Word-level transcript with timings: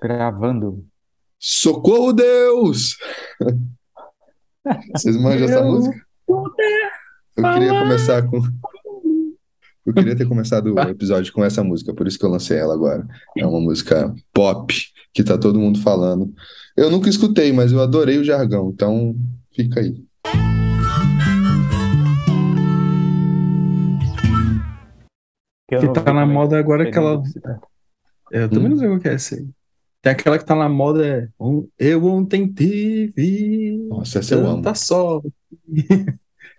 Gravando. 0.00 0.86
Socorro, 1.38 2.12
Deus! 2.12 2.96
Vocês 4.94 5.16
manjam 5.16 5.48
essa 5.48 5.62
música? 5.62 6.06
Eu 7.36 7.52
queria 7.52 7.80
começar 7.80 8.22
com. 8.26 8.40
Eu 9.84 9.94
queria 9.94 10.16
ter 10.16 10.28
começado 10.28 10.74
o 10.74 10.80
episódio 10.80 11.32
com 11.32 11.44
essa 11.44 11.64
música, 11.64 11.94
por 11.94 12.06
isso 12.06 12.18
que 12.18 12.24
eu 12.24 12.30
lancei 12.30 12.58
ela 12.58 12.74
agora. 12.74 13.06
É 13.36 13.46
uma 13.46 13.60
música 13.60 14.14
pop 14.32 14.74
que 15.12 15.24
tá 15.24 15.36
todo 15.36 15.58
mundo 15.58 15.80
falando. 15.80 16.32
Eu 16.76 16.90
nunca 16.90 17.08
escutei, 17.08 17.52
mas 17.52 17.72
eu 17.72 17.80
adorei 17.80 18.18
o 18.18 18.24
jargão, 18.24 18.70
então 18.70 19.16
fica 19.52 19.80
aí. 19.80 20.04
Que 25.68 25.92
tá 25.92 26.12
na 26.12 26.26
moda 26.26 26.58
agora 26.58 26.88
aquela. 26.88 27.22
É, 28.32 28.44
eu 28.44 28.48
também 28.48 28.68
não 28.68 28.76
sei 28.76 28.88
o 28.88 28.98
que 28.98 29.08
é 29.08 29.14
essa 29.14 29.36
aí. 29.36 29.48
Tem 30.02 30.12
aquela 30.12 30.38
que 30.38 30.44
tá 30.44 30.54
na 30.54 30.68
moda, 30.68 31.06
é 31.06 31.28
Eu 31.78 32.04
ontem 32.06 32.50
tive 32.50 33.78
Nossa, 33.88 34.20
essa 34.20 34.34
eu 34.34 34.46
amo. 34.46 34.56
tanta 34.56 34.74
sorte. 34.74 35.30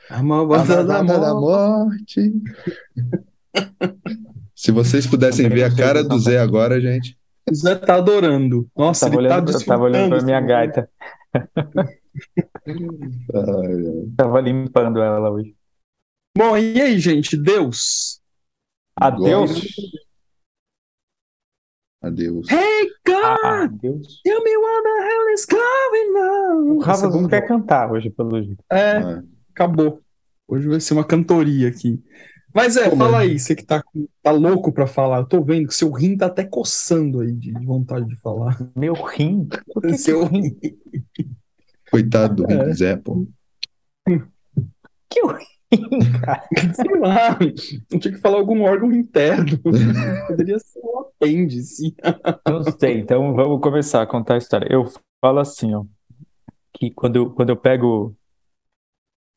A 0.10 0.22
malvada 0.22 0.84
da 0.84 1.02
da 1.02 1.34
morte. 1.34 2.20
morte. 2.20 2.34
Se 4.54 4.72
vocês 4.72 5.08
pudessem 5.08 5.48
ver 5.48 5.64
a 5.64 5.74
cara 5.76 6.04
do 6.04 6.20
Zé 6.20 6.38
agora, 6.38 6.82
gente. 6.82 7.18
O 7.50 7.56
Zé 7.56 7.76
tá 7.76 7.96
adorando. 7.96 8.70
Nossa, 8.76 9.08
ele 9.08 9.14
tá 9.16 9.20
olhando, 9.20 9.52
eu 9.52 9.66
tava 9.66 9.84
olhando 9.84 10.10
pra 10.10 10.22
minha 10.22 10.42
gaita. 10.42 10.90
Ai, 11.34 11.44
ai. 13.34 14.12
Tava 14.18 14.42
limpando 14.42 15.02
ela 15.02 15.32
hoje. 15.32 15.56
Bom, 16.38 16.58
e 16.58 16.80
aí, 16.82 17.00
gente? 17.00 17.38
Deus. 17.38 18.20
Adeus. 18.96 19.64
Adeus. 22.02 22.48
Hey, 22.50 22.90
God! 23.06 23.74
Adeus. 23.76 24.22
Tell 24.24 24.44
me 24.44 24.58
what 24.58 24.84
the 24.84 25.04
hell 25.08 25.34
is 25.34 25.46
going 25.46 26.18
on? 26.18 26.72
O 26.78 26.80
Rafa 26.80 27.06
é 27.06 27.10
não 27.10 27.22
bom. 27.24 27.28
quer 27.28 27.48
cantar 27.48 27.92
hoje, 27.92 28.10
pelo 28.10 28.42
jeito. 28.44 28.64
É, 28.72 28.98
Ah, 28.98 29.24
acabou. 29.54 30.02
Hoje 30.48 30.68
vai 30.68 30.80
ser 30.80 30.94
uma 30.96 31.04
cantoria 31.06 31.68
aqui. 31.70 32.04
Mas 32.54 32.76
é, 32.76 32.90
Pô, 32.90 32.98
fala 32.98 33.12
mas- 33.20 33.22
aí, 33.30 33.40
você 33.40 33.56
que 33.56 33.64
tá, 33.64 33.82
tá 34.22 34.32
louco 34.32 34.74
pra 34.74 34.86
falar. 34.88 35.20
Eu 35.20 35.26
tô 35.26 35.42
vendo 35.44 35.68
que 35.68 35.74
seu 35.76 35.92
rim 35.92 36.18
tá 36.18 36.26
até 36.26 36.44
coçando 36.44 37.22
aí 37.22 37.32
de, 37.32 37.54
de 37.54 37.66
vontade 37.66 38.06
de 38.08 38.16
falar. 38.20 38.58
Meu 38.76 38.94
rim? 38.94 39.48
Por 39.74 39.84
que, 39.84 39.98
Seu 39.98 40.22
o 40.24 40.26
rim? 40.26 40.58
Coitado 41.90 42.44
do 42.44 42.52
É. 42.52 42.66
do 42.66 42.74
Zé, 42.74 42.96
pô. 42.98 43.26
Que 45.10 45.22
o 45.24 45.28
rim, 45.28 45.46
cara? 46.22 46.48
Sei 46.74 47.00
lá, 47.00 47.38
eu 47.92 48.00
tinha 48.00 48.14
que 48.14 48.20
falar 48.20 48.38
algum 48.38 48.64
órgão 48.64 48.92
interno. 48.92 49.58
Poderia 50.28 50.60
ser 50.60 50.80
um 50.80 51.00
apêndice. 51.00 51.96
Não 52.48 52.64
sei, 52.64 53.00
então 53.00 53.34
vamos 53.34 53.62
começar 53.62 54.02
a 54.02 54.08
contar 54.08 54.36
a 54.36 54.38
história. 54.38 54.68
Eu 54.70 54.86
falo 55.20 55.40
assim, 55.40 55.74
ó, 55.74 55.86
que 56.74 56.92
quando 56.92 57.16
eu, 57.16 57.32
quando 57.32 57.50
eu 57.50 57.58
pego 57.58 58.16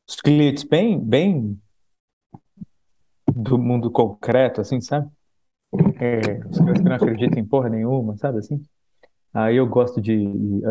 os 0.08 0.16
clientes 0.16 0.64
bem, 0.64 0.98
bem 0.98 1.60
do 3.34 3.58
mundo 3.58 3.90
concreto, 3.90 4.60
assim, 4.60 4.80
sabe? 4.80 5.10
É, 5.98 6.46
os 6.46 6.58
caras 6.58 6.78
que 6.78 6.84
não 6.84 6.94
acreditam 6.94 7.38
em 7.38 7.46
porra 7.46 7.68
nenhuma, 7.68 8.16
sabe 8.16 8.38
assim? 8.38 8.64
Aí 9.32 9.56
eu 9.56 9.66
gosto 9.66 10.00
de, 10.00 10.24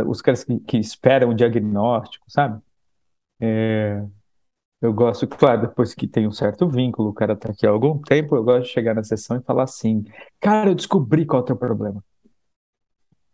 os 0.08 0.22
caras 0.22 0.44
que, 0.44 0.58
que 0.62 0.78
esperam 0.78 1.30
o 1.30 1.34
diagnóstico, 1.34 2.26
sabe? 2.30 2.62
É, 3.42 4.02
eu 4.84 4.94
gosto, 4.94 5.26
claro, 5.28 5.62
depois 5.62 5.94
que 5.94 6.06
tem 6.08 6.28
um 6.28 6.32
certo 6.32 6.68
vínculo, 6.68 7.10
o 7.10 7.14
cara 7.14 7.38
tá 7.38 7.50
aqui 7.52 7.66
há 7.66 7.70
algum 7.70 7.98
tempo, 8.00 8.36
eu 8.36 8.44
gosto 8.44 8.64
de 8.68 8.74
chegar 8.74 8.94
na 8.94 9.02
sessão 9.02 9.38
e 9.38 9.42
falar 9.42 9.64
assim, 9.64 10.04
cara, 10.42 10.70
eu 10.70 10.76
descobri 10.76 11.26
qual 11.26 11.40
é 11.40 11.44
o 11.44 11.46
teu 11.46 11.56
problema. 11.56 12.04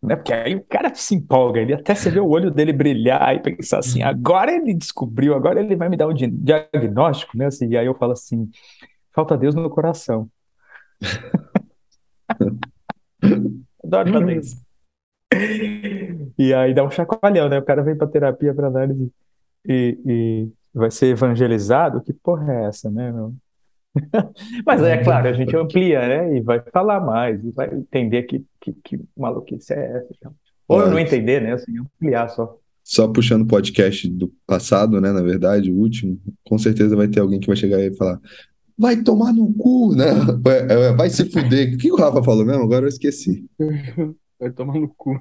Né? 0.00 0.14
Porque 0.14 0.32
aí 0.32 0.54
o 0.54 0.64
cara 0.64 0.94
se 0.94 1.14
empolga, 1.16 1.60
ele 1.60 1.74
até 1.74 1.92
você 1.94 2.08
vê 2.08 2.20
o 2.20 2.28
olho 2.28 2.52
dele 2.52 2.72
brilhar 2.72 3.34
e 3.34 3.40
pensar 3.40 3.80
assim, 3.80 4.00
agora 4.00 4.52
ele 4.52 4.72
descobriu, 4.72 5.34
agora 5.34 5.60
ele 5.60 5.74
vai 5.74 5.88
me 5.88 5.96
dar 5.96 6.06
um 6.06 6.14
di- 6.14 6.28
diagnóstico, 6.28 7.36
né? 7.36 7.46
Assim, 7.46 7.68
e 7.68 7.76
aí 7.76 7.86
eu 7.86 7.94
falo 7.96 8.12
assim, 8.12 8.48
falta 9.12 9.36
Deus 9.36 9.54
no 9.54 9.68
coração. 9.68 10.30
Adoro 13.84 14.12
fazer 14.12 14.38
isso. 14.38 14.56
E 16.38 16.54
aí 16.54 16.74
dá 16.74 16.84
um 16.84 16.90
chacoalhão, 16.90 17.48
né? 17.48 17.58
O 17.58 17.64
cara 17.64 17.82
vem 17.82 17.96
pra 17.96 18.06
terapia 18.06 18.54
pra 18.54 18.68
análise 18.68 19.12
e, 19.66 19.98
e 20.06 20.48
vai 20.74 20.90
ser 20.90 21.06
evangelizado? 21.06 22.00
Que 22.00 22.12
porra 22.12 22.52
é 22.52 22.64
essa, 22.66 22.90
né, 22.90 23.12
meu? 23.12 23.34
Mas 24.64 24.82
é 24.82 24.98
claro, 25.02 25.28
a 25.28 25.32
gente 25.32 25.56
amplia, 25.56 26.00
né? 26.00 26.36
E 26.36 26.40
vai 26.40 26.60
falar 26.72 27.00
mais, 27.00 27.42
e 27.44 27.50
vai 27.50 27.74
entender 27.74 28.22
que, 28.24 28.44
que, 28.60 28.72
que 28.84 29.00
maluquice 29.16 29.72
é 29.72 29.96
essa. 29.96 30.08
então. 30.16 30.34
Ou 30.68 30.88
não 30.88 30.98
entender, 30.98 31.40
né? 31.40 31.54
Assim, 31.54 31.78
ampliar 31.78 32.28
só. 32.28 32.56
Só 32.84 33.08
puxando 33.08 33.42
o 33.42 33.46
podcast 33.46 34.08
do 34.08 34.32
passado, 34.46 35.00
né? 35.00 35.12
Na 35.12 35.22
verdade, 35.22 35.70
o 35.70 35.76
último, 35.76 36.18
com 36.44 36.56
certeza 36.58 36.96
vai 36.96 37.08
ter 37.08 37.20
alguém 37.20 37.40
que 37.40 37.48
vai 37.48 37.56
chegar 37.56 37.78
aí 37.78 37.88
e 37.88 37.96
falar: 37.96 38.20
vai 38.78 38.96
tomar 39.02 39.32
no 39.32 39.52
cu, 39.52 39.94
né? 39.94 40.06
Vai, 40.42 40.58
é, 40.58 40.92
vai 40.94 41.10
se 41.10 41.30
fuder. 41.30 41.74
O 41.74 41.76
que 41.76 41.92
o 41.92 41.96
Rafa 41.96 42.22
falou 42.22 42.44
mesmo? 42.46 42.62
Agora 42.62 42.84
eu 42.84 42.88
esqueci. 42.88 43.44
Vai 44.40 44.50
tomar 44.52 44.80
no 44.80 44.88
cu. 44.96 45.20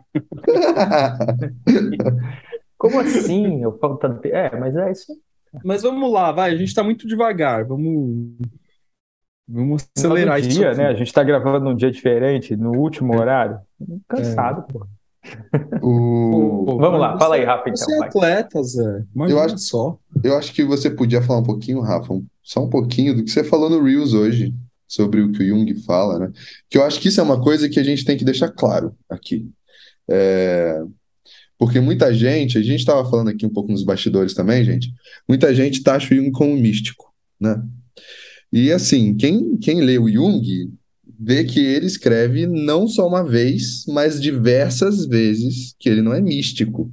Como 2.78 3.02
assim? 3.02 3.62
Eu 3.62 3.78
falta. 3.78 4.18
É, 4.24 4.58
mas 4.58 4.74
é 4.78 4.92
isso. 4.94 5.12
Mas 5.64 5.82
vamos 5.84 6.12
lá, 6.12 6.32
vai. 6.32 6.52
A 6.54 6.58
gente 6.58 6.74
tá 6.74 6.84
muito 6.84 7.08
devagar. 7.08 7.66
Vamos. 7.66 8.34
Vamos 9.48 9.88
acelerar 9.98 10.40
isso. 10.40 10.50
dia, 10.50 10.70
aqui. 10.70 10.78
né? 10.78 10.88
A 10.88 10.94
gente 10.94 11.12
tá 11.12 11.24
gravando 11.24 11.66
num 11.66 11.76
dia 11.76 11.90
diferente, 11.92 12.56
no 12.56 12.72
último 12.78 13.18
horário. 13.18 13.60
Cansado, 14.08 14.64
pô. 14.72 14.86
O... 15.82 16.78
Vamos 16.80 17.00
lá, 17.00 17.14
Você- 17.14 17.20
fala 17.20 17.36
aí 17.36 17.44
rápido 17.44 17.76
Você 17.78 17.84
então, 17.86 17.96
é 17.96 18.00
vai. 18.00 18.08
atleta, 18.10 18.64
Zé. 18.64 19.04
Imagina 19.16 19.40
Eu 19.40 19.44
acho- 19.44 19.58
só. 19.58 19.98
Eu 20.24 20.38
acho 20.38 20.54
que 20.54 20.64
você 20.64 20.90
podia 20.90 21.22
falar 21.22 21.40
um 21.40 21.44
pouquinho, 21.44 21.82
Rafa, 21.82 22.14
só 22.44 22.64
um 22.64 22.70
pouquinho 22.70 23.16
do 23.16 23.24
que 23.24 23.32
você 23.32 23.44
falou 23.44 23.70
no 23.70 23.84
Reels 23.84 24.14
hoje, 24.14 24.54
sobre 24.88 25.22
o 25.22 25.32
que 25.32 25.42
o 25.44 25.48
Jung 25.48 25.74
fala, 25.84 26.20
né? 26.20 26.32
Que 26.70 26.78
eu 26.78 26.84
acho 26.84 27.00
que 27.00 27.08
isso 27.08 27.20
é 27.20 27.24
uma 27.24 27.42
coisa 27.42 27.68
que 27.68 27.80
a 27.80 27.84
gente 27.84 28.06
tem 28.06 28.18
que 28.18 28.26
deixar 28.26 28.50
claro 28.50 28.96
aqui. 29.10 29.50
É, 30.10 30.82
Porque 31.60 31.82
muita 31.82 32.14
gente, 32.14 32.58
a 32.58 32.64
gente 32.64 32.80
estava 32.80 33.08
falando 33.08 33.28
aqui 33.28 33.46
um 33.46 33.50
pouco 33.50 33.70
nos 33.70 33.84
bastidores 33.84 34.34
também, 34.34 34.64
gente, 34.64 34.94
muita 35.28 35.54
gente 35.54 35.84
taxa 35.84 36.14
o 36.14 36.18
Jung 36.18 36.32
como 36.32 36.56
místico, 36.56 37.14
né? 37.38 37.62
E 38.52 38.72
assim, 38.72 39.14
quem, 39.16 39.58
quem 39.58 39.82
lê 39.82 40.00
o 40.00 40.10
Jung 40.10 40.42
vê 41.20 41.44
que 41.44 41.60
ele 41.60 41.86
escreve 41.86 42.48
não 42.48 42.88
só 42.88 43.06
uma 43.06 43.24
vez, 43.24 43.84
mas 43.88 44.22
diversas 44.22 45.06
vezes 45.06 45.76
que 45.78 45.90
ele 45.90 46.02
não 46.02 46.14
é 46.14 46.22
místico. 46.22 46.92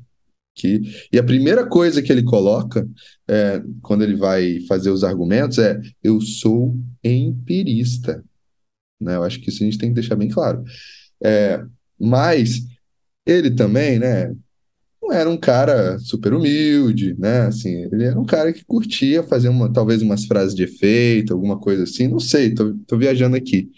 Que, 0.53 0.81
e 1.13 1.19
a 1.19 1.23
primeira 1.23 1.67
coisa 1.67 2.03
que 2.03 2.11
ele 2.11 2.23
coloca 2.23 2.89
é, 3.29 3.63
quando 3.83 4.03
ele 4.03 4.17
vai 4.17 4.61
fazer 4.63 4.91
os 4.91 5.05
argumentos 5.05 5.59
é 5.59 5.79
eu 6.03 6.21
sou 6.21 6.77
empirista. 7.05 8.25
Né? 9.01 9.15
Eu 9.15 9.23
acho 9.23 9.39
que 9.41 9.51
isso 9.51 9.63
a 9.63 9.67
gente 9.67 9.79
tem 9.79 9.91
que 9.91 9.95
deixar 9.95 10.17
bem 10.17 10.29
claro. 10.29 10.65
É, 11.23 11.63
mas 11.99 12.63
ele 13.25 13.51
também, 13.51 13.99
né, 13.99 14.35
não 15.07 15.13
era 15.13 15.29
um 15.31 15.37
cara 15.37 15.99
super 15.99 16.35
humilde, 16.35 17.15
né? 17.19 17.43
Assim, 17.47 17.85
ele 17.93 18.05
era 18.05 18.19
um 18.19 18.25
cara 18.25 18.53
que 18.53 18.65
curtia 18.65 19.23
fazer 19.23 19.49
uma, 19.49 19.73
talvez 19.73 20.03
umas 20.03 20.25
frases 20.25 20.55
de 20.55 20.65
efeito, 20.65 21.33
alguma 21.33 21.59
coisa 21.59 21.85
assim, 21.85 22.09
não 22.09 22.19
sei, 22.21 22.55
tô, 22.55 22.75
tô 22.87 22.99
viajando 22.99 23.37
aqui. 23.37 23.71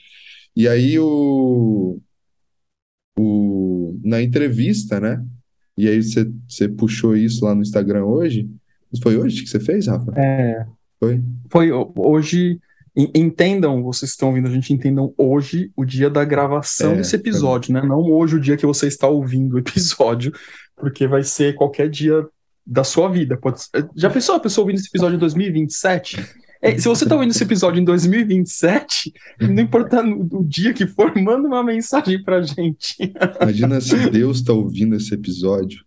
E 0.56 0.66
aí 0.66 0.98
o, 0.98 1.98
o 3.18 3.98
na 4.02 4.22
entrevista, 4.22 5.00
né? 5.00 5.24
E 5.76 5.88
aí 5.88 6.02
você, 6.02 6.28
você 6.48 6.68
puxou 6.68 7.16
isso 7.16 7.44
lá 7.44 7.54
no 7.54 7.62
Instagram 7.62 8.04
hoje? 8.04 8.48
Foi 9.02 9.16
hoje 9.16 9.42
que 9.42 9.48
você 9.48 9.60
fez, 9.60 9.86
Rafa? 9.86 10.12
É. 10.18 10.66
Foi? 10.98 11.22
Foi 11.50 11.70
ho- 11.70 11.92
hoje. 11.96 12.58
en- 12.96 13.10
Entendam, 13.14 13.82
vocês 13.82 14.10
que 14.10 14.14
estão 14.16 14.28
ouvindo, 14.30 14.48
a 14.48 14.50
gente 14.50 14.72
entendam 14.72 15.14
hoje 15.16 15.70
o 15.76 15.84
dia 15.84 16.10
da 16.10 16.24
gravação 16.24 16.94
É, 16.94 16.96
desse 16.96 17.14
episódio, 17.14 17.72
né? 17.72 17.82
Não 17.82 18.00
hoje 18.00 18.36
o 18.36 18.40
dia 18.40 18.56
que 18.56 18.66
você 18.66 18.88
está 18.88 19.06
ouvindo 19.06 19.54
o 19.54 19.58
episódio, 19.58 20.32
porque 20.78 21.06
vai 21.06 21.22
ser 21.22 21.54
qualquer 21.54 21.88
dia 21.88 22.26
da 22.66 22.84
sua 22.84 23.08
vida. 23.08 23.36
Pode 23.36 23.60
Já 23.96 24.10
pensou 24.10 24.34
a 24.36 24.40
pessoa 24.40 24.64
ouvindo 24.64 24.78
esse 24.78 24.88
episódio 24.88 25.16
em 25.16 25.18
2027? 25.20 26.16
É, 26.60 26.76
se 26.76 26.88
você 26.88 27.04
está 27.04 27.14
ouvindo 27.14 27.30
esse 27.30 27.42
episódio 27.44 27.80
em 27.80 27.84
2027, 27.84 29.12
não 29.40 29.62
importa 29.62 30.02
o 30.02 30.44
dia 30.44 30.74
que 30.74 30.86
for, 30.86 31.14
manda 31.16 31.46
uma 31.46 31.62
mensagem 31.62 32.22
pra 32.22 32.42
gente. 32.42 32.96
Imagina 33.40 33.80
se 33.80 34.10
Deus 34.10 34.42
tá 34.42 34.52
ouvindo 34.52 34.96
esse 34.96 35.14
episódio. 35.14 35.84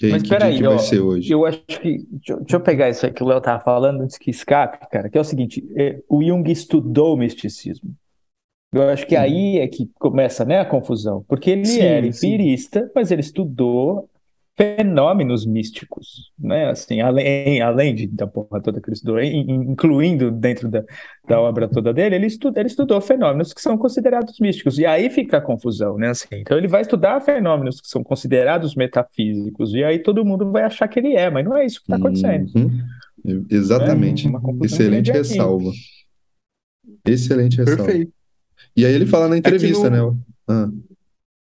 E 0.00 0.06
aí, 0.06 0.12
Mas 0.12 0.22
que 0.22 0.28
dia 0.28 0.38
peraí, 0.38 0.56
que 0.56 0.62
vai 0.62 0.74
ó, 0.74 0.78
ser 0.78 1.00
hoje? 1.00 1.30
Eu 1.32 1.44
acho 1.44 1.60
que. 1.66 2.06
Deixa, 2.10 2.32
eu- 2.32 2.38
deixa 2.40 2.56
eu 2.56 2.60
pegar 2.60 2.88
isso 2.88 3.04
aí 3.04 3.12
que 3.12 3.22
o 3.22 3.26
Léo 3.26 3.40
tava 3.40 3.62
falando 3.62 4.00
antes 4.02 4.16
que 4.16 4.30
escape, 4.30 4.78
cara, 4.90 5.10
que 5.10 5.18
é 5.18 5.20
o 5.20 5.24
seguinte: 5.24 5.62
é, 5.76 6.00
o 6.08 6.22
Jung 6.24 6.50
estudou 6.50 7.14
o 7.14 7.16
misticismo. 7.16 7.94
Eu 8.72 8.88
acho 8.88 9.06
que 9.06 9.16
aí 9.16 9.58
é 9.58 9.66
que 9.66 9.90
começa, 9.98 10.44
né, 10.44 10.60
a 10.60 10.64
confusão. 10.64 11.24
Porque 11.26 11.50
ele 11.50 11.64
Sim, 11.64 11.80
era 11.80 12.12
sim. 12.12 12.28
empirista, 12.28 12.90
mas 12.94 13.10
ele 13.10 13.22
estudou 13.22 14.08
fenômenos 14.58 15.46
místicos, 15.46 16.32
né? 16.36 16.68
Assim, 16.68 17.00
além, 17.00 17.62
além 17.62 17.94
de, 17.94 18.08
da 18.08 18.26
porra 18.26 18.60
toda 18.60 18.80
que 18.80 18.88
ele 18.88 18.96
estudou, 18.96 19.20
incluindo 19.20 20.32
dentro 20.32 20.68
da, 20.68 20.82
da 21.28 21.40
obra 21.40 21.68
toda 21.68 21.94
dele, 21.94 22.16
ele, 22.16 22.26
estuda, 22.26 22.58
ele 22.58 22.66
estudou 22.66 23.00
fenômenos 23.00 23.52
que 23.52 23.60
são 23.62 23.78
considerados 23.78 24.40
místicos. 24.40 24.76
E 24.76 24.84
aí 24.84 25.08
fica 25.10 25.38
a 25.38 25.40
confusão, 25.40 25.96
né? 25.96 26.08
Assim, 26.08 26.26
então 26.32 26.58
ele 26.58 26.66
vai 26.66 26.82
estudar 26.82 27.20
fenômenos 27.20 27.80
que 27.80 27.86
são 27.86 28.02
considerados 28.02 28.74
metafísicos, 28.74 29.72
e 29.74 29.84
aí 29.84 30.00
todo 30.00 30.24
mundo 30.24 30.50
vai 30.50 30.64
achar 30.64 30.88
que 30.88 30.98
ele 30.98 31.14
é, 31.14 31.30
mas 31.30 31.44
não 31.44 31.56
é 31.56 31.64
isso 31.64 31.78
que 31.78 31.84
está 31.84 31.96
acontecendo. 31.96 32.50
Uhum. 32.56 33.46
Exatamente. 33.48 34.26
É 34.26 34.64
Excelente 34.64 35.12
ressalva. 35.12 35.70
Excelente 37.06 37.58
ressalva. 37.58 37.84
Perfeito. 37.84 38.12
E 38.76 38.84
aí 38.84 38.92
ele 38.92 39.06
fala 39.06 39.28
na 39.28 39.38
entrevista, 39.38 39.88
no... 39.88 40.12
né? 40.12 40.18
Ah. 40.48 40.68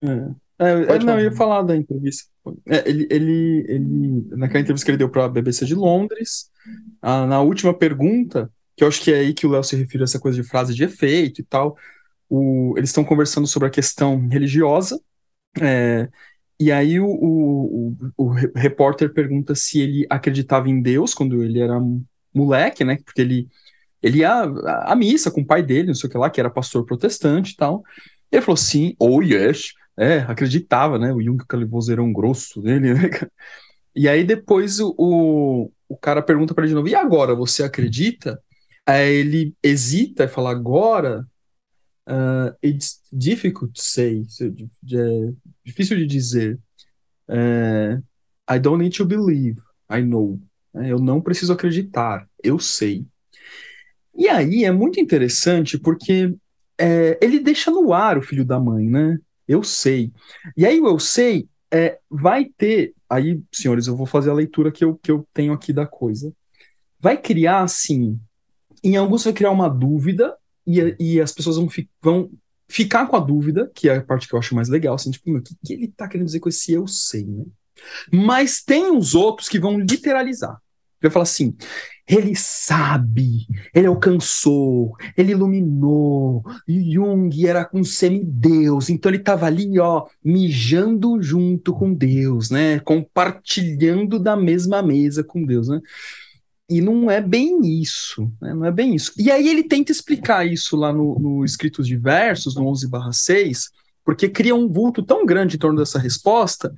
É. 0.04 0.47
É, 0.60 0.96
é 0.96 1.00
não, 1.00 1.20
eu 1.20 1.26
ia 1.26 1.32
falar 1.32 1.62
da 1.62 1.76
entrevista. 1.76 2.30
É, 2.66 2.90
ele, 2.90 3.08
ele, 3.10 3.66
ele, 3.68 4.28
naquela 4.32 4.62
entrevista 4.62 4.86
que 4.86 4.92
ele 4.92 4.98
deu 4.98 5.10
para 5.10 5.26
a 5.26 5.30
BBC 5.30 5.66
de 5.66 5.76
Londres, 5.76 6.50
a, 7.02 7.26
na 7.26 7.42
última 7.42 7.74
pergunta, 7.74 8.52
que 8.76 8.84
eu 8.84 8.88
acho 8.88 9.02
que 9.02 9.12
é 9.12 9.20
aí 9.20 9.34
que 9.34 9.46
o 9.46 9.50
Léo 9.50 9.64
se 9.64 9.76
refere 9.76 10.04
a 10.04 10.06
essa 10.06 10.20
coisa 10.20 10.42
de 10.42 10.48
frase 10.48 10.74
de 10.74 10.84
efeito 10.84 11.42
e 11.42 11.44
tal, 11.44 11.78
o, 12.30 12.74
eles 12.78 12.90
estão 12.90 13.04
conversando 13.04 13.48
sobre 13.48 13.68
a 13.68 13.72
questão 13.72 14.28
religiosa, 14.28 15.00
é, 15.62 16.10
e 16.60 16.72
aí 16.72 17.00
o, 17.00 17.08
o, 17.08 17.96
o, 18.18 18.30
repórter 18.56 19.14
pergunta 19.14 19.54
se 19.54 19.80
ele 19.80 20.08
acreditava 20.10 20.70
em 20.70 20.82
Deus 20.82 21.14
quando 21.14 21.44
ele 21.44 21.60
era 21.60 21.80
moleque, 22.34 22.84
né? 22.84 22.98
Porque 23.06 23.22
ele, 23.22 23.48
ele 24.02 24.20
ia 24.20 24.42
à 24.42 24.96
missa 24.96 25.30
com 25.30 25.42
o 25.42 25.46
pai 25.46 25.62
dele, 25.62 25.88
não 25.88 25.94
sei 25.94 26.08
o 26.08 26.12
que 26.12 26.18
lá, 26.18 26.30
que 26.30 26.40
era 26.40 26.50
pastor 26.50 26.84
protestante 26.84 27.54
e 27.54 27.56
tal. 27.56 27.84
Ele 28.32 28.42
falou 28.42 28.58
sim, 28.58 28.96
oh 29.00 29.22
yes, 29.22 29.74
é, 29.98 30.20
acreditava, 30.20 31.00
né? 31.00 31.12
O 31.12 31.22
Jung 31.22 31.44
que 31.48 31.56
levou 31.56 31.80
vozeirão 31.80 32.14
grosso 32.14 32.62
dele, 32.62 32.94
né? 32.94 33.10
E 33.96 34.08
aí 34.08 34.24
depois 34.24 34.80
o, 34.80 34.94
o, 34.96 35.72
o 35.90 35.98
cara 35.98 36.22
pergunta 36.22 36.54
para 36.54 36.64
ele 36.64 36.70
de 36.70 36.76
novo, 36.76 36.88
e 36.88 36.94
agora, 36.94 37.34
você 37.34 37.64
acredita? 37.64 38.40
Aí 38.86 39.12
ele 39.16 39.56
hesita 39.64 40.26
e 40.26 40.28
fala, 40.28 40.52
agora, 40.52 41.28
uh, 42.08 42.56
it's 42.64 43.02
difficult 43.12 43.74
to 43.74 43.82
say, 43.82 44.24
é 44.40 45.34
difícil 45.66 45.98
de 45.98 46.06
dizer. 46.06 46.60
Uh, 47.28 48.02
I 48.50 48.60
don't 48.60 48.82
need 48.82 48.96
to 48.96 49.04
believe, 49.04 49.60
I 49.92 50.02
know. 50.02 50.40
É, 50.76 50.92
eu 50.92 51.00
não 51.00 51.20
preciso 51.20 51.52
acreditar, 51.52 52.30
eu 52.44 52.60
sei. 52.60 53.06
E 54.16 54.30
aí 54.30 54.64
é 54.64 54.72
muito 54.72 55.00
interessante 55.00 55.78
porque 55.78 56.36
é, 56.78 57.18
ele 57.22 57.40
deixa 57.40 57.72
no 57.72 57.92
ar 57.94 58.18
o 58.18 58.22
filho 58.22 58.46
da 58.46 58.60
mãe, 58.60 58.88
né? 58.88 59.20
Eu 59.48 59.64
sei. 59.64 60.12
E 60.56 60.66
aí 60.66 60.80
o 60.80 60.88
eu 60.88 61.00
sei 61.00 61.48
é, 61.72 62.00
vai 62.10 62.46
ter. 62.58 62.94
Aí, 63.10 63.42
senhores, 63.52 63.88
eu 63.88 63.96
vou 63.96 64.06
fazer 64.06 64.30
a 64.30 64.34
leitura 64.34 64.72
que 64.72 64.84
eu, 64.84 64.96
que 64.96 65.12
eu 65.12 65.28
tenho 65.34 65.54
aqui 65.54 65.72
da 65.72 65.86
coisa. 65.86 66.34
Vai 67.00 67.18
criar, 67.18 67.62
assim. 67.62 68.20
Em 68.84 68.98
alguns 68.98 69.24
vai 69.24 69.34
criar 69.34 69.52
uma 69.52 69.70
dúvida, 69.70 70.36
e, 70.66 70.96
e 71.00 71.22
as 71.22 71.32
pessoas 71.32 71.56
vão, 71.56 71.70
fi, 71.70 71.90
vão 72.02 72.30
ficar 72.68 73.08
com 73.08 73.16
a 73.16 73.20
dúvida, 73.20 73.72
que 73.74 73.88
é 73.90 73.98
a 73.98 74.04
parte 74.04 74.28
que 74.28 74.36
eu 74.36 74.40
acho 74.40 74.54
mais 74.54 74.68
legal, 74.68 74.96
assim, 74.96 75.12
tipo, 75.12 75.32
o 75.32 75.42
que, 75.42 75.56
que 75.66 75.74
ele 75.74 75.88
tá 75.88 76.08
querendo 76.08 76.28
dizer 76.28 76.40
com 76.40 76.50
esse 76.50 76.74
eu 76.74 76.86
sei, 76.88 77.26
né? 77.26 77.46
Mas 78.12 78.62
tem 78.64 78.92
os 78.92 79.16
outros 79.16 79.48
que 79.48 79.60
vão 79.60 79.80
literalizar. 79.80 80.60
Vai 81.02 81.12
falar 81.12 81.24
assim: 81.24 81.56
ele 82.08 82.36
sabe, 82.36 83.46
ele 83.74 83.88
alcançou, 83.88 84.96
ele 85.18 85.34
iluminou. 85.34 86.42
Jung 86.68 87.46
era 87.46 87.70
um 87.74 87.84
semideus, 87.84 88.90
então 88.90 89.10
ele 89.10 89.18
estava 89.20 89.46
ali, 89.46 89.78
ó, 89.78 90.06
mijando 90.24 91.22
junto 91.22 91.74
com 91.74 91.94
Deus, 91.94 92.50
né? 92.50 92.80
Compartilhando 92.80 94.18
da 94.20 94.38
mesma 94.38 94.82
mesa 94.82 95.22
com 95.22 95.46
Deus, 95.46 95.68
né? 95.68 95.82
E 96.70 96.82
não 96.82 97.10
é 97.10 97.22
bem 97.22 97.82
isso, 97.82 98.30
né? 98.42 98.54
não 98.54 98.66
é 98.66 98.72
bem 98.72 98.94
isso. 98.94 99.14
E 99.18 99.32
aí 99.32 99.48
ele 99.48 99.64
tenta 99.64 99.92
explicar 99.92 100.46
isso 100.46 100.76
lá 100.76 100.92
no, 100.92 101.18
no 101.18 101.46
Escritos 101.46 101.88
Diversos, 101.88 102.56
no 102.56 102.64
11/6, 102.66 103.70
porque 104.04 104.28
cria 104.28 104.56
um 104.56 104.68
vulto 104.68 105.04
tão 105.04 105.26
grande 105.26 105.56
em 105.56 105.60
torno 105.60 105.80
dessa 105.80 106.00
resposta, 106.00 106.74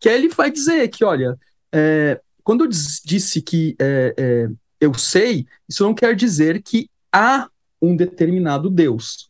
que 0.00 0.08
aí 0.08 0.16
ele 0.16 0.28
vai 0.28 0.50
dizer 0.50 0.88
que, 0.88 1.04
olha, 1.04 1.36
é, 1.72 2.20
quando 2.42 2.64
eu 2.64 2.68
disse 2.68 3.40
que 3.40 3.76
é, 3.78 4.14
é, 4.16 4.48
eu 4.80 4.94
sei, 4.94 5.46
isso 5.68 5.84
não 5.84 5.94
quer 5.94 6.14
dizer 6.14 6.62
que 6.62 6.88
há 7.12 7.48
um 7.80 7.96
determinado 7.96 8.68
Deus. 8.68 9.28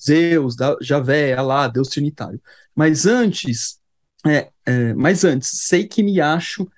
Zeus, 0.00 0.56
Javé, 0.80 1.34
Alá, 1.34 1.66
Deus 1.66 1.88
Trinitário. 1.88 2.40
Mas 2.74 3.06
antes, 3.06 3.80
é, 4.26 4.50
é, 4.64 4.94
mas 4.94 5.24
antes, 5.24 5.50
sei 5.66 5.86
que 5.86 6.02
me 6.02 6.20
acho 6.20 6.68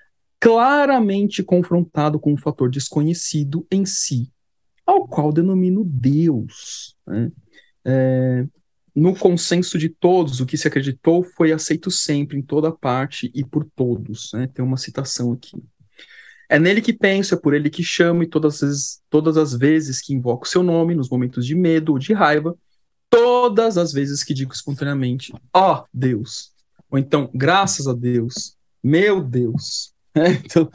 claramente 0.41 1.43
confrontado 1.43 2.19
com 2.19 2.33
um 2.33 2.37
fator 2.37 2.71
desconhecido 2.71 3.67
em 3.71 3.85
si, 3.87 4.31
ao 4.87 5.07
qual 5.07 5.33
denomino 5.33 5.85
Deus. 5.85 6.97
Né? 7.07 7.33
É, 7.85 8.47
no 8.95 9.15
consenso 9.15 9.77
de 9.77 9.89
todos, 9.89 10.41
o 10.41 10.47
que 10.47 10.57
se 10.57 10.69
acreditou 10.69 11.25
foi 11.25 11.53
aceito 11.53 11.91
sempre, 11.91 12.39
em 12.39 12.43
toda 12.43 12.71
parte 12.71 13.31
e 13.35 13.45
por 13.45 13.65
todos. 13.75 14.31
Né? 14.33 14.47
Tem 14.47 14.65
uma 14.65 14.77
citação 14.77 15.33
aqui. 15.33 15.61
É 16.49 16.59
nele 16.59 16.81
que 16.81 16.93
penso, 16.93 17.35
é 17.35 17.37
por 17.37 17.55
ele 17.55 17.71
que 17.71 17.83
chamo, 17.83 18.23
e 18.23 18.27
todas 18.27 18.63
as, 18.63 19.03
todas 19.11 19.37
as 19.37 19.55
vezes 19.55 20.01
que 20.01 20.15
invoco 20.15 20.47
seu 20.47 20.63
nome, 20.63 20.95
nos 20.95 21.09
momentos 21.09 21.45
de 21.45 21.55
medo 21.55 21.93
ou 21.93 21.99
de 21.99 22.13
raiva, 22.13 22.57
todas 23.11 23.77
as 23.79 23.93
vezes 23.93 24.23
que 24.23 24.35
digo 24.35 24.53
espontaneamente, 24.53 25.33
ó 25.53 25.81
oh, 25.81 25.85
Deus, 25.93 26.53
ou 26.91 26.99
então, 26.99 27.29
graças 27.35 27.89
a 27.89 27.93
Deus, 27.93 28.57
meu 28.83 29.23
Deus. 29.23 29.93
É, 30.17 30.31
então, 30.31 30.71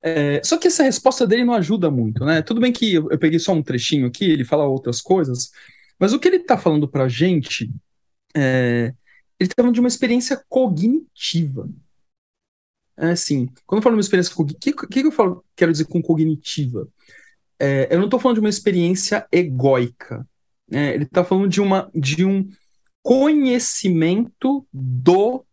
é, 0.00 0.40
só 0.42 0.56
que 0.56 0.68
essa 0.68 0.82
resposta 0.82 1.26
dele 1.26 1.44
não 1.44 1.52
ajuda 1.52 1.90
muito, 1.90 2.24
né? 2.24 2.40
Tudo 2.40 2.62
bem 2.62 2.72
que 2.72 2.94
eu, 2.94 3.10
eu 3.10 3.18
peguei 3.18 3.38
só 3.38 3.52
um 3.52 3.62
trechinho 3.62 4.06
aqui, 4.06 4.24
ele 4.24 4.42
fala 4.42 4.64
outras 4.64 5.02
coisas, 5.02 5.50
mas 5.98 6.12
o 6.12 6.18
que 6.18 6.28
ele 6.28 6.36
está 6.36 6.56
falando 6.56 6.88
para 6.88 7.04
a 7.04 7.08
gente, 7.08 7.70
é, 8.34 8.94
ele 9.38 9.48
está 9.48 9.54
falando 9.56 9.74
de 9.74 9.80
uma 9.80 9.88
experiência 9.88 10.42
cognitiva. 10.48 11.68
É 12.96 13.10
assim, 13.10 13.48
quando 13.66 13.78
eu 13.78 13.82
falo 13.82 13.94
de 13.94 13.98
uma 13.98 14.02
experiência 14.02 14.34
cognitiva, 14.34 14.76
o 14.76 14.88
que, 14.88 15.00
que, 15.02 15.06
eu 15.06 15.12
falo, 15.12 15.44
quero 15.54 15.72
dizer 15.72 15.86
com 15.86 16.02
cognitiva? 16.02 16.88
É, 17.58 17.88
eu 17.92 17.98
não 17.98 18.06
estou 18.06 18.18
falando 18.18 18.36
de 18.36 18.40
uma 18.40 18.48
experiência 18.48 19.26
egóica. 19.30 20.26
Né? 20.68 20.94
Ele 20.94 21.04
está 21.04 21.24
falando 21.24 21.48
de, 21.48 21.60
uma, 21.60 21.90
de 21.94 22.24
um 22.24 22.48
conhecimento 23.02 24.66
do, 24.72 25.44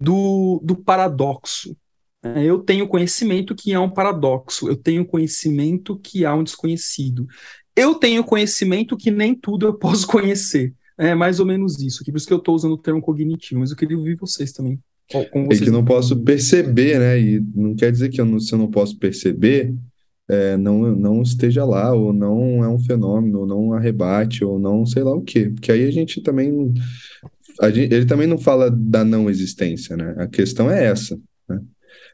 do, 0.00 0.60
do 0.64 0.76
paradoxo. 0.76 1.76
É, 2.22 2.44
eu 2.44 2.60
tenho 2.60 2.88
conhecimento 2.88 3.54
que 3.54 3.74
há 3.74 3.80
um 3.80 3.90
paradoxo, 3.90 4.68
eu 4.68 4.76
tenho 4.76 5.06
conhecimento 5.06 5.98
que 5.98 6.24
há 6.24 6.34
um 6.34 6.42
desconhecido. 6.42 7.26
Eu 7.76 7.94
tenho 7.94 8.24
conhecimento 8.24 8.96
que 8.96 9.10
nem 9.10 9.34
tudo 9.34 9.66
eu 9.66 9.74
posso 9.74 10.06
conhecer. 10.08 10.72
É 10.98 11.14
mais 11.14 11.38
ou 11.38 11.46
menos 11.46 11.78
isso. 11.80 12.02
Aqui, 12.02 12.10
por 12.10 12.16
isso 12.16 12.26
que 12.26 12.32
eu 12.32 12.38
estou 12.38 12.54
usando 12.54 12.72
o 12.72 12.78
termo 12.78 13.02
cognitivo, 13.02 13.60
mas 13.60 13.70
eu 13.70 13.76
queria 13.76 13.98
ouvir 13.98 14.16
vocês 14.16 14.50
também. 14.50 14.80
É 15.62 15.64
que 15.64 15.70
não 15.70 15.84
posso 15.84 16.16
perceber, 16.16 16.98
né? 16.98 17.20
E 17.20 17.40
não 17.54 17.74
quer 17.76 17.92
dizer 17.92 18.08
que 18.08 18.20
eu 18.20 18.24
não, 18.24 18.40
se 18.40 18.52
eu 18.52 18.58
não 18.58 18.68
posso 18.68 18.98
perceber, 18.98 19.74
é, 20.28 20.56
não, 20.56 20.96
não 20.96 21.22
esteja 21.22 21.64
lá, 21.64 21.92
ou 21.92 22.12
não 22.12 22.64
é 22.64 22.68
um 22.68 22.78
fenômeno, 22.78 23.40
ou 23.40 23.46
não 23.46 23.72
arrebate, 23.72 24.44
ou 24.44 24.58
não 24.58 24.84
sei 24.84 25.04
lá 25.04 25.14
o 25.14 25.22
quê. 25.22 25.50
Porque 25.50 25.70
aí 25.70 25.86
a 25.86 25.90
gente 25.90 26.20
também. 26.22 26.74
A 27.60 27.70
gente, 27.70 27.94
ele 27.94 28.04
também 28.04 28.26
não 28.26 28.38
fala 28.38 28.70
da 28.70 29.04
não 29.04 29.30
existência, 29.30 29.96
né? 29.96 30.14
A 30.18 30.26
questão 30.26 30.70
é 30.70 30.86
essa. 30.86 31.16
Né? 31.48 31.60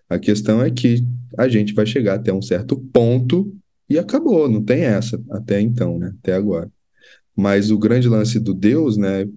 A 0.08 0.18
questão 0.18 0.60
é 0.60 0.70
que 0.70 1.02
a 1.38 1.48
gente 1.48 1.72
vai 1.72 1.86
chegar 1.86 2.14
até 2.14 2.32
um 2.32 2.42
certo 2.42 2.76
ponto 2.76 3.56
e 3.92 3.98
acabou, 3.98 4.48
não 4.48 4.62
tem 4.62 4.82
essa 4.82 5.22
até 5.30 5.60
então, 5.60 5.98
né? 5.98 6.14
Até 6.18 6.34
agora. 6.34 6.70
Mas 7.36 7.70
o 7.70 7.78
grande 7.78 8.08
lance 8.08 8.38
do 8.38 8.54
Deus, 8.54 8.96
né? 8.96 9.28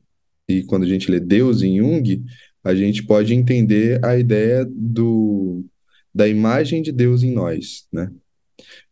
E 0.47 0.63
quando 0.63 0.83
a 0.83 0.87
gente 0.87 1.09
lê 1.09 1.19
Deus 1.19 1.61
em 1.61 1.77
Jung, 1.77 2.23
a 2.63 2.73
gente 2.73 3.03
pode 3.03 3.33
entender 3.33 4.03
a 4.03 4.17
ideia 4.17 4.65
do, 4.65 5.65
da 6.13 6.27
imagem 6.27 6.81
de 6.81 6.91
Deus 6.91 7.23
em 7.23 7.31
nós, 7.33 7.87
né? 7.91 8.11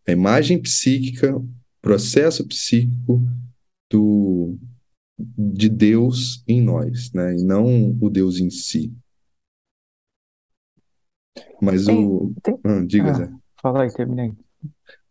A 0.08 0.12
imagem 0.12 0.62
psíquica, 0.62 1.41
processo 1.82 2.46
psíquico 2.46 3.24
do, 3.89 4.58
de 5.17 5.70
Deus 5.70 6.43
em 6.48 6.62
nós, 6.62 7.12
né? 7.13 7.36
E 7.36 7.43
não 7.43 7.98
o 8.01 8.10
Deus 8.10 8.39
em 8.39 8.50
si. 8.50 8.93
Mas 11.62 11.86
tem, 11.86 12.05
o. 12.05 12.34
Tem... 12.43 12.60
Ah, 12.63 12.84
diga, 12.86 13.12
ah, 13.12 13.13
Zé. 13.13 13.32
Fala 13.62 13.84
aí, 13.84 13.93
terminei. 13.93 14.34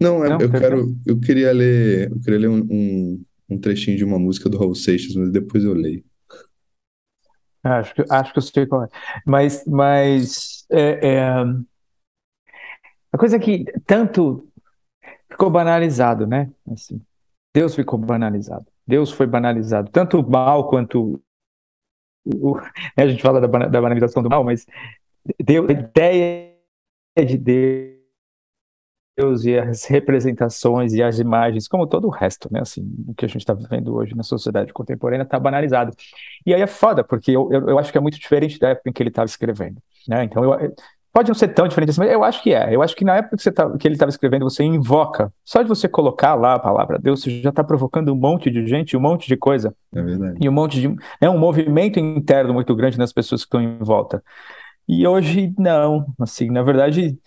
Não, 0.00 0.18
não 0.20 0.40
eu, 0.40 0.50
quero. 0.50 0.96
Eu 1.06 1.20
queria 1.20 1.52
ler. 1.52 2.10
Eu 2.10 2.20
queria 2.20 2.40
ler 2.40 2.48
um, 2.48 2.66
um, 2.70 3.24
um 3.50 3.58
trechinho 3.58 3.96
de 3.96 4.04
uma 4.04 4.18
música 4.18 4.48
do 4.48 4.58
Raul 4.58 4.74
Seixas, 4.74 5.14
mas 5.14 5.30
depois 5.30 5.64
eu 5.64 5.74
leio. 5.74 6.04
Acho 7.64 7.94
que, 7.94 8.04
acho 8.10 8.32
que 8.32 8.38
eu 8.38 8.42
sei 8.42 8.66
qual 8.66 8.84
é. 8.84 8.88
Mas, 9.24 9.64
mas 9.66 10.66
é, 10.70 11.08
é, 11.08 11.22
a 13.12 13.18
coisa 13.18 13.36
é 13.36 13.38
que 13.38 13.64
tanto 13.86 14.48
ficou 15.30 15.48
banalizado, 15.48 16.26
né? 16.26 16.50
Assim, 16.70 17.00
Deus 17.54 17.74
ficou 17.74 17.98
banalizado. 17.98 18.66
Deus 18.84 19.12
foi 19.12 19.26
banalizado. 19.26 19.90
Tanto 19.92 20.18
o 20.18 20.28
mal 20.28 20.68
quanto 20.68 21.22
o, 22.26 22.56
a 22.96 23.06
gente 23.06 23.22
fala 23.22 23.40
da, 23.40 23.46
da 23.46 23.80
banalização 23.80 24.22
do 24.22 24.28
mal, 24.28 24.42
mas 24.42 24.66
deu 25.38 25.68
a 25.68 25.72
ideia 25.72 26.52
de 27.24 27.38
Deus 27.38 28.01
e 29.16 29.58
as 29.58 29.84
representações 29.84 30.94
e 30.94 31.02
as 31.02 31.18
imagens, 31.18 31.68
como 31.68 31.86
todo 31.86 32.06
o 32.06 32.10
resto, 32.10 32.48
né? 32.50 32.60
Assim, 32.60 32.82
o 33.06 33.14
que 33.14 33.26
a 33.26 33.28
gente 33.28 33.42
está 33.42 33.52
vivendo 33.52 33.94
hoje 33.94 34.16
na 34.16 34.22
sociedade 34.22 34.72
contemporânea 34.72 35.24
está 35.24 35.38
banalizado. 35.38 35.94
E 36.46 36.54
aí 36.54 36.62
é 36.62 36.66
foda, 36.66 37.04
porque 37.04 37.30
eu, 37.30 37.48
eu, 37.52 37.68
eu, 37.68 37.78
acho 37.78 37.92
que 37.92 37.98
é 37.98 38.00
muito 38.00 38.18
diferente 38.18 38.58
da 38.58 38.70
época 38.70 38.88
em 38.88 38.92
que 38.92 39.02
ele 39.02 39.10
estava 39.10 39.26
escrevendo, 39.26 39.82
né? 40.08 40.24
Então, 40.24 40.42
eu, 40.42 40.74
pode 41.12 41.28
não 41.28 41.34
ser 41.34 41.48
tão 41.48 41.68
diferente 41.68 41.90
assim, 41.90 42.00
mas 42.00 42.10
eu 42.10 42.24
acho 42.24 42.42
que 42.42 42.54
é. 42.54 42.74
Eu 42.74 42.80
acho 42.82 42.96
que 42.96 43.04
na 43.04 43.16
época 43.16 43.36
que, 43.36 43.50
tá, 43.50 43.76
que 43.76 43.86
ele 43.86 43.96
estava 43.96 44.08
escrevendo, 44.08 44.44
você 44.44 44.64
invoca. 44.64 45.30
Só 45.44 45.60
de 45.60 45.68
você 45.68 45.86
colocar 45.86 46.34
lá 46.34 46.54
a 46.54 46.58
palavra 46.58 46.98
Deus, 46.98 47.20
você 47.20 47.42
já 47.42 47.50
está 47.50 47.62
provocando 47.62 48.12
um 48.12 48.16
monte 48.16 48.50
de 48.50 48.66
gente, 48.66 48.96
um 48.96 49.00
monte 49.00 49.28
de 49.28 49.36
coisa. 49.36 49.74
É 49.94 50.00
verdade. 50.00 50.38
E 50.40 50.48
um 50.48 50.52
monte 50.52 50.80
de. 50.80 50.96
É 51.20 51.28
um 51.28 51.38
movimento 51.38 52.00
interno 52.00 52.54
muito 52.54 52.74
grande 52.74 52.96
nas 52.98 53.12
pessoas 53.12 53.42
que 53.42 53.46
estão 53.46 53.60
em 53.60 53.76
volta. 53.78 54.24
E 54.88 55.06
hoje, 55.06 55.54
não. 55.58 56.06
Assim, 56.18 56.50
na 56.50 56.62
verdade 56.62 57.18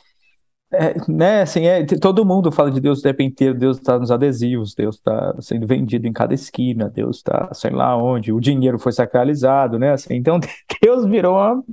é, 0.76 1.12
né, 1.12 1.42
assim, 1.42 1.66
é, 1.66 1.86
todo 1.86 2.26
mundo 2.26 2.52
fala 2.52 2.72
de 2.72 2.80
Deus 2.80 3.00
o 3.00 3.04
tempo 3.04 3.22
inteiro, 3.22 3.58
Deus 3.58 3.78
está 3.78 3.98
nos 3.98 4.12
adesivos, 4.12 4.76
Deus 4.76 4.96
está 4.96 5.36
sendo 5.42 5.66
vendido 5.66 6.08
em 6.08 6.14
cada 6.14 6.34
esquina, 6.34 6.90
Deus 6.90 7.18
está, 7.18 7.50
sei 7.54 7.72
lá 7.72 7.96
onde, 7.98 8.32
o 8.32 8.40
dinheiro 8.40 8.78
foi 8.78 8.92
sacralizado, 8.92 9.80
né, 9.80 9.92
assim, 9.92 10.14
então 10.16 10.40
Deus 10.82 11.06
virou 11.06 11.36
uma 11.36 11.64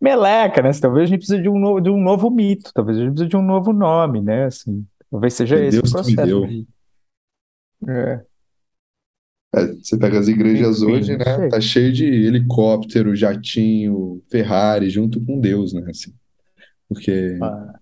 meleca, 0.00 0.62
né, 0.62 0.68
assim, 0.70 0.80
talvez 0.80 1.04
a 1.04 1.06
gente 1.06 1.18
precise 1.18 1.42
de 1.42 1.48
um, 1.48 1.58
novo, 1.58 1.80
de 1.80 1.90
um 1.90 2.00
novo 2.02 2.30
mito, 2.30 2.70
talvez 2.74 2.98
a 2.98 3.00
gente 3.00 3.10
precise 3.10 3.30
de 3.30 3.36
um 3.36 3.42
novo 3.42 3.72
nome, 3.72 4.20
né, 4.20 4.44
assim, 4.44 4.84
talvez 5.10 5.34
seja 5.34 5.58
esse 5.58 5.78
Deus 5.78 5.90
o 5.90 5.94
processo. 5.94 6.46
Que 6.46 6.66
é. 7.88 8.20
É, 9.54 9.66
você 9.74 9.98
pega 9.98 10.18
as 10.18 10.28
igrejas 10.28 10.82
Enfim, 10.82 10.92
hoje, 10.92 11.16
né, 11.16 11.48
tá 11.48 11.60
cheio 11.60 11.92
de 11.92 12.06
helicóptero, 12.06 13.14
jatinho, 13.14 14.22
Ferrari, 14.30 14.88
junto 14.88 15.20
com 15.24 15.38
Deus, 15.38 15.72
né, 15.72 15.84
assim, 15.88 16.12
porque... 16.88 17.38
Ah 17.42 17.81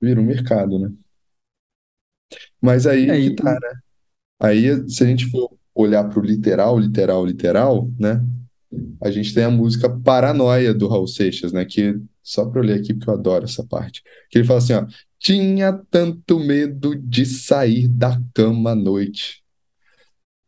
Vira 0.00 0.20
um 0.20 0.24
mercado, 0.24 0.78
né? 0.78 0.92
Mas 2.60 2.86
aí 2.86 3.08
É, 3.10 3.16
que 3.16 3.26
e, 3.26 3.36
tá, 3.36 3.52
né? 3.52 3.80
Aí, 4.40 4.88
se 4.90 5.04
a 5.04 5.06
gente 5.06 5.26
for 5.30 5.50
olhar 5.74 6.04
pro 6.08 6.22
literal, 6.22 6.78
literal, 6.78 7.24
literal, 7.24 7.90
né? 7.98 8.24
A 9.02 9.10
gente 9.10 9.32
tem 9.34 9.44
a 9.44 9.50
música 9.50 9.88
Paranoia 9.88 10.74
do 10.74 10.88
Raul 10.88 11.06
Seixas, 11.06 11.52
né? 11.52 11.64
Que 11.64 11.98
só 12.22 12.44
pra 12.46 12.60
eu 12.60 12.64
ler 12.64 12.80
aqui, 12.80 12.94
porque 12.94 13.08
eu 13.08 13.14
adoro 13.14 13.44
essa 13.44 13.64
parte. 13.64 14.02
Que 14.30 14.38
ele 14.38 14.46
fala 14.46 14.58
assim, 14.58 14.74
ó. 14.74 14.86
Tinha 15.18 15.72
tanto 15.90 16.38
medo 16.38 16.94
de 16.94 17.24
sair 17.24 17.88
da 17.88 18.20
cama 18.34 18.72
à 18.72 18.74
noite. 18.74 19.42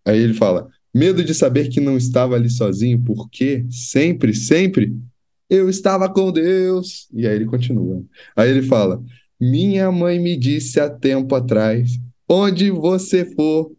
Aí 0.04 0.18
ele 0.18 0.34
fala: 0.34 0.68
medo 0.94 1.24
de 1.24 1.34
saber 1.34 1.68
que 1.68 1.80
não 1.80 1.96
estava 1.96 2.34
ali 2.34 2.50
sozinho, 2.50 3.02
porque 3.04 3.66
sempre, 3.70 4.34
sempre 4.34 4.94
eu 5.48 5.68
estava 5.68 6.12
com 6.12 6.32
Deus. 6.32 7.08
E 7.12 7.26
aí 7.26 7.36
ele 7.36 7.46
continua. 7.46 8.04
Aí 8.36 8.50
ele 8.50 8.62
fala: 8.62 9.02
minha 9.40 9.90
mãe 9.92 10.18
me 10.18 10.36
disse 10.36 10.80
há 10.80 10.90
tempo 10.90 11.34
atrás: 11.34 11.90
onde 12.28 12.70
você 12.70 13.24
for, 13.34 13.72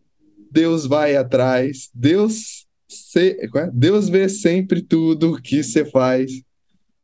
Deus 0.51 0.85
vai 0.85 1.15
atrás. 1.15 1.89
Deus, 1.93 2.67
se... 2.87 3.37
É? 3.55 3.71
Deus 3.71 4.09
vê 4.09 4.27
sempre 4.27 4.81
tudo 4.81 5.41
que 5.41 5.63
você 5.63 5.85
faz. 5.85 6.41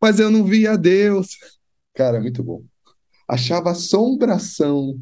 Mas 0.02 0.20
eu 0.20 0.30
não 0.30 0.44
via 0.44 0.78
Deus. 0.78 1.38
Cara, 1.94 2.20
muito 2.20 2.44
bom. 2.44 2.64
Achava 3.28 3.72
assombração, 3.72 5.00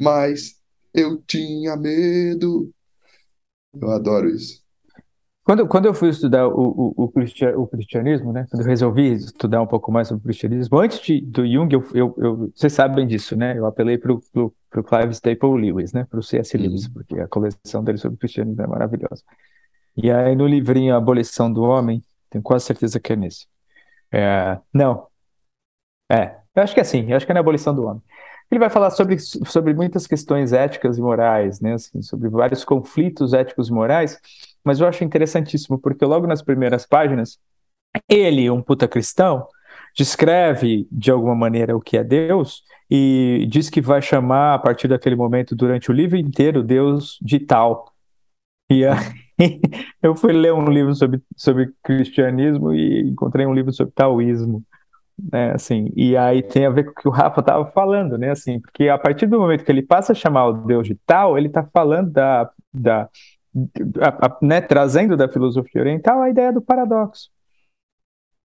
mas 0.00 0.56
eu 0.92 1.22
tinha 1.22 1.76
medo. 1.76 2.72
Eu 3.74 3.90
adoro 3.90 4.28
isso. 4.28 4.63
Quando, 5.44 5.68
quando 5.68 5.84
eu 5.84 5.92
fui 5.92 6.08
estudar 6.08 6.48
o, 6.48 6.52
o, 6.52 6.94
o, 6.96 7.62
o, 7.62 7.66
cristianismo, 7.66 8.32
né? 8.32 8.46
Quando 8.50 8.62
eu 8.62 8.66
resolvi 8.66 9.12
estudar 9.12 9.60
um 9.60 9.66
pouco 9.66 9.92
mais 9.92 10.08
sobre 10.08 10.22
o 10.22 10.24
cristianismo, 10.24 10.78
antes 10.78 11.00
de, 11.00 11.20
do 11.20 11.46
Jung, 11.46 11.72
eu, 11.74 11.84
eu, 11.92 12.14
eu, 12.16 12.52
vocês 12.56 12.72
sabem 12.72 13.06
disso, 13.06 13.36
né? 13.36 13.56
Eu 13.56 13.66
apelei 13.66 13.98
para 13.98 14.10
o 14.10 14.22
Clive 14.70 15.12
Staple 15.12 15.60
Lewis, 15.60 15.92
né? 15.92 16.06
Para 16.08 16.18
o 16.18 16.22
C.S. 16.22 16.56
Lewis, 16.56 16.86
uhum. 16.86 16.92
porque 16.94 17.20
a 17.20 17.28
coleção 17.28 17.84
dele 17.84 17.98
sobre 17.98 18.16
o 18.16 18.18
cristianismo 18.18 18.62
é 18.62 18.66
maravilhosa. 18.66 19.22
E 19.94 20.10
aí 20.10 20.34
no 20.34 20.46
livrinho 20.46 20.96
Abolição 20.96 21.52
do 21.52 21.62
Homem, 21.62 22.02
tenho 22.30 22.42
quase 22.42 22.64
certeza 22.64 22.98
que 22.98 23.12
é 23.12 23.16
nesse. 23.16 23.46
É, 24.10 24.58
não. 24.72 25.08
É, 26.10 26.38
eu 26.56 26.62
acho 26.62 26.72
que 26.72 26.80
é 26.80 26.82
assim, 26.82 27.10
eu 27.10 27.16
acho 27.18 27.26
que 27.26 27.32
é 27.32 27.34
na 27.34 27.40
Abolição 27.40 27.74
do 27.74 27.84
Homem. 27.84 28.02
Ele 28.50 28.60
vai 28.60 28.70
falar 28.70 28.90
sobre, 28.90 29.18
sobre 29.18 29.74
muitas 29.74 30.06
questões 30.06 30.54
éticas 30.54 30.96
e 30.96 31.02
morais, 31.02 31.60
né? 31.60 31.74
Assim, 31.74 32.00
sobre 32.00 32.30
vários 32.30 32.64
conflitos 32.64 33.34
éticos 33.34 33.68
e 33.68 33.72
morais 33.72 34.18
mas 34.64 34.80
eu 34.80 34.86
acho 34.86 35.04
interessantíssimo, 35.04 35.78
porque 35.78 36.04
logo 36.04 36.26
nas 36.26 36.42
primeiras 36.42 36.86
páginas, 36.86 37.38
ele, 38.08 38.50
um 38.50 38.62
puta 38.62 38.88
cristão, 38.88 39.46
descreve 39.96 40.88
de 40.90 41.10
alguma 41.10 41.34
maneira 41.34 41.76
o 41.76 41.80
que 41.80 41.96
é 41.96 42.04
Deus 42.04 42.62
e 42.90 43.46
diz 43.48 43.70
que 43.70 43.80
vai 43.80 44.02
chamar, 44.02 44.54
a 44.54 44.58
partir 44.58 44.88
daquele 44.88 45.16
momento, 45.16 45.54
durante 45.54 45.90
o 45.90 45.94
livro 45.94 46.16
inteiro, 46.16 46.62
Deus 46.62 47.18
de 47.22 47.38
tal. 47.40 47.92
E 48.70 48.84
aí, 48.84 48.96
eu 50.02 50.14
fui 50.14 50.32
ler 50.32 50.52
um 50.52 50.68
livro 50.68 50.94
sobre, 50.94 51.22
sobre 51.36 51.72
cristianismo 51.82 52.72
e 52.72 53.02
encontrei 53.10 53.46
um 53.46 53.54
livro 53.54 53.72
sobre 53.72 53.92
taoísmo. 53.94 54.64
Né, 55.32 55.52
assim, 55.52 55.92
e 55.94 56.16
aí 56.16 56.42
tem 56.42 56.66
a 56.66 56.70
ver 56.70 56.86
com 56.86 56.90
o 56.90 56.94
que 56.94 57.06
o 57.08 57.10
Rafa 57.10 57.38
estava 57.38 57.64
falando, 57.66 58.18
né, 58.18 58.30
assim, 58.30 58.58
porque 58.58 58.88
a 58.88 58.98
partir 58.98 59.26
do 59.26 59.38
momento 59.38 59.64
que 59.64 59.70
ele 59.70 59.82
passa 59.82 60.10
a 60.10 60.14
chamar 60.14 60.46
o 60.48 60.66
Deus 60.66 60.88
de 60.88 60.96
tal, 61.06 61.38
ele 61.38 61.46
está 61.46 61.62
falando 61.62 62.10
da, 62.10 62.50
da, 62.72 63.08
a, 64.00 64.26
a, 64.26 64.38
né, 64.42 64.60
trazendo 64.60 65.16
da 65.16 65.28
filosofia 65.28 65.80
oriental 65.80 66.22
a 66.22 66.30
ideia 66.30 66.52
do 66.52 66.60
paradoxo. 66.60 67.30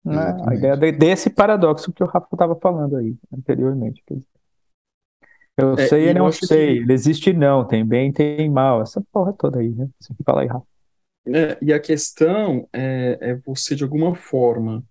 Né? 0.04 0.36
A 0.46 0.54
ideia 0.54 0.76
de, 0.76 0.92
desse 0.92 1.30
paradoxo 1.30 1.92
que 1.92 2.02
o 2.02 2.06
Rafa 2.06 2.28
estava 2.32 2.56
falando 2.56 2.96
aí 2.96 3.16
anteriormente. 3.32 4.02
Eu 5.56 5.74
é, 5.74 5.86
sei 5.88 6.08
e 6.08 6.14
não 6.14 6.32
sei, 6.32 6.76
que... 6.76 6.82
ele 6.82 6.92
existe 6.92 7.32
não, 7.32 7.66
tem 7.66 7.84
bem, 7.84 8.12
tem 8.12 8.48
mal, 8.48 8.82
essa 8.82 9.02
porra 9.12 9.32
toda 9.32 9.58
aí, 9.60 9.70
né? 9.70 9.88
Você 9.98 10.14
fala 10.24 10.42
aí, 10.42 10.46
Rafa. 10.46 10.66
É, 11.26 11.58
e 11.60 11.72
a 11.72 11.78
questão 11.78 12.66
é, 12.72 13.18
é, 13.20 13.34
você, 13.44 13.74
de 13.74 13.84
alguma 13.84 14.14
forma, 14.14 14.82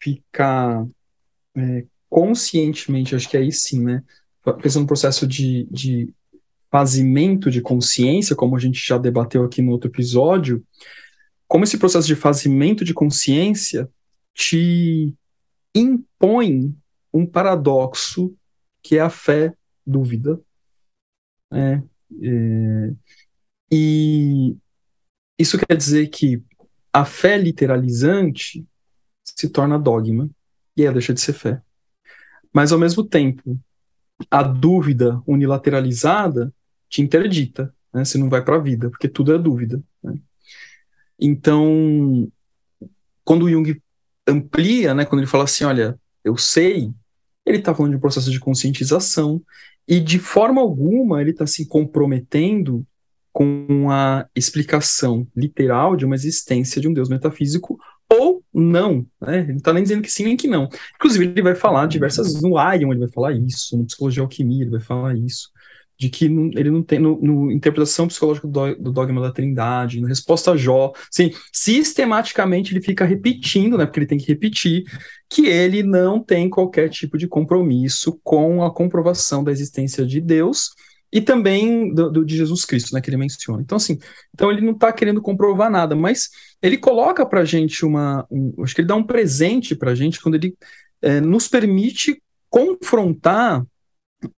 ficar 0.00 0.86
é, 1.54 1.84
conscientemente, 2.08 3.14
acho 3.14 3.28
que 3.28 3.36
aí 3.36 3.52
sim, 3.52 3.84
né? 3.84 4.02
Pensando 4.62 4.82
no 4.82 4.88
processo 4.88 5.26
de, 5.26 5.68
de 5.70 6.12
fazimento 6.72 7.50
de 7.50 7.60
consciência, 7.60 8.34
como 8.34 8.56
a 8.56 8.58
gente 8.58 8.82
já 8.82 8.96
debateu 8.96 9.44
aqui 9.44 9.60
no 9.60 9.72
outro 9.72 9.90
episódio, 9.90 10.64
como 11.46 11.64
esse 11.64 11.76
processo 11.76 12.06
de 12.06 12.16
fazimento 12.16 12.82
de 12.82 12.94
consciência 12.94 13.90
te 14.32 15.14
impõe 15.74 16.74
um 17.12 17.26
paradoxo 17.26 18.34
que 18.82 18.96
é 18.96 19.00
a 19.02 19.10
fé 19.10 19.52
dúvida. 19.86 20.40
Né? 21.50 21.84
É, 22.22 22.92
e 23.70 24.56
isso 25.38 25.58
quer 25.58 25.76
dizer 25.76 26.08
que 26.08 26.42
a 26.90 27.04
fé 27.04 27.36
literalizante 27.36 28.66
se 29.22 29.50
torna 29.50 29.78
dogma 29.78 30.30
e 30.74 30.84
ela 30.84 30.94
deixa 30.94 31.12
de 31.12 31.20
ser 31.20 31.34
fé. 31.34 31.60
Mas, 32.50 32.72
ao 32.72 32.78
mesmo 32.78 33.04
tempo, 33.04 33.58
a 34.30 34.42
dúvida 34.42 35.22
unilateralizada 35.26 36.52
te 36.92 37.00
interdita, 37.00 37.74
né? 37.92 38.04
Você 38.04 38.18
não 38.18 38.28
vai 38.28 38.44
para 38.44 38.56
a 38.56 38.60
vida, 38.60 38.90
porque 38.90 39.08
tudo 39.08 39.34
é 39.34 39.38
dúvida. 39.38 39.82
Né? 40.02 40.14
Então, 41.18 42.30
quando 43.24 43.44
o 43.44 43.50
Jung 43.50 43.80
amplia, 44.28 44.92
né, 44.94 45.06
quando 45.06 45.22
ele 45.22 45.30
fala 45.30 45.44
assim, 45.44 45.64
olha, 45.64 45.98
eu 46.22 46.36
sei, 46.36 46.92
ele 47.46 47.58
está 47.58 47.74
falando 47.74 47.92
de 47.92 47.96
um 47.96 48.00
processo 48.00 48.30
de 48.30 48.38
conscientização 48.38 49.42
e 49.88 49.98
de 49.98 50.18
forma 50.18 50.60
alguma 50.60 51.20
ele 51.20 51.30
está 51.30 51.46
se 51.46 51.66
comprometendo 51.66 52.86
com 53.32 53.90
a 53.90 54.28
explicação 54.36 55.26
literal 55.34 55.96
de 55.96 56.04
uma 56.04 56.14
existência 56.14 56.80
de 56.80 56.86
um 56.86 56.92
Deus 56.92 57.08
metafísico 57.08 57.78
ou 58.12 58.44
não, 58.52 59.06
né? 59.18 59.38
Ele 59.38 59.52
não 59.52 59.56
está 59.56 59.72
nem 59.72 59.82
dizendo 59.82 60.02
que 60.02 60.12
sim 60.12 60.24
nem 60.24 60.36
que 60.36 60.46
não. 60.46 60.68
Inclusive, 60.96 61.24
ele 61.24 61.42
vai 61.42 61.54
falar 61.54 61.86
diversas. 61.86 62.42
No 62.42 62.58
Aion, 62.58 62.90
ele 62.90 63.00
vai 63.00 63.08
falar 63.08 63.32
isso, 63.32 63.76
no 63.78 63.86
Psicologia 63.86 64.22
Alquimia, 64.22 64.62
ele 64.62 64.70
vai 64.70 64.80
falar 64.80 65.16
isso 65.16 65.48
de 65.98 66.08
que 66.08 66.28
não, 66.28 66.50
ele 66.54 66.70
não 66.70 66.82
tem, 66.82 66.98
no, 66.98 67.20
no 67.20 67.50
interpretação 67.50 68.08
psicológica 68.08 68.48
do, 68.48 68.74
do, 68.74 68.92
dogma 68.92 69.20
da 69.20 69.32
trindade, 69.32 70.00
no 70.00 70.08
resposta 70.08 70.52
a 70.52 70.56
Jó, 70.56 70.92
sim, 71.10 71.30
sistematicamente 71.52 72.72
ele 72.72 72.82
fica 72.82 73.04
repetindo, 73.04 73.78
né, 73.78 73.86
porque 73.86 74.00
ele 74.00 74.06
tem 74.06 74.18
que 74.18 74.26
repetir, 74.26 74.84
que 75.28 75.46
ele 75.46 75.82
não 75.82 76.22
tem 76.22 76.50
qualquer 76.50 76.88
tipo 76.88 77.16
de 77.16 77.28
compromisso 77.28 78.20
com 78.22 78.64
a 78.64 78.72
comprovação 78.72 79.44
da 79.44 79.52
existência 79.52 80.04
de 80.04 80.20
Deus 80.20 80.70
e 81.12 81.20
também 81.20 81.92
do, 81.94 82.10
do 82.10 82.24
de 82.24 82.36
Jesus 82.36 82.64
Cristo, 82.64 82.94
né, 82.94 83.00
que 83.00 83.10
ele 83.10 83.18
menciona. 83.18 83.62
Então, 83.62 83.76
assim, 83.76 83.98
então 84.34 84.50
ele 84.50 84.62
não 84.62 84.72
está 84.72 84.92
querendo 84.92 85.20
comprovar 85.20 85.70
nada, 85.70 85.94
mas 85.94 86.30
ele 86.62 86.78
coloca 86.78 87.24
para 87.26 87.44
gente 87.44 87.84
uma, 87.84 88.26
um, 88.30 88.54
acho 88.62 88.74
que 88.74 88.80
ele 88.80 88.88
dá 88.88 88.96
um 88.96 89.04
presente 89.04 89.76
para 89.76 89.94
gente 89.94 90.20
quando 90.20 90.36
ele 90.36 90.56
é, 91.02 91.20
nos 91.20 91.48
permite 91.48 92.22
confrontar 92.48 93.62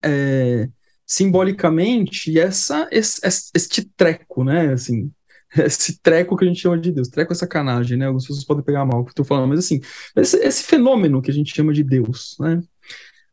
é, 0.03 0.69
simbolicamente 1.15 2.39
essa, 2.39 2.89
esse, 2.91 3.21
este 3.55 3.85
treco, 3.85 4.43
né? 4.43 4.73
Assim, 4.73 5.13
esse 5.57 6.01
treco 6.01 6.37
que 6.37 6.45
a 6.45 6.49
gente 6.49 6.61
chama 6.61 6.79
de 6.79 6.91
Deus. 6.91 7.09
Treco 7.09 7.33
é 7.33 7.37
sacanagem, 7.37 7.97
né? 7.97 8.07
Algumas 8.07 8.27
pessoas 8.27 8.45
podem 8.45 8.65
pegar 8.65 8.85
mal 8.85 9.01
o 9.01 9.05
que 9.05 9.11
eu 9.11 9.15
tô 9.15 9.25
falando, 9.25 9.49
mas 9.49 9.61
assim, 9.61 9.81
esse, 10.17 10.37
esse 10.39 10.65
fenômeno 10.65 11.23
que 11.23 11.31
a 11.31 11.35
gente 11.35 11.55
chama 11.55 11.73
de 11.73 11.85
Deus, 11.85 12.37
né? 12.41 12.61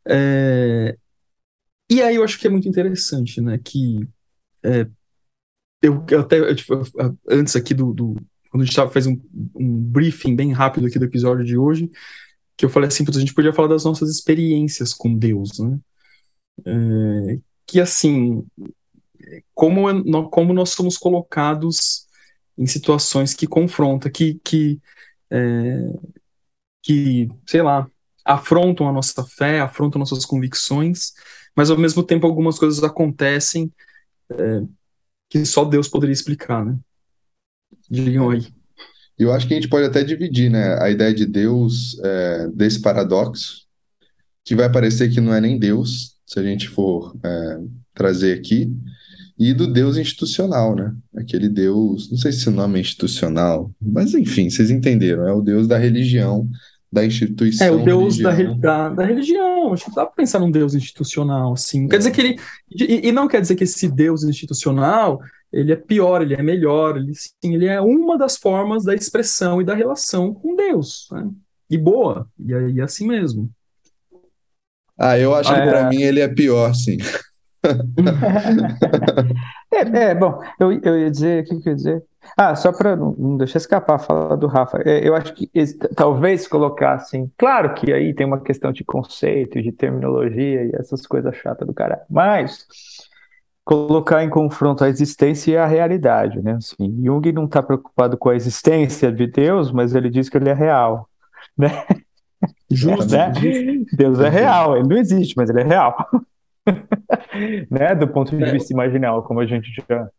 É, 0.08 0.96
e 1.90 2.02
aí 2.02 2.16
eu 2.16 2.24
acho 2.24 2.40
que 2.40 2.48
é 2.48 2.50
muito 2.50 2.68
interessante, 2.68 3.42
né? 3.42 3.60
Que 3.64 4.08
é, 4.64 4.88
eu, 5.82 6.06
eu, 6.10 6.20
até 6.20 6.40
eu, 6.40 6.56
tipo, 6.56 6.74
antes 7.28 7.56
aqui 7.56 7.74
do, 7.74 7.94
do, 7.94 8.16
quando 8.52 8.62
a 8.62 8.66
gente 8.66 8.76
tava, 8.76 8.92
fez 8.92 9.08
um, 9.08 9.20
um, 9.56 9.82
briefing 9.82 10.36
bem 10.36 10.52
rápido 10.52 10.86
aqui 10.86 11.00
do 11.00 11.06
episódio 11.06 11.44
de 11.44 11.58
hoje, 11.58 11.90
que 12.56 12.64
eu 12.66 12.70
falei 12.70 12.90
assim, 12.90 13.04
a 13.08 13.20
gente 13.20 13.34
podia 13.34 13.54
falar 13.54 13.70
das 13.70 13.86
nossas 13.86 14.10
experiências 14.12 14.94
com 14.94 15.18
Deus, 15.18 15.60
né? 15.60 15.80
É, 16.66 17.40
que 17.66 17.80
assim, 17.80 18.46
como, 19.54 20.30
como 20.30 20.54
nós 20.54 20.70
somos 20.72 20.98
colocados 20.98 22.08
em 22.58 22.68
situações 22.68 23.34
que 23.34 23.48
confrontam, 23.48 24.12
que, 24.12 24.40
que, 24.44 24.80
é, 25.30 25.94
que, 26.82 27.30
sei 27.48 27.62
lá, 27.62 27.88
afrontam 28.26 28.88
a 28.88 28.92
nossa 28.92 29.24
fé, 29.24 29.60
afrontam 29.60 30.00
nossas 30.00 30.26
convicções, 30.26 31.14
mas 31.56 31.70
ao 31.70 31.78
mesmo 31.78 32.04
tempo 32.04 32.28
algumas 32.28 32.60
coisas 32.60 32.84
acontecem 32.84 33.72
é, 34.32 34.62
que 35.30 35.46
só 35.46 35.64
Deus 35.66 35.88
poderia 35.88 36.14
explicar, 36.14 36.66
né? 36.66 36.78
Digam 37.90 38.30
aí. 38.30 38.48
Eu 39.18 39.32
acho 39.32 39.48
que 39.48 39.54
a 39.54 39.58
gente 39.58 39.70
pode 39.70 39.86
até 39.86 40.04
dividir, 40.04 40.50
né, 40.50 40.82
a 40.82 40.90
ideia 40.90 41.14
de 41.14 41.26
Deus 41.26 42.00
é, 42.04 42.48
desse 42.48 42.82
paradoxo, 42.82 43.68
que 44.44 44.56
vai 44.56 44.72
parecer 44.72 45.12
que 45.12 45.22
não 45.22 45.34
é 45.34 45.40
nem 45.40 45.60
Deus, 45.60 46.11
se 46.32 46.40
a 46.40 46.44
gente 46.44 46.70
for 46.70 47.14
é, 47.24 47.60
trazer 47.94 48.38
aqui, 48.38 48.72
e 49.38 49.54
do 49.54 49.68
Deus 49.68 49.98
institucional, 49.98 50.76
né? 50.76 50.96
Aquele 51.18 51.50
Deus, 51.50 52.10
não 52.10 52.18
sei 52.18 52.32
se 52.32 52.48
o 52.48 52.52
nome 52.52 52.78
é 52.78 52.82
institucional, 52.82 53.70
mas 53.82 54.14
enfim, 54.14 54.50
vocês 54.50 54.72
entenderam, 54.72 55.28
é 55.28 55.34
o 55.34 55.42
Deus 55.42 55.68
da 55.68 55.78
religião, 55.78 56.48
da 56.90 57.06
instituição. 57.06 57.68
É, 57.68 57.72
o 57.72 57.84
Deus 57.84 58.18
da, 58.18 58.32
da, 58.54 58.90
da, 58.90 59.06
religião. 59.06 59.74
Acho 59.74 59.86
que 59.86 59.96
dá 59.96 60.06
para 60.06 60.16
pensar 60.16 60.40
num 60.40 60.52
Deus 60.52 60.74
institucional, 60.74 61.54
assim. 61.54 61.88
Quer 61.88 61.98
dizer 61.98 62.12
que 62.12 62.22
ele. 62.22 62.40
E, 62.70 63.10
e, 63.10 63.12
não 63.12 63.28
quer 63.28 63.42
dizer 63.42 63.56
que 63.56 63.64
esse 63.66 63.90
Deus 63.90 64.24
institucional 64.24 65.20
ele 65.52 65.74
é 65.74 65.76
pior, 65.76 66.22
ele 66.22 66.34
é 66.34 66.42
melhor, 66.42 66.96
ele, 66.96 67.14
sim, 67.14 67.56
ele 67.56 67.66
é 67.66 67.82
uma 67.82 68.18
das 68.18 68.38
formas 68.38 68.86
da 68.86 68.96
expressão 68.96 69.62
e 69.62 69.66
da 69.66 69.76
relação 69.76 70.34
com 70.34 70.56
Deus. 70.56 71.10
Né? 71.12 71.30
E 71.70 71.78
boa, 71.78 72.26
e, 72.40 72.52
e 72.52 72.82
assim 72.82 73.06
mesmo. 73.06 73.50
Ah, 74.98 75.18
eu 75.18 75.36
acho 75.36 75.54
que 75.54 75.62
para 75.62 75.90
mim 75.90 76.02
ele 76.02 76.20
é 76.20 76.28
pior, 76.28 76.74
sim. 76.74 76.98
é, 79.72 79.80
é, 79.80 80.16
bom, 80.16 80.42
eu, 80.60 80.72
eu 80.82 81.00
ia 81.00 81.12
dizer, 81.12 81.44
o 81.44 81.46
que, 81.46 81.62
que 81.62 81.70
eu 81.70 81.72
ia 81.72 81.76
dizer? 81.76 82.04
Ah, 82.38 82.56
só 82.56 82.72
para 82.72 82.96
não, 82.96 83.16
não, 83.18 83.38
deixar 83.38 83.58
escapar 83.58 83.96
a 83.96 84.00
fala 84.00 84.38
do 84.38 84.48
Rafa, 84.48 84.82
é, 84.86 85.08
eu 85.08 85.16
acho 85.16 85.34
que 85.34 85.50
esse, 85.54 85.78
talvez 85.78 86.48
colocar 86.48 86.94
assim, 86.94 87.32
claro 87.38 87.74
que 87.74 87.92
aí 87.92 88.14
tem 88.14 88.26
uma 88.26 88.40
questão 88.40 88.72
de 88.72 88.84
conceito, 88.84 89.62
de 89.62 89.72
terminologia 89.72 90.66
e 90.66 90.72
essas 90.76 91.06
coisas 91.06 91.36
chatas 91.36 91.68
do 91.68 91.74
cara, 91.74 92.04
mas 92.10 92.66
colocar 93.64 94.24
em 94.24 94.30
confronto 94.30 94.84
a 94.84 94.90
existência 94.90 95.52
e 95.52 95.58
a 95.58 95.66
realidade, 95.66 96.42
né? 96.42 96.54
Assim, 96.54 97.04
Jung 97.04 97.32
não 97.32 97.46
está 97.46 97.62
preocupado 97.62 98.18
com 98.18 98.30
a 98.30 98.36
existência 98.36 99.12
de 99.12 99.28
Deus, 99.28 99.72
mas 99.72 99.96
ele 99.96 100.10
diz 100.10 100.30
que 100.30 100.38
ele 100.38 100.50
é 100.50 100.54
real, 100.54 101.08
né? 101.58 101.86
Justo, 102.70 103.12
né? 103.12 103.32
Deus 103.94 104.20
é 104.20 104.30
real, 104.30 104.78
ele 104.78 104.88
não 104.88 104.98
existe, 104.98 105.36
mas 105.36 105.50
ele 105.50 105.62
é 105.62 105.64
real. 105.64 105.96
né? 107.70 107.96
Do 107.96 108.08
ponto 108.08 108.36
de 108.36 108.44
é. 108.44 108.52
vista 108.52 108.74
imaginal, 108.74 109.24
como 109.24 109.40
a 109.40 109.46
gente 109.46 109.72
já. 109.90 110.10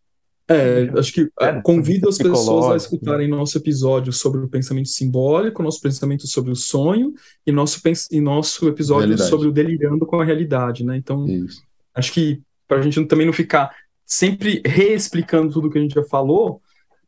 É, 0.49 0.91
acho 0.99 1.12
que 1.12 1.31
é, 1.41 1.61
convido 1.62 2.09
as 2.09 2.19
pessoas 2.19 2.73
a 2.73 2.76
escutarem 2.76 3.29
nosso 3.29 3.57
episódio 3.57 4.12
sobre 4.12 4.41
o 4.41 4.49
pensamento 4.49 4.88
simbólico, 4.88 5.62
nosso 5.62 5.81
pensamento 5.81 6.26
sobre 6.26 6.50
o 6.50 6.57
sonho 6.57 7.14
e 7.47 7.52
nosso, 7.52 7.81
e 8.11 8.21
nosso 8.21 8.69
episódio 8.69 9.07
realidade. 9.07 9.31
sobre 9.31 9.49
o 9.49 9.52
delirando 9.52 10.05
com 10.05 10.21
a 10.21 10.25
realidade, 10.25 10.85
né? 10.85 10.97
Então, 10.97 11.26
Isso. 11.26 11.62
acho 11.95 12.12
que 12.12 12.43
para 12.67 12.79
a 12.79 12.83
gente 12.83 13.02
também 13.07 13.25
não 13.25 13.33
ficar 13.33 13.71
sempre 14.05 14.61
reexplicando 14.67 15.52
tudo 15.52 15.71
que 15.71 15.79
a 15.79 15.81
gente 15.81 15.95
já 15.95 16.05
falou. 16.05 16.61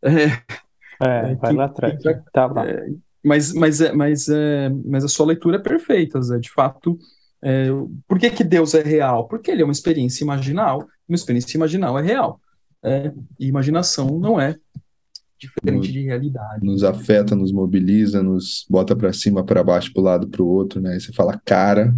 É, 0.02 0.24
é, 0.24 1.32
é 1.32 1.34
vai 1.34 1.50
que, 1.50 1.56
lá 1.56 1.64
atrás. 1.64 2.02
Que, 2.02 2.14
tá 2.32 2.46
lá. 2.46 2.68
É, 2.68 2.86
mas, 3.24 3.52
mas, 3.52 3.80
é, 3.80 3.92
mas, 3.92 4.28
é, 4.28 4.68
mas 4.84 5.04
a 5.04 5.08
sua 5.08 5.26
leitura 5.26 5.56
é 5.56 5.60
perfeita, 5.60 6.20
Zé. 6.20 6.38
De 6.38 6.50
fato, 6.50 6.98
é, 7.42 7.68
por 8.06 8.18
que, 8.18 8.30
que 8.30 8.44
Deus 8.44 8.74
é 8.74 8.82
real? 8.82 9.26
Porque 9.26 9.50
ele 9.50 9.62
é 9.62 9.64
uma 9.64 9.72
experiência 9.72 10.22
imaginal, 10.22 10.86
uma 11.08 11.16
experiência 11.16 11.56
imaginal 11.56 11.98
é 11.98 12.02
real. 12.02 12.40
É, 12.82 13.12
e 13.40 13.46
imaginação 13.46 14.18
não 14.18 14.38
é 14.38 14.56
diferente 15.38 15.86
nos, 15.86 15.88
de 15.88 16.02
realidade. 16.02 16.64
Nos 16.64 16.84
afeta, 16.84 17.34
nos 17.34 17.50
mobiliza, 17.50 18.22
nos 18.22 18.66
bota 18.68 18.94
para 18.94 19.12
cima, 19.12 19.44
para 19.44 19.64
baixo, 19.64 19.92
para 19.92 20.00
o 20.00 20.04
lado, 20.04 20.28
para 20.28 20.42
o 20.42 20.46
outro, 20.46 20.80
né? 20.80 20.96
E 20.96 21.00
você 21.00 21.12
fala, 21.12 21.40
cara, 21.44 21.94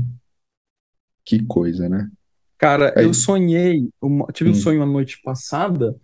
que 1.25 1.45
coisa, 1.45 1.89
né? 1.89 2.09
Cara, 2.57 2.95
Aí. 2.97 3.05
eu 3.05 3.13
sonhei, 3.13 3.89
eu 4.01 4.27
tive 4.33 4.51
hum. 4.51 4.53
um 4.53 4.57
sonho 4.57 4.83
a 4.83 4.87
noite 4.87 5.21
passada 5.23 5.95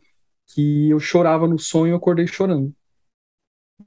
que 0.48 0.90
eu 0.90 0.98
chorava 0.98 1.46
no 1.46 1.58
sonho 1.58 1.94
e 1.94 1.96
acordei 1.96 2.26
chorando. 2.26 2.74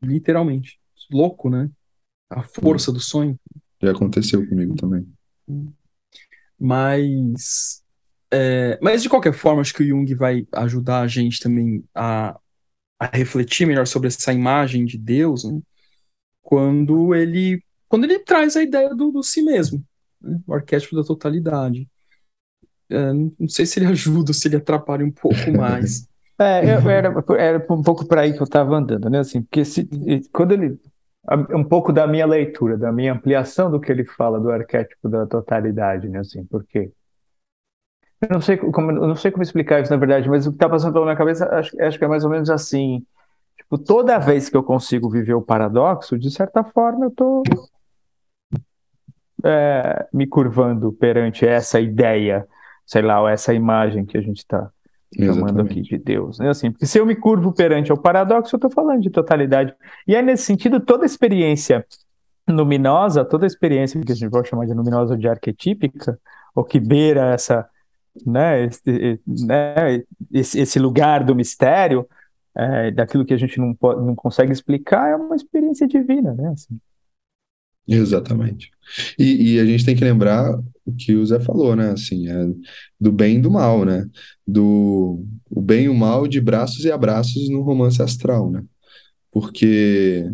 Literalmente. 0.02 0.80
Louco, 1.12 1.50
né? 1.50 1.70
A 2.30 2.42
força 2.42 2.92
do 2.92 3.00
sonho. 3.00 3.40
Já 3.82 3.92
aconteceu 3.92 4.48
comigo 4.48 4.76
também. 4.76 5.08
Mas, 6.60 7.84
é, 8.32 8.80
mas 8.82 9.04
de 9.04 9.10
qualquer 9.10 9.34
forma, 9.34 9.62
acho 9.62 9.74
que 9.74 9.84
o 9.84 9.88
Jung 9.88 10.14
vai 10.16 10.48
ajudar 10.54 11.02
a 11.02 11.08
gente 11.08 11.40
também 11.40 11.84
a, 11.94 12.40
a 13.00 13.06
refletir 13.16 13.68
melhor 13.68 13.86
sobre 13.86 14.08
essa 14.08 14.34
imagem 14.34 14.86
de 14.86 14.98
Deus, 14.98 15.44
né? 15.44 15.60
quando 16.42 17.14
ele 17.14 17.62
quando 17.88 18.06
ele 18.06 18.20
traz 18.20 18.56
a 18.56 18.64
ideia 18.64 18.94
do, 18.96 19.12
do 19.12 19.24
si 19.24 19.42
mesmo, 19.42 19.84
né? 20.22 20.40
o 20.48 20.54
arquétipo 20.54 20.96
da 20.96 21.04
totalidade. 21.04 21.88
É, 22.90 23.14
não 23.14 23.48
sei 23.48 23.66
se 23.66 23.80
ele 23.80 23.88
ajuda 23.92 24.32
ou 24.32 24.34
se 24.34 24.48
ele 24.48 24.56
atrapalha 24.56 25.06
um 25.06 25.12
pouco 25.12 25.52
mais. 25.52 26.08
É, 26.38 26.66
eu, 26.66 26.90
era, 26.90 27.14
era 27.40 27.66
um 27.70 27.82
pouco 27.82 28.06
para 28.06 28.20
aí 28.20 28.34
que 28.34 28.42
eu 28.42 28.44
estava 28.44 28.76
andando, 28.76 29.10
né? 29.10 29.20
Assim, 29.20 29.42
porque 29.42 29.64
se, 29.64 29.88
quando 30.34 30.52
ele 30.52 30.78
um 31.54 31.64
pouco 31.64 31.92
da 31.92 32.06
minha 32.06 32.26
leitura, 32.26 32.78
da 32.78 32.92
minha 32.92 33.14
ampliação 33.14 33.72
do 33.72 33.80
que 33.80 33.92
ele 33.92 34.06
fala 34.06 34.40
do 34.40 34.52
arquétipo 34.52 35.10
da 35.10 35.26
totalidade, 35.26 36.08
né? 36.08 36.20
Assim, 36.20 36.46
porque 36.46 36.92
eu 38.22 38.30
não 38.32 38.42
sei 38.42 38.58
como, 38.58 38.92
eu 38.92 39.08
não 39.08 39.16
sei 39.16 39.32
como 39.32 39.44
explicar 39.44 39.82
isso 39.82 39.92
na 39.92 39.98
verdade, 39.98 40.30
mas 40.30 40.46
o 40.46 40.52
que 40.52 40.56
está 40.56 40.70
passando 40.70 40.94
pela 40.94 41.06
minha 41.06 41.18
cabeça 41.18 41.48
acho, 41.48 41.82
acho 41.82 41.98
que 41.98 42.06
é 42.06 42.08
mais 42.08 42.24
ou 42.24 42.30
menos 42.30 42.50
assim. 42.50 43.06
Tipo, 43.58 43.78
toda 43.78 44.20
vez 44.20 44.50
que 44.50 44.58
eu 44.58 44.64
consigo 44.64 45.10
viver 45.10 45.34
o 45.34 45.42
paradoxo, 45.42 46.18
de 46.18 46.30
certa 46.30 46.64
forma 46.64 47.06
eu 47.06 47.10
estou 47.10 47.44
é, 49.44 50.08
me 50.14 50.28
curvando 50.28 50.94
perante 50.94 51.46
essa 51.46 51.80
ideia, 51.80 52.48
sei 52.86 53.02
lá, 53.02 53.22
ou 53.22 53.28
essa 53.28 53.54
imagem 53.54 54.06
que 54.06 54.18
a 54.18 54.22
gente 54.22 54.38
está 54.38 54.70
chamando 55.14 55.62
aqui 55.62 55.82
de 55.82 55.98
Deus. 55.98 56.40
Né? 56.40 56.50
Assim, 56.50 56.72
porque 56.72 56.86
se 56.86 56.98
eu 56.98 57.06
me 57.06 57.16
curvo 57.16 57.54
perante 57.54 57.92
o 57.92 57.98
paradoxo, 57.98 58.56
eu 58.56 58.58
estou 58.58 58.72
falando 58.72 59.02
de 59.02 59.10
totalidade. 59.10 59.74
E 60.08 60.16
aí, 60.16 60.22
nesse 60.22 60.44
sentido, 60.44 60.80
toda 60.80 61.06
experiência 61.06 61.86
luminosa, 62.48 63.26
toda 63.26 63.46
experiência 63.46 64.00
que 64.02 64.12
a 64.12 64.16
gente 64.16 64.30
pode 64.30 64.48
chamar 64.48 64.66
de 64.66 64.74
luminosa 64.74 65.14
ou 65.14 65.20
de 65.20 65.28
arquetípica, 65.28 66.20
ou 66.54 66.64
que 66.64 66.80
beira 66.80 67.34
essa, 67.34 67.68
né, 68.26 68.66
esse, 68.66 69.22
né, 69.28 70.04
esse, 70.32 70.60
esse 70.60 70.80
lugar 70.80 71.24
do 71.24 71.36
mistério, 71.36 72.08
é, 72.56 72.92
daquilo 72.92 73.26
que 73.26 73.34
a 73.34 73.38
gente 73.38 73.60
não, 73.60 73.74
pode, 73.74 74.02
não 74.06 74.16
consegue 74.16 74.52
explicar, 74.52 75.10
é 75.10 75.16
uma 75.16 75.36
experiência 75.36 75.88
divina, 75.88 76.34
né? 76.34 76.50
Assim. 76.50 76.80
Exatamente. 77.88 78.72
E, 79.18 79.54
e, 79.54 79.60
a 79.60 79.66
gente 79.66 79.86
tem 79.86 79.96
que 79.96 80.04
lembrar 80.04 80.58
o 80.86 80.92
que 80.96 81.16
o 81.16 81.26
Zé 81.26 81.40
falou, 81.40 81.76
né? 81.76 81.92
Assim, 81.92 82.28
é 82.28 82.48
do 83.00 83.12
bem 83.12 83.38
e 83.38 83.42
do 83.42 83.52
mal, 83.52 83.86
né? 83.86 84.06
Do 84.46 85.24
o 85.50 85.62
bem 85.62 85.86
e 85.86 85.90
o 85.90 85.96
mal 85.96 86.28
de 86.28 86.42
braços 86.42 86.84
e 86.86 86.92
abraços 86.92 87.50
no 87.50 87.62
romance 87.62 88.02
astral, 88.02 88.52
né? 88.52 88.64
Porque 89.32 90.26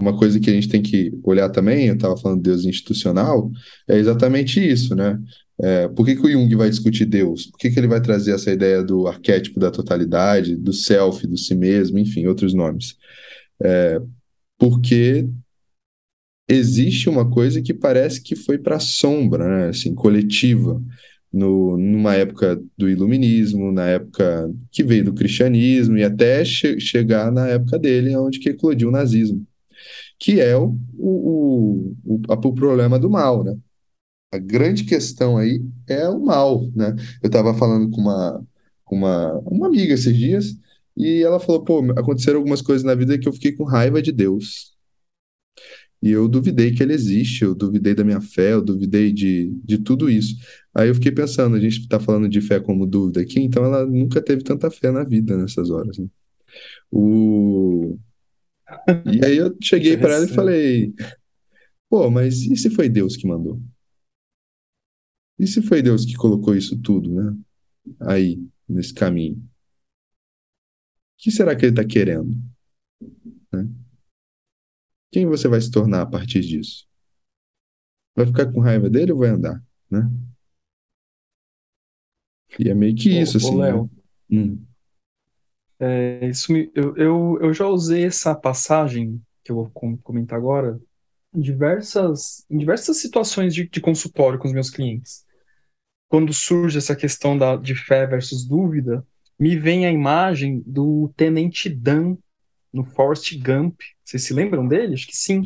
uma 0.00 0.16
coisa 0.16 0.40
que 0.40 0.50
a 0.50 0.52
gente 0.52 0.68
tem 0.68 0.82
que 0.82 1.12
olhar 1.22 1.48
também, 1.50 1.86
eu 1.86 1.94
estava 1.94 2.16
falando 2.16 2.38
de 2.38 2.50
Deus 2.50 2.64
institucional, 2.64 3.50
é 3.88 3.96
exatamente 3.98 4.60
isso, 4.60 4.94
né? 4.94 5.18
É, 5.60 5.88
por 5.88 6.04
que, 6.04 6.16
que 6.16 6.26
o 6.26 6.30
Jung 6.30 6.52
vai 6.56 6.68
discutir 6.68 7.06
Deus? 7.06 7.46
Por 7.46 7.58
que, 7.58 7.70
que 7.70 7.78
ele 7.78 7.86
vai 7.86 8.00
trazer 8.00 8.32
essa 8.32 8.50
ideia 8.50 8.82
do 8.82 9.06
arquétipo 9.06 9.60
da 9.60 9.70
totalidade, 9.70 10.56
do 10.56 10.72
self, 10.72 11.26
do 11.26 11.36
si 11.36 11.54
mesmo, 11.54 11.98
enfim, 11.98 12.26
outros 12.26 12.52
nomes? 12.52 12.96
É, 13.62 14.00
porque 14.58 15.28
existe 16.48 17.08
uma 17.08 17.28
coisa 17.28 17.62
que 17.62 17.74
parece 17.74 18.22
que 18.22 18.36
foi 18.36 18.58
para 18.58 18.76
a 18.76 18.80
sombra, 18.80 19.48
né? 19.48 19.68
assim, 19.70 19.94
coletiva, 19.94 20.80
no, 21.32 21.76
numa 21.76 22.14
época 22.14 22.62
do 22.78 22.88
iluminismo, 22.88 23.72
na 23.72 23.86
época 23.86 24.50
que 24.70 24.84
veio 24.84 25.04
do 25.04 25.14
cristianismo 25.14 25.96
e 25.98 26.04
até 26.04 26.44
che 26.44 26.78
chegar 26.80 27.32
na 27.32 27.48
época 27.48 27.78
dele, 27.78 28.16
onde 28.16 28.38
que 28.38 28.50
eclodiu 28.50 28.88
o 28.88 28.92
nazismo, 28.92 29.44
que 30.18 30.40
é 30.40 30.56
o, 30.56 30.78
o, 30.94 31.94
o, 32.04 32.20
o 32.28 32.54
problema 32.54 32.98
do 32.98 33.10
mal, 33.10 33.44
né? 33.44 33.56
A 34.32 34.38
grande 34.38 34.84
questão 34.84 35.38
aí 35.38 35.62
é 35.88 36.08
o 36.08 36.20
mal, 36.24 36.68
né? 36.74 36.94
Eu 37.22 37.28
estava 37.28 37.54
falando 37.54 37.90
com 37.90 38.00
uma, 38.00 38.46
com 38.84 38.96
uma, 38.96 39.38
uma 39.46 39.66
amiga 39.68 39.94
esses 39.94 40.16
dias 40.16 40.56
E 40.96 41.22
ela 41.22 41.40
falou, 41.40 41.64
pô, 41.64 41.80
aconteceram 41.98 42.38
algumas 42.38 42.62
coisas 42.62 42.84
na 42.84 42.94
vida 42.94 43.18
que 43.18 43.28
eu 43.28 43.32
fiquei 43.32 43.52
com 43.52 43.64
raiva 43.64 44.02
de 44.02 44.12
Deus. 44.12 44.73
E 46.04 46.10
eu 46.10 46.28
duvidei 46.28 46.70
que 46.70 46.82
ele 46.82 46.92
existe, 46.92 47.44
eu 47.44 47.54
duvidei 47.54 47.94
da 47.94 48.04
minha 48.04 48.20
fé, 48.20 48.52
eu 48.52 48.60
duvidei 48.60 49.10
de, 49.10 49.48
de 49.64 49.78
tudo 49.78 50.10
isso. 50.10 50.36
Aí 50.74 50.88
eu 50.88 50.94
fiquei 50.94 51.10
pensando, 51.10 51.56
a 51.56 51.58
gente 51.58 51.78
está 51.80 51.98
falando 51.98 52.28
de 52.28 52.42
fé 52.42 52.60
como 52.60 52.86
dúvida 52.86 53.22
aqui, 53.22 53.40
então 53.40 53.64
ela 53.64 53.86
nunca 53.86 54.20
teve 54.20 54.42
tanta 54.42 54.70
fé 54.70 54.90
na 54.90 55.02
vida 55.02 55.34
nessas 55.34 55.70
horas. 55.70 55.96
Né? 55.96 56.06
O... 56.90 57.98
E 59.10 59.24
aí 59.24 59.38
eu 59.38 59.56
cheguei 59.62 59.96
para 59.96 60.16
ela 60.16 60.26
e 60.26 60.34
falei, 60.34 60.92
pô, 61.88 62.10
mas 62.10 62.42
e 62.42 62.54
se 62.54 62.68
foi 62.68 62.90
Deus 62.90 63.16
que 63.16 63.26
mandou? 63.26 63.58
E 65.38 65.46
se 65.46 65.62
foi 65.62 65.80
Deus 65.80 66.04
que 66.04 66.16
colocou 66.16 66.54
isso 66.54 66.78
tudo, 66.82 67.14
né? 67.14 67.34
Aí, 68.00 68.46
nesse 68.68 68.92
caminho. 68.92 69.36
O 69.36 69.40
que 71.16 71.30
será 71.30 71.56
que 71.56 71.64
ele 71.64 71.72
está 71.72 71.82
querendo? 71.82 72.36
Né? 73.50 73.83
Quem 75.14 75.26
você 75.26 75.48
vai 75.48 75.62
se 75.62 75.70
tornar 75.70 76.02
a 76.02 76.06
partir 76.06 76.42
disso? 76.42 76.86
Vai 78.16 78.26
ficar 78.26 78.50
com 78.52 78.58
raiva 78.60 78.90
dele 78.90 79.12
ou 79.12 79.18
vai 79.18 79.28
andar, 79.30 79.62
né? 79.90 80.08
E 82.58 82.68
é 82.70 82.74
meio 82.74 82.94
que 82.96 83.10
isso, 83.10 83.36
Ô, 83.38 83.38
assim, 83.38 83.56
ô 83.56 83.58
né? 83.58 83.72
Léo, 83.72 83.88
Hum, 84.30 84.64
é, 85.78 86.26
isso 86.28 86.52
me- 86.52 86.70
eu, 86.74 86.96
eu, 86.96 87.38
eu 87.40 87.52
já 87.54 87.66
usei 87.66 88.04
essa 88.04 88.34
passagem 88.34 89.20
que 89.44 89.50
eu 89.52 89.56
vou 89.56 89.70
com- 89.70 89.96
comentar 89.98 90.38
agora 90.38 90.80
em 91.34 91.40
diversas, 91.40 92.44
em 92.50 92.58
diversas 92.58 92.98
situações 92.98 93.54
de, 93.54 93.68
de 93.68 93.80
consultório 93.80 94.38
com 94.38 94.48
os 94.48 94.54
meus 94.54 94.70
clientes. 94.70 95.24
Quando 96.08 96.32
surge 96.34 96.78
essa 96.78 96.96
questão 96.96 97.38
da, 97.38 97.56
de 97.56 97.74
fé 97.74 98.06
versus 98.06 98.46
dúvida, 98.46 99.06
me 99.38 99.56
vem 99.58 99.86
a 99.86 99.92
imagem 99.92 100.62
do 100.66 101.12
Tenente 101.16 101.68
Dan 101.70 102.16
no 102.74 102.84
Forrest 102.84 103.32
Gump. 103.38 103.80
Vocês 104.04 104.24
se 104.24 104.34
lembram 104.34 104.66
dele? 104.66 104.94
Acho 104.94 105.06
que 105.06 105.16
sim. 105.16 105.44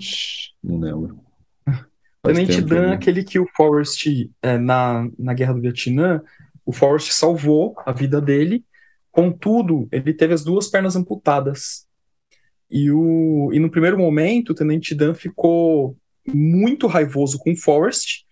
não 0.64 0.79
lembro. 0.79 1.21
Tenente 2.25 2.62
Dan, 2.62 2.88
né? 2.88 2.95
aquele 2.95 3.23
que 3.23 3.38
o 3.38 3.47
Forrest, 3.55 4.07
é, 4.43 4.57
na, 4.57 5.07
na 5.19 5.35
Guerra 5.35 5.53
do 5.53 5.61
Vietnã, 5.61 6.23
o 6.64 6.73
Forrest 6.73 7.12
salvou 7.12 7.77
a 7.85 7.93
vida 7.93 8.21
dele, 8.21 8.64
contudo, 9.12 9.87
ele 9.93 10.14
teve 10.14 10.33
as 10.33 10.43
duas 10.43 10.69
pernas 10.69 10.97
amputadas. 10.97 11.87
E, 12.71 12.91
o, 12.91 13.51
e 13.53 13.59
no 13.59 13.71
primeiro 13.71 13.99
momento, 13.99 14.51
o 14.51 14.55
Tenente 14.55 14.95
Dan 14.95 15.14
ficou 15.14 15.97
muito 16.27 16.87
raivoso 16.87 17.38
com 17.38 17.53
o 17.53 17.57
Forrest 17.57 18.27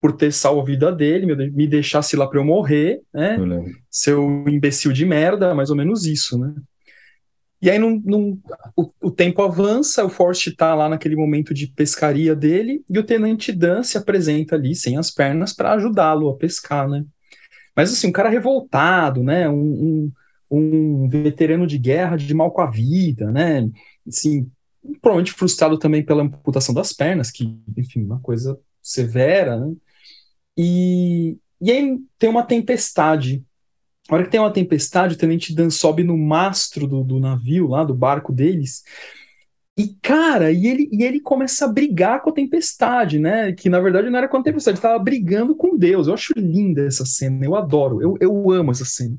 por 0.00 0.12
ter 0.12 0.32
salvo 0.32 0.60
a 0.60 0.64
vida 0.64 0.90
dele, 0.90 1.26
me, 1.50 1.66
deixasse 1.66 2.16
lá 2.16 2.26
para 2.26 2.40
eu 2.40 2.44
morrer, 2.44 3.00
né? 3.14 3.36
Eu. 3.38 3.64
Seu 3.88 4.44
imbecil 4.48 4.92
de 4.92 5.06
merda, 5.06 5.54
mais 5.54 5.70
ou 5.70 5.76
menos 5.76 6.06
isso, 6.06 6.36
né? 6.38 6.52
E 7.62 7.70
aí 7.70 7.80
o, 7.80 8.92
o 9.00 9.10
tempo 9.10 9.40
avança, 9.40 10.04
o 10.04 10.08
Forrest 10.08 10.50
tá 10.56 10.74
lá 10.74 10.88
naquele 10.88 11.14
momento 11.14 11.54
de 11.54 11.68
pescaria 11.68 12.34
dele, 12.34 12.84
e 12.90 12.98
o 12.98 13.04
Tenente 13.04 13.52
Dan 13.52 13.84
se 13.84 13.96
apresenta 13.96 14.56
ali 14.56 14.74
sem 14.74 14.98
as 14.98 15.12
pernas 15.12 15.52
para 15.52 15.72
ajudá-lo 15.74 16.28
a 16.28 16.36
pescar, 16.36 16.88
né? 16.88 17.04
Mas 17.76 17.92
assim, 17.92 18.08
um 18.08 18.12
cara 18.12 18.28
revoltado, 18.28 19.22
né? 19.22 19.48
Um, 19.48 19.54
um, 19.54 20.12
um 20.50 21.08
veterano 21.08 21.64
de 21.64 21.78
guerra 21.78 22.16
de 22.16 22.34
mal 22.34 22.50
com 22.50 22.60
a 22.60 22.70
vida, 22.70 23.30
né? 23.30 23.70
Assim, 24.06 24.50
provavelmente 25.00 25.32
frustrado 25.32 25.78
também 25.78 26.04
pela 26.04 26.22
amputação 26.22 26.74
das 26.74 26.92
pernas, 26.92 27.30
que, 27.30 27.56
enfim, 27.76 28.02
uma 28.04 28.18
coisa 28.20 28.58
severa, 28.82 29.56
né? 29.56 29.72
E, 30.58 31.38
e 31.60 31.70
aí 31.70 31.96
tem 32.18 32.28
uma 32.28 32.42
tempestade. 32.42 33.44
A 34.08 34.14
hora 34.14 34.24
que 34.24 34.30
tem 34.30 34.40
uma 34.40 34.52
tempestade, 34.52 35.14
o 35.14 35.18
Tenente 35.18 35.54
Dan 35.54 35.70
sobe 35.70 36.02
no 36.02 36.16
mastro 36.16 36.86
do, 36.86 37.04
do 37.04 37.20
navio, 37.20 37.68
lá 37.68 37.84
do 37.84 37.94
barco 37.94 38.32
deles, 38.32 38.82
e, 39.76 39.88
cara, 40.02 40.52
e 40.52 40.66
ele, 40.66 40.88
e 40.92 41.02
ele 41.02 41.18
começa 41.18 41.64
a 41.64 41.68
brigar 41.68 42.20
com 42.20 42.28
a 42.28 42.32
tempestade, 42.32 43.18
né? 43.18 43.52
Que 43.52 43.70
na 43.70 43.80
verdade 43.80 44.10
não 44.10 44.18
era 44.18 44.28
com 44.28 44.36
a 44.36 44.42
tempestade, 44.42 44.74
ele 44.74 44.78
estava 44.78 44.98
brigando 45.02 45.56
com 45.56 45.76
Deus. 45.78 46.06
Eu 46.06 46.14
acho 46.14 46.34
linda 46.36 46.86
essa 46.86 47.06
cena, 47.06 47.44
eu 47.44 47.56
adoro, 47.56 48.02
eu, 48.02 48.14
eu 48.20 48.50
amo 48.50 48.70
essa 48.70 48.84
cena. 48.84 49.18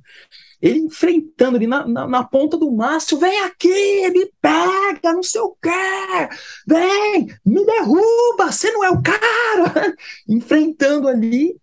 Ele 0.62 0.80
enfrentando 0.80 1.58
ali 1.58 1.66
na, 1.66 1.88
na, 1.88 2.08
na 2.08 2.24
ponta 2.24 2.56
do 2.56 2.72
mastro, 2.72 3.18
vem 3.18 3.42
aqui, 3.42 4.10
me 4.12 4.32
pega, 4.40 5.12
não 5.14 5.24
sei 5.24 5.42
o 5.42 5.58
quê, 5.62 6.30
vem, 6.68 7.28
me 7.44 7.66
derruba, 7.66 8.52
você 8.52 8.72
não 8.72 8.84
é 8.84 8.92
o 8.92 9.02
cara, 9.02 9.96
enfrentando 10.30 11.08
ali. 11.08 11.56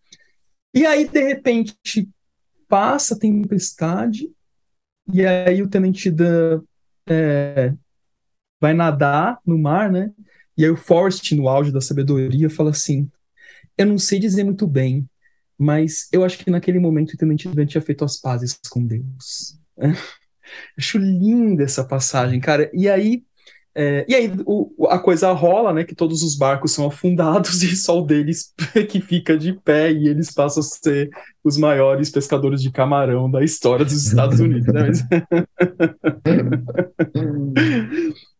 E 0.75 0.85
aí, 0.85 1.07
de 1.09 1.21
repente, 1.21 1.75
passa 2.71 3.15
a 3.15 3.19
tempestade, 3.19 4.31
e 5.13 5.27
aí 5.27 5.61
o 5.61 5.69
Tenente 5.69 6.09
Dan 6.11 6.63
é, 7.09 7.75
vai 8.61 8.73
nadar 8.73 9.41
no 9.45 9.59
mar, 9.59 9.91
né? 9.91 10.13
E 10.57 10.65
aí 10.65 10.71
o 10.71 10.77
Forrest, 10.77 11.33
no 11.33 11.49
auge 11.49 11.73
da 11.73 11.81
sabedoria, 11.81 12.49
fala 12.49 12.71
assim: 12.71 13.11
Eu 13.77 13.87
não 13.87 13.99
sei 13.99 14.21
dizer 14.21 14.45
muito 14.45 14.67
bem, 14.69 15.09
mas 15.59 16.09
eu 16.13 16.25
acho 16.25 16.39
que 16.39 16.51
naquele 16.51 16.79
momento 16.79 17.13
o 17.13 17.17
Tenente 17.17 17.49
Dan 17.49 17.67
tinha 17.67 17.83
feito 17.83 18.05
as 18.05 18.17
pazes 18.17 18.59
com 18.71 18.87
Deus. 18.87 19.59
Acho 20.77 20.99
linda 20.99 21.63
essa 21.63 21.85
passagem, 21.85 22.41
cara. 22.41 22.69
E 22.75 22.89
aí, 22.89 23.25
é, 23.75 24.05
e 24.09 24.15
aí 24.15 24.33
o- 24.47 24.87
a 24.89 24.99
coisa 24.99 25.31
rola, 25.33 25.73
né? 25.73 25.85
Que 25.85 25.95
todos 25.95 26.23
os 26.23 26.37
barcos 26.37 26.73
são 26.73 26.87
afundados 26.87 27.63
e 27.63 27.77
só 27.77 27.99
o 28.01 28.05
deles 28.07 28.53
que 28.89 29.01
fica 29.01 29.37
de 29.39 29.53
pé 29.53 29.93
e 29.93 30.09
eles 30.09 30.33
passam 30.33 30.61
a 30.63 30.65
ser 30.65 31.11
os 31.45 31.57
maiores 31.57 32.11
pescadores 32.11 32.61
de 32.63 32.71
camarão 32.71 33.31
da 33.31 33.43
história 33.45 33.85
dos 33.85 34.07
Estados 34.07 34.39
Unidos, 34.41 34.67
né? 34.73 34.91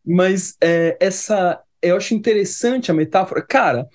Mas- 0.05 0.57
é, 0.61 0.97
essa, 1.01 1.61
eu 1.83 1.97
acho 1.97 2.15
interessante 2.15 2.91
a 2.91 2.95
metáfora. 2.95 3.43
Cara, 3.43 3.87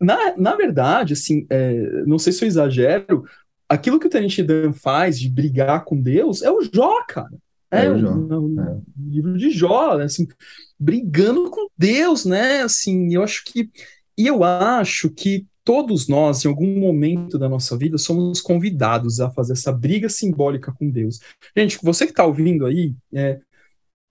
na, 0.00 0.36
na 0.36 0.56
verdade, 0.56 1.12
assim, 1.12 1.46
é, 1.50 2.04
não 2.06 2.18
sei 2.18 2.32
se 2.32 2.44
eu 2.44 2.48
exagero, 2.48 3.24
aquilo 3.68 3.98
que 3.98 4.06
o 4.06 4.10
Tenente 4.10 4.42
Dan 4.42 4.72
faz 4.72 5.18
de 5.18 5.28
brigar 5.30 5.84
com 5.84 6.00
Deus 6.00 6.42
é 6.42 6.50
o 6.50 6.60
Jó, 6.62 7.04
cara. 7.08 7.30
É 7.70 7.88
o 7.88 7.94
o- 7.94 7.98
Jó, 7.98 8.62
é. 8.62 8.76
livro 8.98 9.38
de 9.38 9.50
Jó, 9.50 9.96
né, 9.96 10.04
assim, 10.04 10.26
brigando 10.82 11.50
com 11.50 11.68
Deus, 11.78 12.24
né? 12.24 12.62
Assim, 12.62 13.14
eu 13.14 13.22
acho 13.22 13.44
que 13.44 13.70
e 14.16 14.26
eu 14.26 14.44
acho 14.44 15.10
que 15.10 15.46
todos 15.64 16.08
nós, 16.08 16.44
em 16.44 16.48
algum 16.48 16.78
momento 16.78 17.38
da 17.38 17.48
nossa 17.48 17.76
vida, 17.76 17.96
somos 17.96 18.40
convidados 18.40 19.20
a 19.20 19.30
fazer 19.30 19.52
essa 19.52 19.72
briga 19.72 20.08
simbólica 20.08 20.72
com 20.72 20.90
Deus. 20.90 21.20
Gente, 21.56 21.78
você 21.82 22.04
que 22.04 22.12
está 22.12 22.24
ouvindo 22.24 22.66
aí, 22.66 22.94
é, 23.14 23.38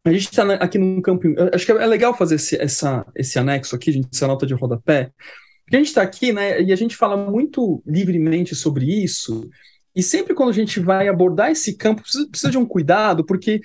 a 0.05 0.11
gente 0.11 0.29
está 0.29 0.53
aqui 0.55 0.77
num 0.77 1.01
campinho. 1.01 1.35
eu 1.37 1.51
Acho 1.53 1.65
que 1.65 1.71
é 1.71 1.85
legal 1.85 2.17
fazer 2.17 2.35
esse, 2.35 2.55
essa, 2.55 3.05
esse 3.15 3.37
anexo 3.37 3.75
aqui, 3.75 3.91
gente, 3.91 4.07
essa 4.11 4.27
nota 4.27 4.45
de 4.45 4.53
rodapé. 4.53 5.11
Porque 5.63 5.75
a 5.75 5.79
gente 5.79 5.89
está 5.89 6.01
aqui, 6.01 6.33
né, 6.33 6.61
e 6.61 6.71
a 6.71 6.75
gente 6.75 6.95
fala 6.95 7.15
muito 7.15 7.83
livremente 7.85 8.55
sobre 8.55 8.85
isso. 8.85 9.49
E 9.95 10.01
sempre 10.01 10.33
quando 10.33 10.49
a 10.49 10.53
gente 10.53 10.79
vai 10.79 11.07
abordar 11.07 11.51
esse 11.51 11.75
campo, 11.75 12.01
precisa, 12.01 12.27
precisa 12.29 12.51
de 12.51 12.57
um 12.57 12.65
cuidado, 12.65 13.25
porque 13.25 13.61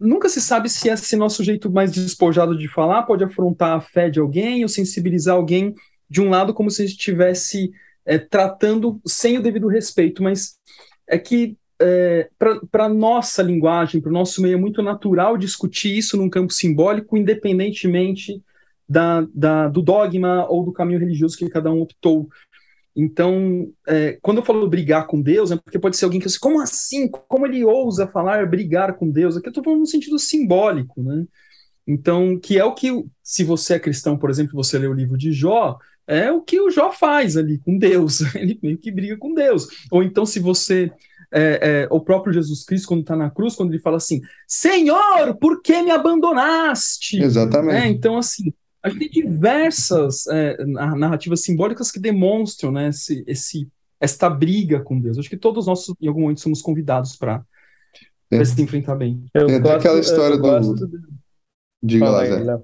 nunca 0.00 0.28
se 0.28 0.40
sabe 0.40 0.68
se 0.68 0.88
esse 0.88 1.14
nosso 1.16 1.44
jeito 1.44 1.70
mais 1.70 1.92
despojado 1.92 2.56
de 2.56 2.66
falar 2.66 3.02
pode 3.02 3.22
afrontar 3.22 3.76
a 3.76 3.80
fé 3.80 4.08
de 4.08 4.18
alguém 4.18 4.62
ou 4.62 4.68
sensibilizar 4.68 5.36
alguém 5.36 5.74
de 6.08 6.20
um 6.20 6.30
lado 6.30 6.54
como 6.54 6.70
se 6.70 6.84
estivesse 6.84 7.70
é, 8.04 8.18
tratando 8.18 9.00
sem 9.06 9.38
o 9.38 9.42
devido 9.42 9.68
respeito. 9.68 10.22
Mas 10.22 10.58
é 11.06 11.18
que 11.18 11.56
é, 11.80 12.28
para 12.70 12.88
nossa 12.88 13.42
linguagem, 13.42 14.00
para 14.00 14.10
o 14.10 14.12
nosso 14.12 14.42
meio, 14.42 14.54
é 14.54 14.60
muito 14.60 14.82
natural 14.82 15.36
discutir 15.36 15.96
isso 15.96 16.16
num 16.16 16.28
campo 16.28 16.52
simbólico, 16.52 17.16
independentemente 17.16 18.42
da, 18.88 19.26
da, 19.32 19.68
do 19.68 19.80
dogma 19.80 20.46
ou 20.48 20.64
do 20.64 20.72
caminho 20.72 20.98
religioso 20.98 21.36
que 21.36 21.48
cada 21.48 21.70
um 21.70 21.80
optou. 21.80 22.28
Então, 22.94 23.70
é, 23.86 24.18
quando 24.20 24.38
eu 24.38 24.44
falo 24.44 24.68
brigar 24.68 25.06
com 25.06 25.20
Deus, 25.20 25.50
é 25.50 25.56
porque 25.56 25.78
pode 25.78 25.96
ser 25.96 26.04
alguém 26.04 26.20
que 26.20 26.26
assim, 26.26 26.38
como 26.40 26.60
assim? 26.60 27.08
Como 27.08 27.46
ele 27.46 27.64
ousa 27.64 28.06
falar 28.06 28.48
brigar 28.48 28.94
com 28.94 29.08
Deus? 29.08 29.36
Aqui 29.36 29.46
eu 29.46 29.50
estou 29.50 29.64
falando 29.64 29.80
no 29.80 29.86
sentido 29.86 30.18
simbólico, 30.18 31.02
né? 31.02 31.24
Então, 31.86 32.38
que 32.38 32.58
é 32.58 32.64
o 32.64 32.74
que, 32.74 32.90
se 33.22 33.42
você 33.42 33.74
é 33.74 33.78
cristão, 33.78 34.16
por 34.16 34.30
exemplo, 34.30 34.54
você 34.54 34.78
lê 34.78 34.86
o 34.86 34.92
livro 34.92 35.16
de 35.16 35.32
Jó, 35.32 35.78
é 36.06 36.30
o 36.30 36.40
que 36.40 36.60
o 36.60 36.70
Jó 36.70 36.90
faz 36.90 37.36
ali 37.36 37.58
com 37.58 37.78
Deus. 37.78 38.20
Ele 38.34 38.58
meio 38.62 38.78
que 38.78 38.90
briga 38.90 39.16
com 39.16 39.32
Deus. 39.32 39.68
Ou 39.90 40.02
então, 40.02 40.26
se 40.26 40.40
você. 40.40 40.90
É, 41.32 41.84
é, 41.84 41.88
o 41.92 42.00
próprio 42.00 42.32
Jesus 42.32 42.64
Cristo, 42.64 42.88
quando 42.88 43.02
está 43.02 43.14
na 43.14 43.30
cruz, 43.30 43.54
quando 43.54 43.70
ele 43.70 43.78
fala 43.78 43.98
assim: 43.98 44.20
Senhor, 44.48 45.36
por 45.40 45.62
que 45.62 45.80
me 45.80 45.92
abandonaste? 45.92 47.22
Exatamente. 47.22 47.76
É, 47.76 47.86
então, 47.86 48.18
assim, 48.18 48.52
a 48.82 48.88
gente 48.88 49.10
tem 49.10 49.22
diversas 49.24 50.26
é, 50.28 50.64
narrativas 50.64 51.42
simbólicas 51.42 51.90
que 51.90 51.98
demonstram 52.00 52.70
né, 52.72 52.88
esse, 52.88 53.22
esse, 53.26 53.68
esta 54.00 54.28
briga 54.30 54.80
com 54.80 54.98
Deus. 55.00 55.18
Acho 55.18 55.28
que 55.28 55.36
todos 55.36 55.66
nós, 55.66 55.86
em 56.00 56.08
algum 56.08 56.22
momento, 56.22 56.40
somos 56.40 56.62
convidados 56.62 57.16
para 57.16 57.42
Tem- 58.28 58.44
se 58.44 58.60
enfrentar 58.62 58.94
bem. 58.96 59.24
Eu 59.34 59.46
Tem 59.46 59.60
gosto, 59.60 59.76
aquela 59.76 60.00
história 60.00 60.36
do- 60.36 60.42
gosto 60.42 60.86
de- 60.86 60.98
Diga 61.82 62.04
Fala 62.06 62.16
lá, 62.18 62.22
aí, 62.24 62.44
Zé. 62.44 62.58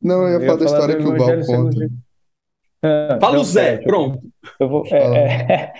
Não, 0.00 0.26
eu 0.26 0.40
ia 0.40 0.46
falar 0.46 0.58
da 0.58 0.64
história 0.64 0.96
que 0.96 1.02
o 1.02 1.44
segundo 1.44 1.46
conta. 1.76 1.90
Ah, 2.82 3.18
Fala 3.20 3.38
o 3.38 3.44
Zé, 3.44 3.76
eu- 3.78 3.82
pronto. 3.84 4.20
Eu 4.58 4.68
vou, 4.68 4.86
é, 4.86 5.52
é, 5.52 5.72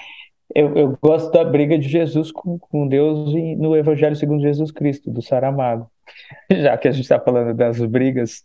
Eu, 0.54 0.76
eu 0.76 0.98
gosto 1.02 1.30
da 1.32 1.42
briga 1.44 1.78
de 1.78 1.88
Jesus 1.88 2.30
com, 2.30 2.58
com 2.58 2.86
Deus 2.86 3.32
no 3.58 3.74
Evangelho 3.74 4.14
segundo 4.14 4.42
Jesus 4.42 4.70
Cristo, 4.70 5.10
do 5.10 5.22
Saramago. 5.22 5.90
Já 6.50 6.76
que 6.78 6.88
a 6.88 6.92
gente 6.92 7.02
está 7.04 7.20
falando 7.20 7.54
das 7.54 7.78
brigas 7.80 8.42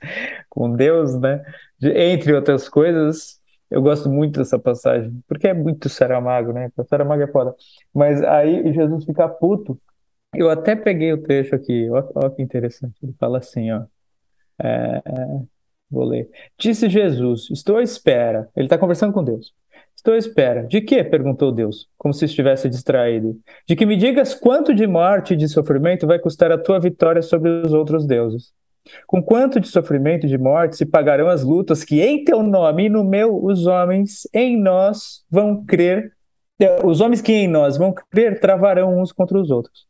com 0.50 0.76
Deus, 0.76 1.20
né? 1.20 1.44
De- 1.80 1.92
entre 1.92 2.34
outras 2.34 2.70
coisas, 2.70 3.40
eu 3.70 3.82
gosto 3.82 4.10
muito 4.10 4.40
dessa 4.40 4.58
passagem, 4.60 5.22
porque 5.28 5.48
é 5.48 5.54
muito 5.54 5.90
Saramago, 5.90 6.54
né? 6.54 6.72
Saramago 6.90 7.22
é 7.24 7.28
foda. 7.28 7.56
Mas 7.94 8.24
aí 8.24 8.74
Jesus 8.74 9.06
fica 9.06 9.28
puto. 9.28 9.80
Eu 10.36 10.50
até 10.50 10.76
peguei 10.76 11.14
o 11.14 11.22
trecho 11.24 11.56
aqui, 11.56 11.90
olha 11.90 12.32
que 12.32 12.42
interessante. 12.42 12.96
Ele 13.04 13.14
fala 13.20 13.40
assim, 13.40 13.72
ó. 13.72 13.86
Vou 15.90 16.04
ler. 16.04 16.30
Disse 16.58 16.90
Jesus: 16.90 17.50
Estou 17.50 17.78
à 17.78 17.84
espera. 17.84 18.50
Ele 18.56 18.66
está 18.66 18.78
conversando 18.78 19.14
com 19.14 19.24
Deus. 19.24 19.54
Estou 19.98 20.14
à 20.14 20.18
espera. 20.18 20.64
De 20.64 20.80
quê? 20.80 21.04
perguntou 21.04 21.52
Deus, 21.52 21.90
como 21.98 22.14
se 22.14 22.24
estivesse 22.26 22.70
distraído. 22.70 23.36
De 23.68 23.76
que 23.76 23.86
me 23.86 23.98
digas 23.98 24.36
quanto 24.36 24.74
de 24.74 24.86
morte 24.86 25.34
e 25.34 25.38
de 25.38 25.50
sofrimento 25.50 26.06
vai 26.06 26.20
custar 26.20 26.52
a 26.52 26.58
tua 26.58 26.80
vitória 26.80 27.22
sobre 27.22 27.50
os 27.50 27.74
outros 27.74 28.06
deuses. 28.06 28.54
Com 29.06 29.22
quanto 29.22 29.60
de 29.60 29.68
sofrimento 29.68 30.26
e 30.26 30.30
de 30.30 30.38
morte 30.38 30.78
se 30.78 30.86
pagarão 30.86 31.28
as 31.28 31.44
lutas 31.44 31.84
que 31.84 32.00
em 32.00 32.24
teu 32.24 32.42
nome 32.42 32.86
e 32.86 32.90
no 32.90 33.04
meu 33.04 33.44
os 33.44 33.66
homens 33.66 34.28
em 34.34 34.56
nós 34.58 35.26
vão 35.30 35.66
crer, 35.66 36.14
os 36.86 37.02
homens 37.02 37.20
que 37.20 37.34
em 37.34 37.48
nós 37.48 37.76
vão 37.76 37.94
crer 38.12 38.40
travarão 38.40 39.02
uns 39.02 39.12
contra 39.12 39.38
os 39.38 39.50
outros. 39.50 39.88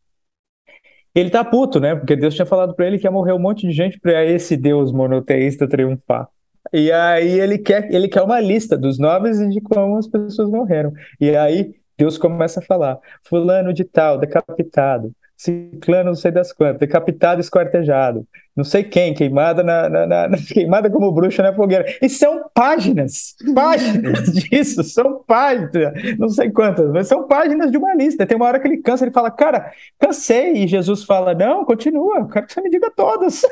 Ele 1.13 1.29
tá 1.29 1.43
puto, 1.43 1.79
né? 1.79 1.95
Porque 1.95 2.15
Deus 2.15 2.33
tinha 2.33 2.45
falado 2.45 2.73
pra 2.75 2.87
ele 2.87 2.97
que 2.97 3.05
ia 3.05 3.11
morrer 3.11 3.33
um 3.33 3.39
monte 3.39 3.67
de 3.67 3.73
gente 3.73 3.99
pra 3.99 4.23
esse 4.23 4.55
Deus 4.55 4.91
monoteísta 4.91 5.67
triunfar. 5.67 6.27
E 6.73 6.91
aí 6.91 7.39
ele 7.39 7.57
quer, 7.57 7.91
ele 7.93 8.07
quer 8.07 8.21
uma 8.21 8.39
lista 8.39 8.77
dos 8.77 8.97
nomes 8.99 9.39
e 9.39 9.49
de 9.49 9.61
como 9.61 9.97
as 9.97 10.07
pessoas 10.07 10.49
morreram. 10.49 10.93
E 11.19 11.35
aí 11.35 11.75
Deus 11.97 12.17
começa 12.17 12.59
a 12.59 12.63
falar: 12.63 12.99
fulano 13.23 13.73
de 13.73 13.83
tal, 13.83 14.17
decapitado, 14.19 15.11
ciclano 15.35 16.05
não 16.11 16.15
sei 16.15 16.31
das 16.31 16.51
quantas, 16.53 16.79
decapitado, 16.79 17.41
esquartejado, 17.41 18.27
não 18.57 18.63
sei 18.63 18.83
quem, 18.83 19.13
queimada 19.13 19.63
na, 19.63 19.87
na- 19.87 20.07
na- 20.07 20.27
na- 20.29 20.37
queimada 20.51 20.89
como 20.89 21.11
bruxa 21.11 21.43
na 21.43 21.53
fogueira. 21.53 21.85
E 22.01 22.09
são 22.09 22.49
páginas, 22.53 23.35
páginas 23.55 24.33
disso, 24.33 24.83
são 24.83 25.23
páginas, 25.25 25.93
não 26.17 26.27
sei 26.29 26.49
quantas, 26.51 26.91
mas 26.91 27.07
são 27.07 27.27
páginas 27.27 27.71
de 27.71 27.77
uma 27.77 27.93
lista. 27.93 28.25
Tem 28.25 28.35
uma 28.35 28.47
hora 28.47 28.59
que 28.59 28.67
ele 28.67 28.77
cansa, 28.77 29.05
ele 29.05 29.11
fala, 29.13 29.29
cara, 29.31 29.71
cansei. 29.99 30.53
E 30.63 30.67
Jesus 30.67 31.03
fala, 31.03 31.33
não, 31.33 31.63
continua, 31.63 32.17
eu 32.19 32.27
quero 32.27 32.47
que 32.47 32.53
você 32.53 32.61
me 32.61 32.69
diga 32.69 32.91
todas. 32.95 33.41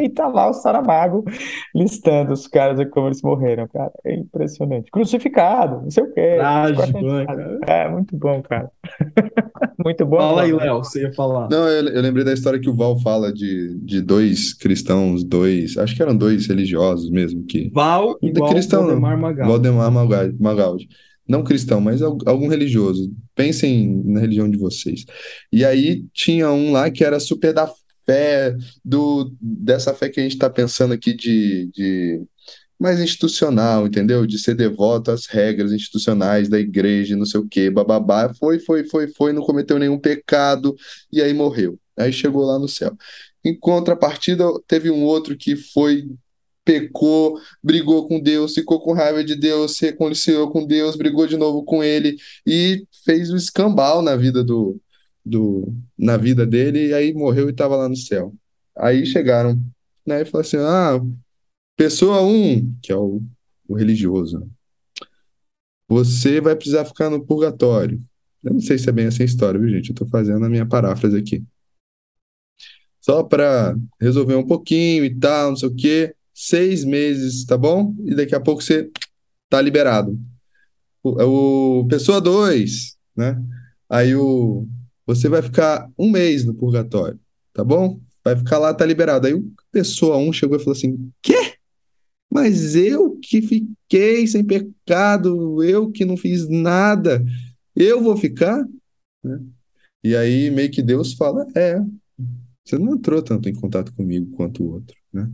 E 0.00 0.08
tá 0.08 0.26
lá 0.28 0.48
o 0.48 0.52
Saramago 0.52 1.24
listando 1.74 2.32
os 2.32 2.46
caras 2.46 2.78
e 2.80 2.86
como 2.86 3.08
eles 3.08 3.22
morreram, 3.22 3.68
cara. 3.68 3.92
É 4.04 4.14
impressionante. 4.14 4.90
Crucificado, 4.90 5.82
não 5.82 5.90
sei 5.90 6.04
o 6.04 6.12
quê. 6.12 6.34
Trágico, 6.36 7.00
né, 7.00 7.26
cara? 7.26 7.58
É, 7.66 7.88
muito 7.88 8.16
bom, 8.16 8.42
cara. 8.42 8.70
Muito 9.84 10.04
bom. 10.06 10.16
Fala 10.18 10.42
aí, 10.42 10.52
Léo. 10.52 10.60
Léo, 10.60 10.78
você 10.78 11.02
ia 11.02 11.12
falar. 11.12 11.48
Não, 11.50 11.68
eu, 11.68 11.88
eu 11.88 12.02
lembrei 12.02 12.24
da 12.24 12.32
história 12.32 12.58
que 12.60 12.68
o 12.68 12.74
Val 12.74 12.98
fala 13.00 13.32
de, 13.32 13.78
de 13.80 14.00
dois 14.00 14.39
cristãos, 14.54 15.24
dois, 15.24 15.76
acho 15.76 15.94
que 15.94 16.02
eram 16.02 16.16
dois 16.16 16.46
religiosos 16.46 17.10
mesmo, 17.10 17.44
que 17.46 17.70
Val 17.72 18.16
igual 18.22 18.50
cristão. 18.50 18.82
Valdemar 18.86 19.18
Magal. 19.18 19.48
Valdemar 19.48 19.90
Magal- 19.92 20.32
Magaldi. 20.38 20.88
Não 21.28 21.44
cristão, 21.44 21.80
mas 21.80 22.02
al- 22.02 22.18
algum 22.26 22.48
religioso. 22.48 23.12
Pensem 23.36 24.02
na 24.04 24.20
religião 24.20 24.50
de 24.50 24.58
vocês. 24.58 25.04
E 25.52 25.64
aí 25.64 26.04
tinha 26.12 26.50
um 26.50 26.72
lá 26.72 26.90
que 26.90 27.04
era 27.04 27.20
super 27.20 27.52
da 27.52 27.70
fé, 28.04 28.56
do, 28.84 29.32
dessa 29.40 29.94
fé 29.94 30.08
que 30.08 30.18
a 30.18 30.22
gente 30.22 30.32
está 30.32 30.50
pensando 30.50 30.92
aqui 30.92 31.14
de, 31.14 31.70
de 31.72 32.20
mais 32.80 32.98
institucional, 32.98 33.86
entendeu? 33.86 34.26
De 34.26 34.38
ser 34.38 34.54
devoto 34.56 35.10
às 35.12 35.26
regras 35.26 35.70
institucionais 35.70 36.48
da 36.48 36.58
igreja, 36.58 37.14
e 37.14 37.16
não 37.16 37.26
sei 37.26 37.38
o 37.40 37.46
quê, 37.48 37.70
bababá. 37.70 38.32
Foi, 38.34 38.58
foi, 38.58 38.82
foi, 38.88 39.06
foi, 39.08 39.32
não 39.32 39.42
cometeu 39.42 39.78
nenhum 39.78 39.98
pecado 39.98 40.74
e 41.12 41.22
aí 41.22 41.32
morreu. 41.32 41.78
Aí 41.96 42.12
chegou 42.12 42.44
lá 42.44 42.58
no 42.58 42.66
céu. 42.66 42.96
Em 43.44 43.58
contrapartida, 43.58 44.44
teve 44.66 44.90
um 44.90 45.02
outro 45.02 45.36
que 45.36 45.56
foi, 45.56 46.08
pecou, 46.64 47.38
brigou 47.62 48.06
com 48.06 48.20
Deus, 48.20 48.54
ficou 48.54 48.80
com 48.80 48.92
raiva 48.92 49.24
de 49.24 49.34
Deus, 49.34 49.76
se 49.76 49.86
reconciliou 49.86 50.50
com 50.50 50.66
Deus, 50.66 50.96
brigou 50.96 51.26
de 51.26 51.36
novo 51.36 51.64
com 51.64 51.82
ele 51.82 52.16
e 52.46 52.86
fez 53.04 53.30
o 53.30 53.36
escambau 53.36 54.02
na 54.02 54.14
vida 54.16 54.44
do, 54.44 54.80
do 55.24 55.74
na 55.98 56.16
vida 56.16 56.46
dele 56.46 56.88
e 56.88 56.94
aí 56.94 57.12
morreu 57.14 57.48
e 57.48 57.52
estava 57.52 57.76
lá 57.76 57.88
no 57.88 57.96
céu. 57.96 58.34
Aí 58.76 59.06
chegaram, 59.06 59.60
né, 60.06 60.22
e 60.22 60.24
falaram 60.24 60.46
assim: 60.46 60.56
"Ah, 60.58 61.00
pessoa 61.76 62.22
um, 62.22 62.74
que 62.82 62.92
é 62.92 62.96
o, 62.96 63.22
o 63.68 63.74
religioso, 63.74 64.48
você 65.88 66.40
vai 66.40 66.54
precisar 66.54 66.84
ficar 66.84 67.10
no 67.10 67.24
purgatório. 67.24 68.00
Eu 68.44 68.52
não 68.54 68.60
sei 68.60 68.78
se 68.78 68.88
é 68.88 68.92
bem 68.92 69.06
essa 69.06 69.24
história, 69.24 69.58
viu, 69.58 69.68
gente? 69.68 69.90
Eu 69.90 69.94
tô 69.96 70.06
fazendo 70.06 70.44
a 70.44 70.48
minha 70.48 70.64
paráfrase 70.64 71.16
aqui. 71.16 71.44
Só 73.00 73.22
para 73.22 73.76
resolver 74.00 74.34
um 74.34 74.46
pouquinho 74.46 75.04
e 75.04 75.14
tal, 75.18 75.50
não 75.50 75.56
sei 75.56 75.68
o 75.68 75.74
quê. 75.74 76.14
Seis 76.34 76.84
meses, 76.84 77.44
tá 77.44 77.56
bom? 77.56 77.94
E 78.04 78.14
daqui 78.14 78.34
a 78.34 78.40
pouco 78.40 78.62
você 78.62 78.90
tá 79.48 79.60
liberado. 79.60 80.18
O, 81.02 81.80
o- 81.80 81.88
pessoa 81.88 82.20
2, 82.20 82.96
né? 83.16 83.40
Aí 83.88 84.14
o 84.14 84.66
você 85.06 85.28
vai 85.28 85.42
ficar 85.42 85.90
um 85.98 86.08
mês 86.08 86.44
no 86.44 86.54
purgatório, 86.54 87.18
tá 87.52 87.64
bom? 87.64 87.98
Vai 88.24 88.36
ficar 88.36 88.58
lá, 88.58 88.72
tá 88.72 88.86
liberado. 88.86 89.26
Aí 89.26 89.34
o 89.34 89.50
pessoa 89.72 90.16
1 90.18 90.28
um 90.28 90.32
chegou 90.32 90.56
e 90.56 90.60
falou 90.60 90.76
assim: 90.76 91.10
Quê? 91.22 91.54
Mas 92.30 92.76
eu 92.76 93.18
que 93.20 93.42
fiquei 93.42 94.26
sem 94.26 94.44
pecado, 94.44 95.62
eu 95.64 95.90
que 95.90 96.04
não 96.04 96.16
fiz 96.16 96.48
nada, 96.48 97.24
eu 97.74 98.02
vou 98.02 98.16
ficar? 98.16 98.64
Né? 99.24 99.40
E 100.04 100.16
aí 100.16 100.50
meio 100.50 100.70
que 100.70 100.82
Deus 100.82 101.14
fala: 101.14 101.46
É, 101.56 101.80
você 102.70 102.78
não 102.78 102.94
entrou 102.94 103.20
tanto 103.20 103.48
em 103.48 103.54
contato 103.54 103.92
comigo 103.94 104.30
quanto 104.36 104.62
o 104.62 104.74
outro, 104.74 104.96
né? 105.12 105.28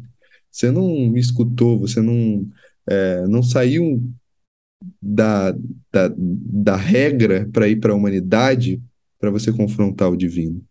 Você 0.50 0.70
não 0.70 0.88
me 1.10 1.20
escutou, 1.20 1.78
você 1.78 2.00
não, 2.00 2.50
é, 2.88 3.26
não 3.26 3.42
saiu 3.42 4.02
da, 5.02 5.52
da, 5.92 6.08
da 6.16 6.76
regra 6.76 7.46
para 7.52 7.68
ir 7.68 7.78
para 7.78 7.92
a 7.92 7.96
humanidade 7.96 8.82
para 9.18 9.30
você 9.30 9.52
confrontar 9.52 10.10
o 10.10 10.16
divino, 10.16 10.64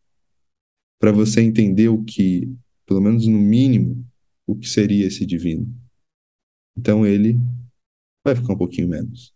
para 0.99 1.11
você 1.11 1.41
entender 1.41 1.89
o 1.89 2.03
que, 2.03 2.51
pelo 2.85 3.01
menos 3.01 3.27
no 3.27 3.37
mínimo, 3.37 4.03
o 4.47 4.55
que 4.55 4.67
seria 4.67 5.05
esse 5.05 5.23
divino. 5.23 5.71
Então 6.75 7.05
ele 7.05 7.37
vai 8.23 8.35
ficar 8.35 8.53
um 8.53 8.57
pouquinho 8.57 8.87
menos. 8.87 9.33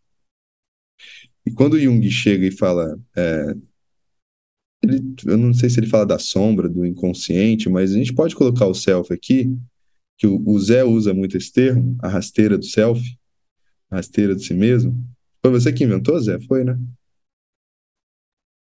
E 1.45 1.51
quando 1.51 1.79
Jung 1.79 2.09
chega 2.09 2.47
e 2.47 2.51
fala, 2.51 2.99
é, 3.15 3.53
ele, 4.81 5.15
eu 5.25 5.37
não 5.37 5.53
sei 5.53 5.69
se 5.69 5.79
ele 5.79 5.87
fala 5.87 6.05
da 6.05 6.19
sombra, 6.19 6.69
do 6.69 6.85
inconsciente, 6.85 7.69
mas 7.69 7.91
a 7.91 7.97
gente 7.97 8.13
pode 8.13 8.35
colocar 8.35 8.65
o 8.65 8.73
self 8.73 9.13
aqui, 9.13 9.53
que 10.17 10.27
o, 10.27 10.41
o 10.45 10.59
Zé 10.59 10.83
usa 10.83 11.13
muito 11.13 11.37
esse 11.37 11.51
termo, 11.51 11.97
a 12.01 12.07
rasteira 12.07 12.57
do 12.57 12.65
self, 12.65 13.01
a 13.91 13.97
rasteira 13.97 14.35
de 14.35 14.43
si 14.43 14.53
mesmo. 14.53 14.95
Foi 15.41 15.51
você 15.51 15.71
que 15.71 15.83
inventou, 15.83 16.19
Zé? 16.19 16.39
Foi, 16.41 16.63
né? 16.63 16.77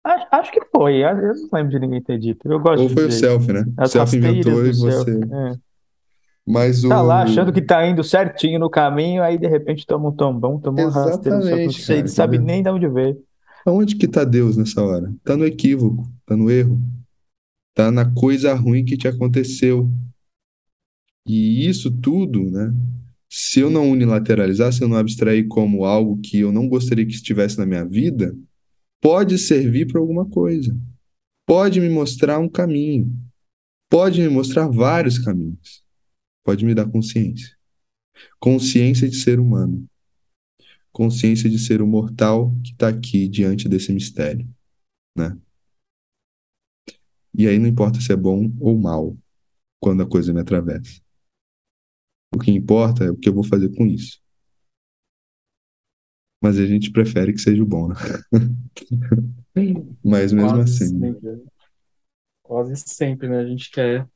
Acho, 0.04 0.26
acho 0.32 0.52
que 0.52 0.60
foi, 0.70 1.02
eu 1.02 1.16
não 1.16 1.48
lembro 1.52 1.70
de 1.70 1.78
ninguém 1.78 2.02
ter 2.02 2.18
dito. 2.18 2.46
Eu 2.50 2.60
gosto 2.60 2.82
Ou 2.82 2.88
foi 2.90 3.06
o 3.06 3.12
self, 3.12 3.50
né? 3.52 3.64
As 3.76 3.90
self 3.90 4.14
inventou 4.16 4.66
e 4.66 4.72
você. 4.72 5.12
É. 5.12 5.54
Mas 6.46 6.84
o. 6.84 6.90
Tá 6.90 7.00
lá 7.00 7.22
achando 7.22 7.52
que 7.52 7.62
tá 7.62 7.86
indo 7.86 8.04
certinho 8.04 8.58
no 8.58 8.68
caminho, 8.68 9.22
aí 9.22 9.38
de 9.38 9.46
repente 9.46 9.86
toma 9.86 10.10
um 10.10 10.12
tombão, 10.12 10.60
toma 10.60 10.82
no 10.82 10.92
self. 10.92 11.28
Não 11.30 11.42
sabe 12.06 12.36
entendeu? 12.36 12.54
nem 12.54 12.62
de 12.62 12.68
onde 12.68 12.86
veio. 12.86 13.16
Aonde 13.66 13.96
que 13.96 14.06
tá 14.06 14.24
Deus 14.24 14.56
nessa 14.56 14.82
hora? 14.82 15.14
Tá 15.24 15.36
no 15.36 15.46
equívoco, 15.46 16.10
tá 16.26 16.36
no 16.36 16.50
erro, 16.50 16.80
tá 17.74 17.90
na 17.90 18.12
coisa 18.12 18.52
ruim 18.54 18.84
que 18.84 18.96
te 18.96 19.08
aconteceu. 19.08 19.90
E 21.26 21.66
isso 21.66 21.90
tudo, 21.90 22.50
né? 22.50 22.72
Se 23.30 23.60
eu 23.60 23.70
não 23.70 23.90
unilateralizar, 23.90 24.72
se 24.72 24.82
eu 24.82 24.88
não 24.88 24.98
abstrair 24.98 25.48
como 25.48 25.84
algo 25.84 26.20
que 26.20 26.38
eu 26.38 26.52
não 26.52 26.68
gostaria 26.68 27.06
que 27.06 27.14
estivesse 27.14 27.58
na 27.58 27.64
minha 27.64 27.84
vida, 27.84 28.36
pode 29.00 29.38
servir 29.38 29.86
para 29.86 30.00
alguma 30.00 30.28
coisa. 30.28 30.76
Pode 31.46 31.80
me 31.80 31.88
mostrar 31.88 32.38
um 32.38 32.48
caminho. 32.48 33.12
Pode 33.90 34.20
me 34.20 34.28
mostrar 34.28 34.68
vários 34.68 35.18
caminhos. 35.18 35.82
Pode 36.44 36.64
me 36.64 36.74
dar 36.74 36.86
consciência. 36.86 37.56
Consciência 38.38 39.08
de 39.08 39.16
ser 39.16 39.40
humano. 39.40 39.86
Consciência 40.94 41.50
de 41.50 41.58
ser 41.58 41.82
o 41.82 41.86
mortal 41.88 42.54
que 42.62 42.70
está 42.70 42.88
aqui 42.88 43.28
diante 43.28 43.68
desse 43.68 43.92
mistério, 43.92 44.48
né? 45.16 45.36
E 47.36 47.48
aí 47.48 47.58
não 47.58 47.66
importa 47.66 48.00
se 48.00 48.12
é 48.12 48.16
bom 48.16 48.48
ou 48.60 48.78
mal 48.78 49.16
quando 49.80 50.04
a 50.04 50.08
coisa 50.08 50.32
me 50.32 50.40
atravessa. 50.40 51.02
O 52.32 52.38
que 52.38 52.52
importa 52.52 53.02
é 53.02 53.10
o 53.10 53.16
que 53.16 53.28
eu 53.28 53.34
vou 53.34 53.42
fazer 53.42 53.74
com 53.74 53.84
isso. 53.84 54.22
Mas 56.40 56.58
a 56.60 56.64
gente 56.64 56.92
prefere 56.92 57.32
que 57.32 57.40
seja 57.40 57.60
o 57.60 57.66
bom, 57.66 57.88
né? 57.88 57.94
Mas 60.04 60.32
mesmo 60.32 60.50
Quase 60.50 60.60
assim, 60.62 61.00
sempre, 61.00 61.20
né? 61.28 61.40
Quase 62.40 62.76
sempre, 62.76 63.28
né? 63.28 63.38
A 63.38 63.46
gente 63.46 63.68
quer, 63.68 64.08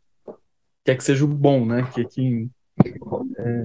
quer 0.84 0.96
que 0.96 1.02
seja 1.02 1.24
o 1.24 1.28
bom, 1.28 1.66
né? 1.66 1.90
Que, 1.90 2.04
que, 2.04 2.48
é, 3.36 3.64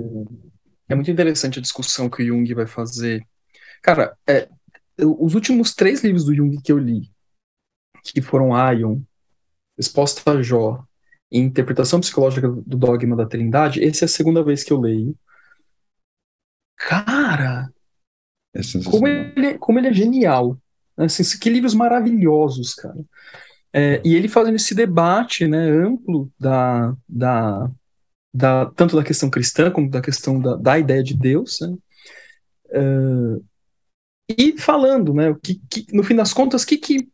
é 0.87 0.95
muito 0.95 1.11
interessante 1.11 1.59
a 1.59 1.61
discussão 1.61 2.09
que 2.09 2.23
o 2.23 2.25
Jung 2.25 2.53
vai 2.53 2.67
fazer. 2.67 3.25
Cara, 3.81 4.17
é, 4.27 4.47
os 4.97 5.35
últimos 5.35 5.73
três 5.73 6.03
livros 6.03 6.25
do 6.25 6.35
Jung 6.35 6.61
que 6.61 6.71
eu 6.71 6.77
li, 6.77 7.09
que 8.03 8.21
foram 8.21 8.51
Ion, 8.73 9.01
Resposta 9.77 10.31
a 10.31 10.41
Jó 10.41 10.83
e 11.31 11.39
Interpretação 11.39 11.99
Psicológica 11.99 12.47
do 12.47 12.77
Dogma 12.77 13.15
da 13.15 13.25
Trindade, 13.25 13.83
essa 13.83 14.05
é 14.05 14.07
a 14.07 14.09
segunda 14.09 14.43
vez 14.43 14.63
que 14.63 14.71
eu 14.71 14.79
leio. 14.79 15.15
Cara, 16.77 17.69
É 18.53 18.61
como 18.89 19.07
ele, 19.07 19.57
como 19.57 19.79
ele 19.79 19.87
é 19.87 19.93
genial. 19.93 20.57
Assim, 20.95 21.23
que 21.39 21.49
livros 21.49 21.73
maravilhosos, 21.73 22.75
cara. 22.75 23.03
É, 23.71 23.99
e 24.05 24.13
ele 24.13 24.27
fazendo 24.27 24.55
esse 24.55 24.75
debate 24.75 25.47
né, 25.47 25.57
amplo 25.57 26.31
da, 26.39 26.95
da, 27.09 27.71
da, 28.33 28.65
tanto 28.65 28.95
da 28.95 29.03
questão 29.03 29.29
cristã 29.29 29.69
como 29.69 29.89
da 29.89 30.01
questão 30.01 30.39
da, 30.39 30.55
da 30.55 30.79
ideia 30.79 31.03
de 31.03 31.15
Deus, 31.15 31.59
né? 31.61 31.77
É, 32.71 33.53
e 34.37 34.57
falando, 34.57 35.13
né, 35.13 35.35
que, 35.43 35.61
que, 35.69 35.85
no 35.95 36.03
fim 36.03 36.15
das 36.15 36.33
contas, 36.33 36.65
que 36.65 36.77
que, 36.77 37.07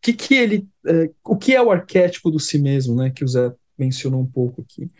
que, 0.00 0.12
que 0.12 0.34
ele, 0.34 0.68
é, 0.86 1.10
o 1.24 1.36
que 1.36 1.54
é 1.54 1.62
o 1.62 1.70
arquétipo 1.70 2.30
do 2.30 2.40
si 2.40 2.58
mesmo, 2.58 2.96
né, 2.96 3.10
que 3.10 3.24
o 3.24 3.28
Zé 3.28 3.52
mencionou 3.78 4.20
um 4.20 4.26
pouco 4.26 4.62
aqui. 4.62 4.90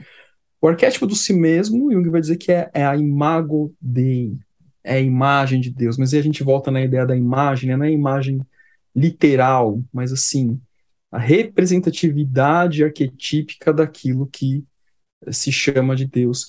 O 0.60 0.68
arquétipo 0.68 1.06
do 1.06 1.16
si 1.16 1.32
mesmo, 1.32 1.90
Jung 1.90 2.08
vai 2.10 2.20
dizer 2.20 2.36
que 2.36 2.52
é, 2.52 2.70
é 2.74 2.84
a 2.84 2.96
imago 2.96 3.74
Dei, 3.80 4.36
é 4.84 4.94
a 4.94 5.00
imagem 5.00 5.60
de 5.60 5.70
Deus, 5.70 5.96
mas 5.96 6.12
aí 6.12 6.20
a 6.20 6.22
gente 6.22 6.42
volta 6.42 6.70
na 6.70 6.82
ideia 6.82 7.06
da 7.06 7.16
imagem, 7.16 7.70
né, 7.70 7.76
não 7.76 7.84
é 7.84 7.88
a 7.88 7.92
imagem 7.92 8.40
literal, 8.94 9.80
mas 9.92 10.12
assim, 10.12 10.60
a 11.10 11.18
representatividade 11.18 12.84
arquetípica 12.84 13.72
daquilo 13.72 14.26
que 14.26 14.64
se 15.30 15.50
chama 15.52 15.94
de 15.96 16.06
Deus. 16.06 16.46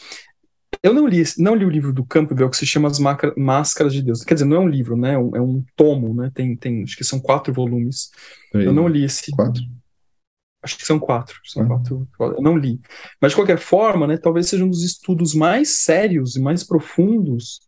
Eu 0.82 0.93
não 0.93 1.08
li, 1.08 1.23
não 1.38 1.55
li 1.55 1.65
o 1.65 1.69
livro 1.69 1.91
do 1.91 2.05
Campbell 2.05 2.49
que 2.49 2.58
se 2.58 2.65
chama 2.65 2.88
As 2.88 2.99
Máscaras 3.36 3.93
de 3.93 4.01
Deus. 4.01 4.23
Quer 4.23 4.36
dizer, 4.36 4.45
não 4.45 4.58
é 4.58 4.60
um 4.60 4.67
livro, 4.67 4.95
né? 4.95 5.13
É 5.13 5.17
um, 5.17 5.36
é 5.36 5.41
um 5.41 5.63
tomo, 5.75 6.13
né? 6.13 6.32
Tem, 6.34 6.55
tem, 6.55 6.84
acho 6.84 6.95
que 6.95 7.03
são 7.03 7.19
quatro 7.19 7.53
volumes. 7.53 8.12
Eu 8.53 8.71
não 8.71 8.88
li 8.88 9.03
esse. 9.03 9.32
Quatro? 9.32 9.62
Acho 10.62 10.77
que 10.77 10.86
são 10.86 10.99
quatro. 10.99 11.39
São 11.43 11.63
Ah. 11.63 11.67
quatro. 11.67 12.08
Eu 12.19 12.41
não 12.41 12.58
li. 12.58 12.79
Mas 13.21 13.32
de 13.32 13.36
qualquer 13.38 13.58
forma, 13.58 14.05
né? 14.05 14.17
Talvez 14.17 14.47
seja 14.47 14.63
um 14.63 14.69
dos 14.69 14.84
estudos 14.84 15.34
mais 15.34 15.69
sérios 15.84 16.36
e 16.36 16.39
mais 16.39 16.63
profundos 16.63 17.62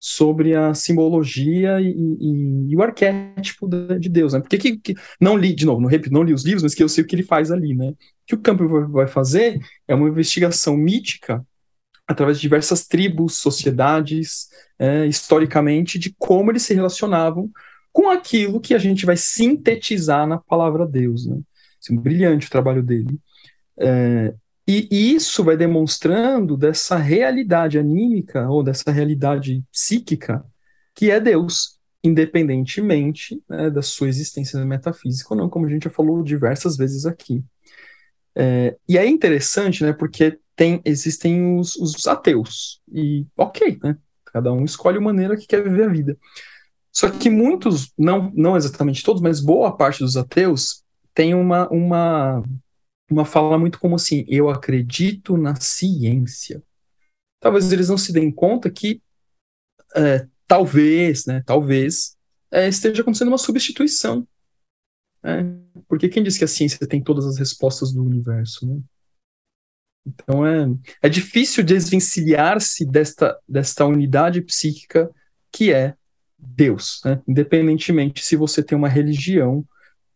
sobre 0.00 0.54
a 0.54 0.74
simbologia 0.74 1.80
e, 1.80 1.88
e- 1.90 2.66
e 2.72 2.76
o 2.76 2.82
arquétipo 2.82 3.68
de 3.68 4.08
Deus, 4.08 4.32
né? 4.32 4.40
Porque 4.40 4.58
que, 4.58 4.78
que- 4.78 4.94
não 5.20 5.36
li, 5.36 5.54
de 5.54 5.66
novo, 5.66 5.80
não, 5.80 5.88
repito, 5.88 6.12
não 6.14 6.22
li 6.22 6.32
os 6.32 6.44
livros, 6.44 6.62
mas 6.62 6.74
que 6.74 6.82
eu 6.82 6.88
sei 6.88 7.02
o 7.04 7.06
que 7.06 7.16
ele 7.16 7.22
faz 7.24 7.50
ali, 7.50 7.74
né? 7.74 7.90
O 7.90 7.96
que 8.26 8.34
o 8.34 8.38
Campbell 8.40 8.68
vai- 8.68 8.86
vai 8.86 9.06
fazer 9.08 9.58
é 9.88 9.94
uma 9.94 10.08
investigação 10.08 10.76
mítica 10.76 11.44
através 12.06 12.38
de 12.38 12.42
diversas 12.42 12.86
tribos, 12.86 13.36
sociedades, 13.38 14.48
é, 14.78 15.06
historicamente, 15.06 15.98
de 15.98 16.14
como 16.18 16.50
eles 16.50 16.62
se 16.62 16.74
relacionavam 16.74 17.50
com 17.92 18.08
aquilo 18.10 18.60
que 18.60 18.74
a 18.74 18.78
gente 18.78 19.04
vai 19.04 19.16
sintetizar 19.16 20.26
na 20.26 20.38
palavra 20.38 20.86
Deus, 20.86 21.26
né? 21.26 21.38
Assim, 21.82 21.96
brilhante 21.98 22.46
o 22.46 22.50
trabalho 22.50 22.82
dele. 22.82 23.18
É, 23.78 24.34
e, 24.70 25.14
isso 25.14 25.42
vai 25.42 25.56
demonstrando 25.56 26.56
dessa 26.56 26.96
realidade 26.96 27.78
anímica 27.78 28.48
ou 28.48 28.62
dessa 28.62 28.90
realidade 28.90 29.64
psíquica 29.72 30.44
que 30.94 31.10
é 31.10 31.20
Deus, 31.20 31.78
independentemente 32.02 33.40
né, 33.48 33.70
da 33.70 33.82
sua 33.82 34.08
existência 34.08 34.62
metafísica 34.64 35.32
ou 35.32 35.38
não, 35.38 35.48
como 35.48 35.64
a 35.64 35.68
gente 35.70 35.84
já 35.84 35.90
falou 35.90 36.22
diversas 36.22 36.76
vezes 36.76 37.06
aqui. 37.06 37.42
É, 38.34 38.76
e 38.88 38.98
é 38.98 39.06
interessante, 39.06 39.84
né, 39.84 39.92
porque 39.92 40.38
tem, 40.56 40.82
existem 40.84 41.56
os, 41.56 41.76
os 41.76 42.06
ateus, 42.08 42.82
e 42.92 43.24
ok, 43.36 43.78
né, 43.82 43.96
cada 44.24 44.52
um 44.52 44.64
escolhe 44.64 44.98
a 44.98 45.00
maneira 45.00 45.36
que 45.36 45.46
quer 45.46 45.62
viver 45.62 45.84
a 45.84 45.88
vida. 45.88 46.18
Só 46.92 47.08
que 47.08 47.30
muitos, 47.30 47.92
não, 47.96 48.32
não 48.34 48.56
exatamente 48.56 49.04
todos, 49.04 49.22
mas 49.22 49.40
boa 49.40 49.76
parte 49.76 50.00
dos 50.00 50.16
ateus 50.16 50.82
tem 51.14 51.32
uma, 51.32 51.68
uma, 51.68 52.42
uma 53.10 53.24
fala 53.24 53.58
muito 53.58 53.78
como 53.78 53.96
assim, 53.96 54.24
eu 54.28 54.48
acredito 54.48 55.36
na 55.36 55.54
ciência. 55.56 56.62
Talvez 57.40 57.70
eles 57.72 57.88
não 57.88 57.98
se 57.98 58.12
deem 58.12 58.30
conta 58.30 58.70
que 58.70 59.02
é, 59.96 60.26
talvez, 60.46 61.26
né, 61.26 61.42
talvez 61.46 62.16
é, 62.50 62.68
esteja 62.68 63.02
acontecendo 63.02 63.28
uma 63.28 63.38
substituição. 63.38 64.26
né? 65.22 65.44
Porque 65.88 66.08
quem 66.08 66.22
diz 66.22 66.36
que 66.36 66.44
a 66.44 66.48
ciência 66.48 66.86
tem 66.86 67.02
todas 67.02 67.26
as 67.26 67.38
respostas 67.38 67.92
do 67.92 68.04
universo, 68.04 68.66
né? 68.66 68.80
Então 70.06 70.46
é, 70.46 70.66
é 71.02 71.08
difícil 71.08 71.62
desvencilhar-se 71.62 72.86
desta, 72.86 73.38
desta 73.46 73.84
unidade 73.84 74.40
psíquica 74.40 75.10
que 75.52 75.72
é 75.72 75.94
Deus, 76.38 77.00
né? 77.04 77.20
Independentemente 77.26 78.24
se 78.24 78.36
você 78.36 78.62
tem 78.62 78.76
uma 78.76 78.88
religião 78.88 79.66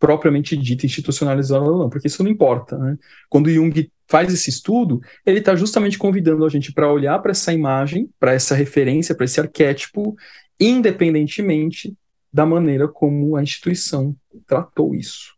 propriamente 0.02 0.56
dita, 0.56 0.84
institucionalizada 0.84 1.64
ou 1.64 1.78
não, 1.78 1.88
porque 1.88 2.08
isso 2.08 2.24
não 2.24 2.30
importa, 2.30 2.76
né? 2.76 2.98
Quando 3.30 3.48
Jung 3.48 3.88
faz 4.08 4.34
esse 4.34 4.50
estudo, 4.50 5.00
ele 5.24 5.38
está 5.38 5.54
justamente 5.54 5.96
convidando 5.96 6.44
a 6.44 6.48
gente 6.48 6.72
para 6.72 6.92
olhar 6.92 7.16
para 7.20 7.30
essa 7.30 7.52
imagem, 7.52 8.10
para 8.18 8.32
essa 8.32 8.52
referência, 8.56 9.14
para 9.14 9.26
esse 9.26 9.40
arquétipo, 9.40 10.16
independentemente 10.58 11.94
da 12.32 12.44
maneira 12.44 12.88
como 12.88 13.36
a 13.36 13.44
instituição 13.44 14.16
tratou 14.44 14.92
isso. 14.92 15.34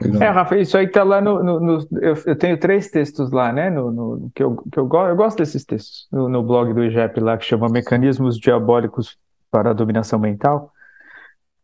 Legal. 0.00 0.22
É, 0.22 0.30
Rafa, 0.30 0.56
isso 0.56 0.78
aí 0.78 0.88
tá 0.88 1.02
lá 1.02 1.20
no. 1.20 1.42
no- 1.42 1.60
no- 1.60 1.88
eu, 2.00 2.14
eu 2.24 2.36
tenho 2.36 2.58
três 2.58 2.88
textos 2.90 3.30
lá, 3.30 3.52
né? 3.52 3.68
No, 3.68 3.92
no- 3.92 4.30
que 4.34 4.42
eu, 4.42 4.56
que 4.72 4.78
eu, 4.78 4.86
go- 4.86 5.06
eu 5.06 5.14
gosto 5.14 5.36
desses 5.36 5.62
textos. 5.66 6.08
No, 6.10 6.26
no 6.26 6.42
blog 6.42 6.72
do 6.72 6.82
IGEP 6.82 7.20
lá, 7.20 7.36
que 7.36 7.44
chama 7.44 7.68
Mecanismos 7.68 8.38
Diabólicos 8.38 9.18
para 9.50 9.70
a 9.70 9.74
Dominação 9.74 10.18
Mental. 10.18 10.72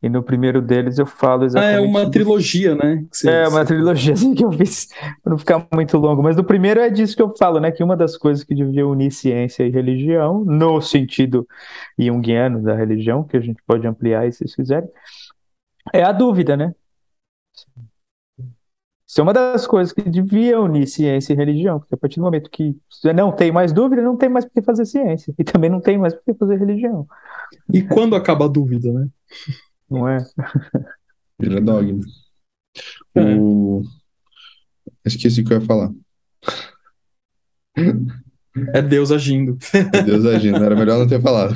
E 0.07 0.09
no 0.09 0.23
primeiro 0.23 0.63
deles 0.63 0.99
eu 0.99 1.07
falo 1.07 1.43
Ah, 1.43 1.47
exatamente. 1.47 1.77
é 1.77 1.81
uma 1.81 2.09
trilogia, 2.11 2.75
né? 2.77 3.05
você- 3.11 3.29
É 3.29 3.49
uma 3.49 3.61
você- 3.61 3.65
trilogia 3.67 4.13
assim 4.15 4.35
que 4.35 4.45
eu 4.45 4.53
fiz, 4.53 4.87
para 5.23 5.31
não 5.31 5.39
ficar 5.39 5.67
muito 5.75 5.97
longo. 5.99 6.23
Mas 6.23 6.37
no 6.37 6.45
primeiro 6.45 6.81
é 6.81 6.89
disso 6.89 7.17
que 7.17 7.23
eu 7.23 7.35
falo, 7.37 7.59
né? 7.61 7.73
Que 7.73 7.83
uma 7.83 7.97
das 7.97 8.17
coisas 8.17 8.45
que 8.45 8.55
devia 8.55 8.87
unir 8.87 9.11
ciência 9.11 9.65
e 9.65 9.71
religião, 9.71 10.45
no 10.45 10.81
sentido 10.81 11.47
junguiano 11.99 12.63
da 12.63 12.75
religião, 12.75 13.25
que 13.25 13.37
a 13.37 13.41
gente 13.41 13.61
pode 13.67 13.87
ampliar 13.87 14.21
aí 14.21 14.33
se 14.33 14.39
vocês 14.39 14.55
quiserem, 14.55 14.89
é 15.93 16.03
a 16.05 16.13
dúvida, 16.13 16.57
né? 16.57 16.73
Isso 19.09 19.21
é 19.21 19.23
uma 19.23 19.33
das 19.33 19.67
coisas 19.69 19.93
que 19.93 20.03
devia 20.03 20.61
unir 20.61 20.87
ciência 20.89 21.33
e 21.33 21.37
religião, 21.37 21.79
porque 21.79 21.95
a 21.95 21.99
partir 21.99 22.17
do 22.17 22.25
momento 22.25 22.51
que 22.51 22.77
não 23.15 23.31
tem 23.31 23.53
mais 23.53 23.73
dúvida, 23.73 24.03
não 24.03 24.17
tem 24.17 24.29
mais 24.29 24.45
por 24.45 24.53
que 24.53 24.63
fazer 24.63 24.85
ciência, 24.85 25.33
e 25.39 25.45
também 25.45 25.71
não 25.71 25.81
tem 25.81 25.97
mais 25.97 26.13
por 26.13 26.25
que 26.25 26.35
fazer 26.35 26.57
religião, 26.59 27.07
E 27.73 27.83
quando 27.83 28.17
acaba 28.17 28.47
a 28.47 28.49
dúvida, 28.49 28.93
né? 28.93 29.07
Não 29.91 30.09
é? 30.09 30.19
Vira 31.39 31.61
dogma. 31.61 32.01
É. 33.15 33.35
O... 33.37 33.83
Esqueci 35.05 35.41
o 35.41 35.45
que 35.45 35.53
eu 35.53 35.61
ia 35.61 35.67
falar. 35.67 35.93
É 38.75 38.83
Deus 38.83 39.13
agindo. 39.13 39.59
Meu 39.93 40.05
Deus 40.05 40.27
agindo. 40.27 40.65
Era 40.65 40.75
melhor 40.75 40.99
não 40.99 41.07
ter 41.07 41.21
falado. 41.21 41.55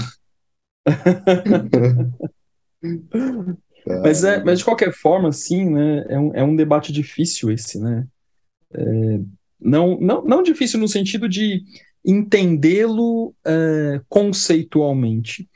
Mas, 4.02 4.24
é, 4.24 4.42
mas 4.42 4.58
de 4.58 4.64
qualquer 4.64 4.92
forma, 4.92 5.30
assim, 5.30 5.70
né, 5.70 6.04
é 6.08 6.18
um, 6.18 6.34
é 6.34 6.44
um 6.44 6.54
debate 6.54 6.92
difícil 6.92 7.50
esse, 7.50 7.80
né? 7.80 8.06
É, 8.72 9.20
não, 9.60 9.98
não, 10.00 10.22
não 10.24 10.42
difícil 10.42 10.78
no 10.78 10.86
sentido 10.88 11.28
de 11.28 11.62
entendê-lo 12.04 13.34
é, 13.44 14.00
conceitualmente. 14.08 15.48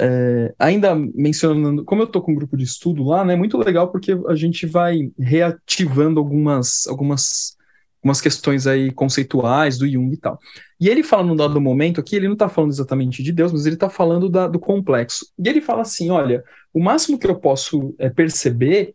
É, 0.00 0.54
ainda 0.58 0.94
mencionando, 0.94 1.84
como 1.84 2.02
eu 2.02 2.06
estou 2.06 2.22
com 2.22 2.32
um 2.32 2.34
grupo 2.34 2.56
de 2.56 2.64
estudo 2.64 3.04
lá, 3.04 3.24
né, 3.24 3.34
é 3.34 3.36
muito 3.36 3.56
legal 3.58 3.90
porque 3.90 4.12
a 4.28 4.34
gente 4.34 4.66
vai 4.66 5.10
reativando 5.18 6.18
algumas, 6.18 6.86
algumas, 6.88 7.56
algumas 8.02 8.20
questões 8.20 8.66
aí 8.66 8.90
conceituais 8.92 9.78
do 9.78 9.88
Jung 9.88 10.12
e 10.12 10.16
tal. 10.16 10.38
E 10.80 10.88
ele 10.88 11.02
fala 11.02 11.22
num 11.24 11.36
dado 11.36 11.60
momento 11.60 12.00
aqui, 12.00 12.16
ele 12.16 12.26
não 12.26 12.34
está 12.34 12.48
falando 12.48 12.72
exatamente 12.72 13.22
de 13.22 13.32
Deus, 13.32 13.52
mas 13.52 13.66
ele 13.66 13.76
está 13.76 13.88
falando 13.88 14.28
da- 14.28 14.48
do 14.48 14.58
complexo. 14.58 15.26
E 15.38 15.48
ele 15.48 15.60
fala 15.60 15.82
assim: 15.82 16.10
olha, 16.10 16.42
o 16.72 16.82
máximo 16.82 17.18
que 17.18 17.26
eu 17.26 17.36
posso 17.36 17.94
é, 17.98 18.10
perceber 18.10 18.94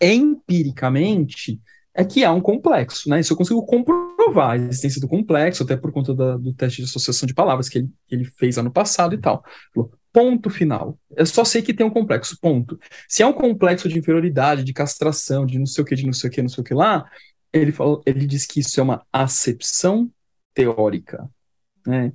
empiricamente 0.00 1.60
é 1.94 2.04
que 2.04 2.24
há 2.24 2.32
um 2.32 2.40
complexo, 2.40 3.08
né? 3.08 3.20
Isso 3.20 3.32
eu 3.32 3.36
consigo 3.36 3.64
comprovar 3.64 4.50
a 4.50 4.56
existência 4.56 5.00
do 5.00 5.06
complexo, 5.08 5.62
até 5.62 5.76
por 5.76 5.92
conta 5.92 6.12
da- 6.12 6.36
do 6.36 6.52
teste 6.52 6.82
de 6.82 6.88
associação 6.88 7.26
de 7.26 7.34
palavras 7.34 7.68
que 7.68 7.78
ele, 7.78 7.88
que 8.08 8.14
ele 8.16 8.24
fez 8.24 8.58
ano 8.58 8.70
passado 8.72 9.14
e 9.14 9.18
tal. 9.18 9.44
Ponto 10.14 10.48
final. 10.48 10.96
Eu 11.16 11.26
só 11.26 11.44
sei 11.44 11.60
que 11.60 11.74
tem 11.74 11.84
um 11.84 11.90
complexo, 11.90 12.38
ponto. 12.40 12.78
Se 13.08 13.24
é 13.24 13.26
um 13.26 13.32
complexo 13.32 13.88
de 13.88 13.98
inferioridade, 13.98 14.62
de 14.62 14.72
castração, 14.72 15.44
de 15.44 15.58
não 15.58 15.66
sei 15.66 15.82
o 15.82 15.84
que, 15.84 15.96
de 15.96 16.06
não 16.06 16.12
sei 16.12 16.30
o 16.30 16.32
que, 16.32 16.40
não 16.40 16.48
sei 16.48 16.62
o 16.62 16.64
que 16.64 16.72
lá, 16.72 17.04
ele, 17.52 17.72
falou, 17.72 18.00
ele 18.06 18.24
diz 18.24 18.46
que 18.46 18.60
isso 18.60 18.78
é 18.78 18.82
uma 18.84 19.04
acepção 19.12 20.08
teórica. 20.54 21.28
Né? 21.84 22.12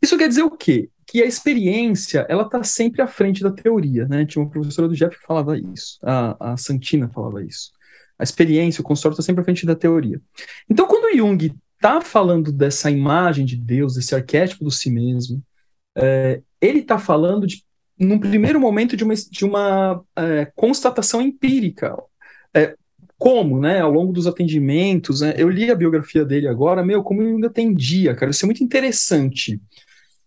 Isso 0.00 0.16
quer 0.16 0.28
dizer 0.28 0.44
o 0.44 0.52
quê? 0.52 0.88
Que 1.04 1.20
a 1.20 1.26
experiência 1.26 2.24
ela 2.28 2.44
está 2.44 2.62
sempre 2.62 3.02
à 3.02 3.08
frente 3.08 3.42
da 3.42 3.50
teoria. 3.50 4.06
Né? 4.06 4.24
Tinha 4.24 4.44
uma 4.44 4.50
professora 4.50 4.86
do 4.86 4.94
Jeff 4.94 5.18
que 5.18 5.26
falava 5.26 5.58
isso, 5.58 5.98
a, 6.04 6.52
a 6.52 6.56
Santina 6.56 7.08
falava 7.08 7.44
isso. 7.44 7.72
A 8.16 8.22
experiência, 8.22 8.80
o 8.82 8.84
consultório 8.84 9.14
está 9.14 9.24
sempre 9.24 9.42
à 9.42 9.44
frente 9.44 9.66
da 9.66 9.74
teoria. 9.74 10.22
Então, 10.70 10.86
quando 10.86 11.16
Jung 11.16 11.52
está 11.74 12.00
falando 12.00 12.52
dessa 12.52 12.88
imagem 12.88 13.44
de 13.44 13.56
Deus, 13.56 13.94
desse 13.94 14.14
arquétipo 14.14 14.62
do 14.62 14.70
si 14.70 14.90
mesmo, 14.90 15.42
é, 15.96 16.40
ele 16.60 16.80
está 16.80 16.98
falando 16.98 17.46
de 17.46 17.64
num 17.98 18.18
primeiro 18.18 18.60
momento, 18.60 18.96
de 18.96 19.04
uma, 19.04 19.14
de 19.14 19.44
uma 19.44 20.04
é, 20.14 20.50
constatação 20.54 21.22
empírica. 21.22 21.96
É, 22.54 22.74
como, 23.18 23.58
né, 23.58 23.80
ao 23.80 23.90
longo 23.90 24.12
dos 24.12 24.26
atendimentos, 24.26 25.22
né, 25.22 25.34
eu 25.38 25.48
li 25.48 25.70
a 25.70 25.74
biografia 25.74 26.24
dele 26.24 26.46
agora, 26.46 26.84
meu, 26.84 27.02
como 27.02 27.22
o 27.22 27.24
Jung 27.24 27.46
atendia, 27.46 28.14
cara, 28.14 28.30
isso 28.30 28.44
é 28.44 28.46
muito 28.46 28.62
interessante 28.62 29.58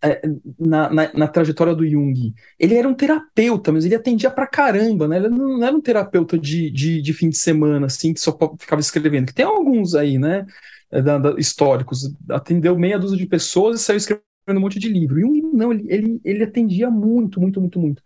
é, 0.01 0.21
na, 0.57 0.89
na, 0.89 1.13
na, 1.13 1.27
trajetória 1.27 1.75
do 1.75 1.87
Jung. 1.87 2.33
Ele 2.57 2.73
era 2.73 2.87
um 2.87 2.93
terapeuta, 2.95 3.71
mas 3.71 3.85
ele 3.85 3.93
atendia 3.93 4.31
pra 4.31 4.47
caramba, 4.47 5.07
né, 5.07 5.17
ele 5.17 5.29
não, 5.29 5.59
não 5.59 5.67
era 5.67 5.75
um 5.75 5.81
terapeuta 5.81 6.37
de, 6.37 6.71
de, 6.71 6.99
de, 6.99 7.13
fim 7.13 7.29
de 7.29 7.37
semana, 7.37 7.85
assim, 7.85 8.11
que 8.11 8.19
só 8.19 8.35
ficava 8.57 8.81
escrevendo, 8.81 9.27
que 9.27 9.35
tem 9.35 9.45
alguns 9.45 9.93
aí, 9.93 10.17
né, 10.17 10.47
é, 10.91 10.99
da, 10.99 11.19
da, 11.19 11.39
históricos, 11.39 12.11
atendeu 12.27 12.75
meia 12.75 12.97
dúzia 12.97 13.17
de 13.17 13.27
pessoas 13.27 13.79
e 13.79 13.83
saiu 13.83 13.97
escrevendo 13.97 14.28
um 14.57 14.61
monte 14.61 14.79
de 14.79 14.89
livro. 14.89 15.19
Jung 15.19 15.41
não, 15.53 15.71
ele, 15.71 15.85
ele, 15.87 16.21
ele 16.23 16.43
atendia 16.43 16.89
muito, 16.89 17.39
muito, 17.39 17.59
muito, 17.59 17.79
muito. 17.79 18.01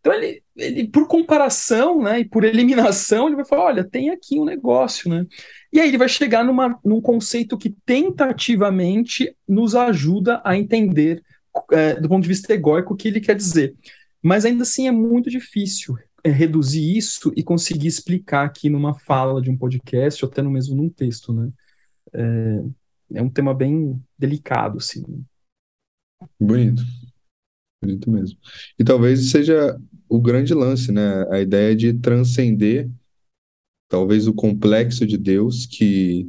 Então 0.00 0.12
ele, 0.12 0.42
ele, 0.56 0.88
por 0.88 1.06
comparação, 1.06 2.02
né, 2.02 2.20
e 2.20 2.24
por 2.24 2.42
eliminação, 2.42 3.28
ele 3.28 3.36
vai 3.36 3.44
falar, 3.44 3.66
olha, 3.66 3.84
tem 3.84 4.10
aqui 4.10 4.38
um 4.38 4.44
negócio, 4.44 5.08
né? 5.08 5.24
E 5.72 5.78
aí 5.78 5.88
ele 5.88 5.98
vai 5.98 6.08
chegar 6.08 6.44
numa, 6.44 6.78
num 6.84 7.00
conceito 7.00 7.56
que 7.56 7.70
tentativamente 7.86 9.34
nos 9.48 9.76
ajuda 9.76 10.42
a 10.44 10.56
entender, 10.56 11.22
é, 11.70 12.00
do 12.00 12.08
ponto 12.08 12.22
de 12.22 12.28
vista 12.28 12.52
egóico, 12.52 12.94
o 12.94 12.96
que 12.96 13.08
ele 13.08 13.20
quer 13.20 13.36
dizer. 13.36 13.76
Mas 14.20 14.44
ainda 14.44 14.64
assim 14.64 14.88
é 14.88 14.92
muito 14.92 15.30
difícil 15.30 15.96
é, 16.24 16.30
reduzir 16.30 16.96
isso 16.96 17.32
e 17.36 17.42
conseguir 17.42 17.86
explicar 17.86 18.44
aqui 18.44 18.68
numa 18.68 18.94
fala 18.94 19.40
de 19.40 19.50
um 19.50 19.56
podcast 19.56 20.24
ou 20.24 20.30
até 20.30 20.42
no 20.42 20.50
mesmo 20.50 20.74
num 20.74 20.88
texto, 20.88 21.32
né? 21.32 21.48
É, 22.12 22.62
é 23.14 23.22
um 23.22 23.30
tema 23.30 23.54
bem 23.54 24.02
delicado, 24.18 24.78
assim. 24.78 25.04
Bonito. 26.40 26.82
Bonito 27.82 28.10
mesmo. 28.10 28.38
E 28.78 28.84
talvez 28.84 29.30
seja 29.30 29.78
o 30.08 30.20
grande 30.20 30.54
lance, 30.54 30.92
né? 30.92 31.26
A 31.30 31.40
ideia 31.40 31.74
de 31.74 31.94
transcender 31.94 32.90
talvez 33.92 34.26
o 34.26 34.32
complexo 34.32 35.06
de 35.06 35.18
Deus, 35.18 35.66
que 35.66 36.26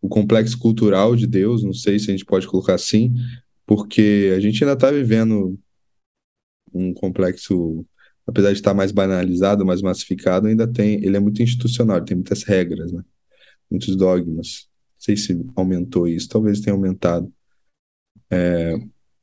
o 0.00 0.08
complexo 0.08 0.56
cultural 0.56 1.16
de 1.16 1.26
Deus, 1.26 1.64
não 1.64 1.72
sei 1.72 1.98
se 1.98 2.08
a 2.08 2.12
gente 2.12 2.24
pode 2.24 2.46
colocar 2.46 2.74
assim, 2.74 3.12
porque 3.66 4.32
a 4.36 4.38
gente 4.38 4.62
ainda 4.62 4.74
está 4.74 4.92
vivendo 4.92 5.58
um 6.72 6.94
complexo, 6.94 7.84
apesar 8.24 8.52
de 8.52 8.58
estar 8.58 8.74
mais 8.74 8.92
banalizado, 8.92 9.66
mais 9.66 9.82
massificado, 9.82 10.46
ainda 10.46 10.68
tem, 10.72 11.04
ele 11.04 11.16
é 11.16 11.20
muito 11.20 11.42
institucional, 11.42 12.00
tem 12.04 12.16
muitas 12.16 12.44
regras, 12.44 12.92
né? 12.92 13.02
Muitos 13.68 13.96
dogmas. 13.96 14.68
Não 14.94 15.00
sei 15.00 15.16
se 15.16 15.44
aumentou 15.56 16.06
isso, 16.06 16.28
talvez 16.28 16.60
tenha 16.60 16.74
aumentado. 16.74 17.32
É, 18.30 18.76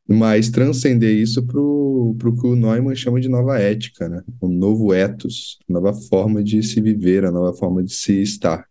mas 0.07 0.49
transcender 0.49 1.13
isso 1.15 1.45
para 1.45 1.59
o 1.59 2.15
que 2.17 2.47
o 2.47 2.55
Neumann 2.55 2.95
chama 2.95 3.19
de 3.19 3.27
nova 3.27 3.59
ética, 3.59 4.07
né? 4.07 4.23
O 4.39 4.47
novo 4.47 4.93
ethos, 4.93 5.59
nova 5.67 5.93
forma 5.93 6.41
de 6.41 6.63
se 6.63 6.79
viver, 6.79 7.25
a 7.25 7.31
nova 7.31 7.53
forma 7.53 7.83
de 7.83 7.93
se 7.93 8.21
estar. 8.21 8.65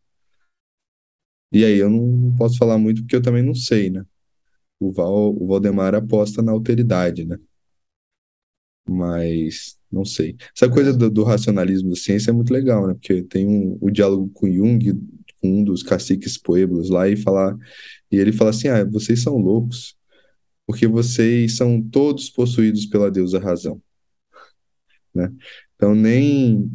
E 1.53 1.65
aí 1.65 1.79
eu 1.79 1.91
não 1.91 2.35
posso 2.37 2.57
falar 2.57 2.79
muito 2.79 3.03
porque 3.03 3.17
eu 3.17 3.23
também 3.23 3.43
não 3.43 3.55
sei, 3.55 3.91
né? 3.91 4.05
O, 4.81 4.93
Val, 4.93 5.35
o 5.37 5.47
Valdemar 5.47 5.95
aposta 5.95 6.43
na 6.43 6.53
alteridade, 6.53 7.25
né? 7.25 7.39
Mas 8.89 9.77
não 9.91 10.05
sei. 10.05 10.37
Essa 10.55 10.71
coisa 10.71 10.93
do, 10.93 11.11
do, 11.11 11.25
racionalismo 11.25 11.91
da 11.91 11.97
ciência 11.97 12.31
é 12.31 12.33
muito 12.33 12.53
legal, 12.53 12.87
né? 12.87 12.95
Porque 12.95 13.23
tem 13.25 13.47
um, 13.47 13.77
o 13.81 13.91
diálogo 13.91 14.31
com 14.33 14.51
Jung, 14.51 14.93
com 15.41 15.61
um 15.61 15.65
dos 15.65 15.83
caciques 15.83 16.39
pueblos 16.39 16.89
lá, 16.89 17.09
e, 17.09 17.17
falar, 17.17 17.57
e 18.11 18.17
ele 18.17 18.33
fala 18.33 18.51
assim: 18.51 18.69
ah, 18.69 18.85
vocês 18.85 19.23
são 19.23 19.37
loucos 19.37 19.97
porque 20.67 20.87
vocês 20.87 21.57
são 21.57 21.81
todos 21.81 22.29
possuídos 22.29 22.87
pela 22.87 23.11
deusa 23.11 23.39
razão. 23.39 23.81
Né? 25.15 25.33
Então, 25.77 25.95
nem, 25.95 26.71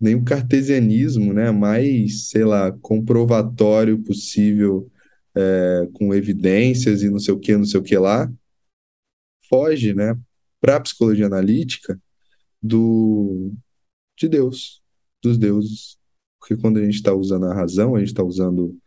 nem 0.00 0.14
o 0.14 0.24
cartesianismo, 0.24 1.32
né, 1.32 1.50
mais, 1.50 2.28
sei 2.28 2.44
lá, 2.44 2.70
comprovatório 2.72 3.98
possível, 4.02 4.90
é, 5.34 5.88
com 5.94 6.14
evidências 6.14 7.02
e 7.02 7.10
não 7.10 7.18
sei 7.18 7.34
o 7.34 7.38
que, 7.38 7.56
não 7.56 7.64
sei 7.64 7.80
o 7.80 7.82
que 7.82 7.98
lá, 7.98 8.32
foge, 9.48 9.94
né, 9.94 10.16
para 10.60 10.76
a 10.76 10.80
psicologia 10.80 11.26
analítica 11.26 12.00
do 12.62 13.52
de 14.16 14.28
Deus, 14.28 14.80
dos 15.22 15.36
deuses. 15.36 15.98
Porque 16.38 16.56
quando 16.56 16.78
a 16.78 16.84
gente 16.84 16.94
está 16.94 17.12
usando 17.12 17.46
a 17.46 17.54
razão, 17.54 17.96
a 17.96 17.98
gente 17.98 18.08
está 18.08 18.22
usando 18.22 18.78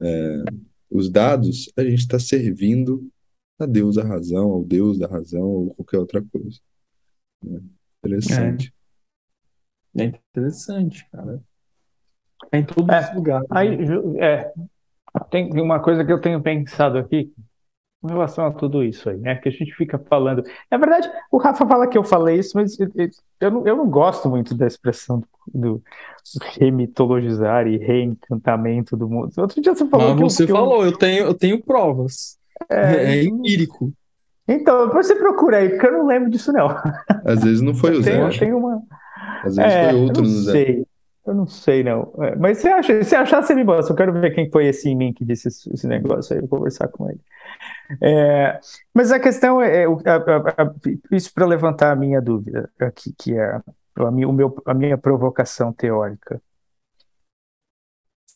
é, 0.00 0.42
os 0.90 1.08
dados, 1.10 1.70
a 1.76 1.84
gente 1.84 2.00
está 2.00 2.18
servindo 2.18 3.11
a 3.62 3.66
Deus 3.66 3.96
da 3.96 4.04
razão, 4.04 4.50
ao 4.50 4.64
Deus 4.64 4.98
da 4.98 5.06
razão, 5.06 5.42
ou 5.42 5.74
qualquer 5.74 5.98
outra 5.98 6.22
coisa. 6.22 6.58
É 7.44 7.60
interessante. 7.98 8.74
É, 9.96 10.02
é 10.02 10.04
interessante, 10.06 11.08
cara. 11.10 11.42
É 12.50 12.58
em 12.58 12.64
todos 12.64 12.94
é, 12.94 13.00
os 13.00 13.14
lugares. 13.14 13.46
Aí, 13.50 13.76
né? 13.76 13.96
é, 14.20 14.52
tem 15.30 15.50
uma 15.60 15.80
coisa 15.80 16.04
que 16.04 16.12
eu 16.12 16.20
tenho 16.20 16.42
pensado 16.42 16.98
aqui 16.98 17.32
com 18.00 18.08
relação 18.08 18.46
a 18.46 18.50
tudo 18.50 18.82
isso 18.82 19.08
aí, 19.08 19.16
né? 19.16 19.36
Que 19.36 19.48
a 19.48 19.52
gente 19.52 19.72
fica 19.74 19.96
falando. 19.96 20.42
Na 20.68 20.76
verdade, 20.76 21.08
o 21.30 21.38
Rafa 21.38 21.66
fala 21.66 21.86
que 21.86 21.96
eu 21.96 22.02
falei 22.02 22.38
isso, 22.38 22.56
mas 22.56 22.76
eu 23.40 23.50
não, 23.50 23.66
eu 23.66 23.76
não 23.76 23.88
gosto 23.88 24.28
muito 24.28 24.56
da 24.56 24.66
expressão 24.66 25.22
do, 25.46 25.76
do 25.76 25.82
remitologizar 26.58 27.68
e 27.68 27.76
reencantamento 27.76 28.96
do 28.96 29.08
mundo. 29.08 29.32
Outro 29.38 29.60
dia 29.60 29.74
você 29.74 29.86
falou 29.86 30.08
mas 30.08 30.16
que 30.16 30.22
você 30.22 30.42
eu, 30.44 30.48
falou, 30.48 30.82
eu... 30.82 30.90
eu 30.90 30.98
tenho, 30.98 31.24
eu 31.26 31.34
tenho 31.34 31.62
provas. 31.62 32.41
É, 32.68 33.16
é 33.16 33.24
empírico. 33.24 33.92
Então, 34.46 34.86
depois 34.86 35.06
você 35.06 35.14
procura 35.14 35.58
aí, 35.58 35.70
porque 35.70 35.86
eu 35.86 35.92
não 35.92 36.06
lembro 36.06 36.30
disso, 36.30 36.52
não. 36.52 36.68
Às 37.24 37.42
vezes 37.42 37.60
não 37.60 37.74
foi 37.74 37.92
o 37.96 38.02
Zé. 38.02 38.38
Tem, 38.38 38.52
uma... 38.52 38.82
Às 39.44 39.56
vezes 39.56 39.72
é, 39.72 39.90
foi 39.90 40.00
outro 40.00 40.22
no 40.22 40.28
Zé. 40.28 40.52
Sei. 40.52 40.86
Eu 41.24 41.34
não 41.34 41.46
sei, 41.46 41.84
não. 41.84 42.12
É, 42.18 42.34
mas 42.34 42.58
se, 42.58 42.68
acha, 42.68 43.04
se 43.04 43.14
achar, 43.14 43.42
você 43.42 43.54
me 43.54 43.62
mostra. 43.62 43.92
Eu 43.92 43.96
quero 43.96 44.12
ver 44.12 44.34
quem 44.34 44.50
foi 44.50 44.66
esse 44.66 44.88
em 44.88 44.96
mim 44.96 45.12
que 45.12 45.24
disse 45.24 45.48
esse, 45.48 45.72
esse 45.72 45.86
negócio 45.86 46.34
aí, 46.34 46.40
vou 46.40 46.48
conversar 46.48 46.88
com 46.88 47.08
ele. 47.08 47.20
É, 48.00 48.58
mas 48.92 49.12
a 49.12 49.20
questão 49.20 49.62
é, 49.62 49.84
é 49.84 49.86
a, 49.86 50.16
a, 50.16 50.64
a, 50.64 50.74
isso 51.12 51.32
para 51.32 51.46
levantar 51.46 51.92
a 51.92 51.96
minha 51.96 52.20
dúvida 52.20 52.68
aqui, 52.80 53.14
que 53.16 53.38
é 53.38 53.60
a 53.96 54.10
minha, 54.10 54.28
o 54.28 54.32
meu, 54.32 54.60
a 54.66 54.74
minha 54.74 54.98
provocação 54.98 55.72
teórica. 55.72 56.42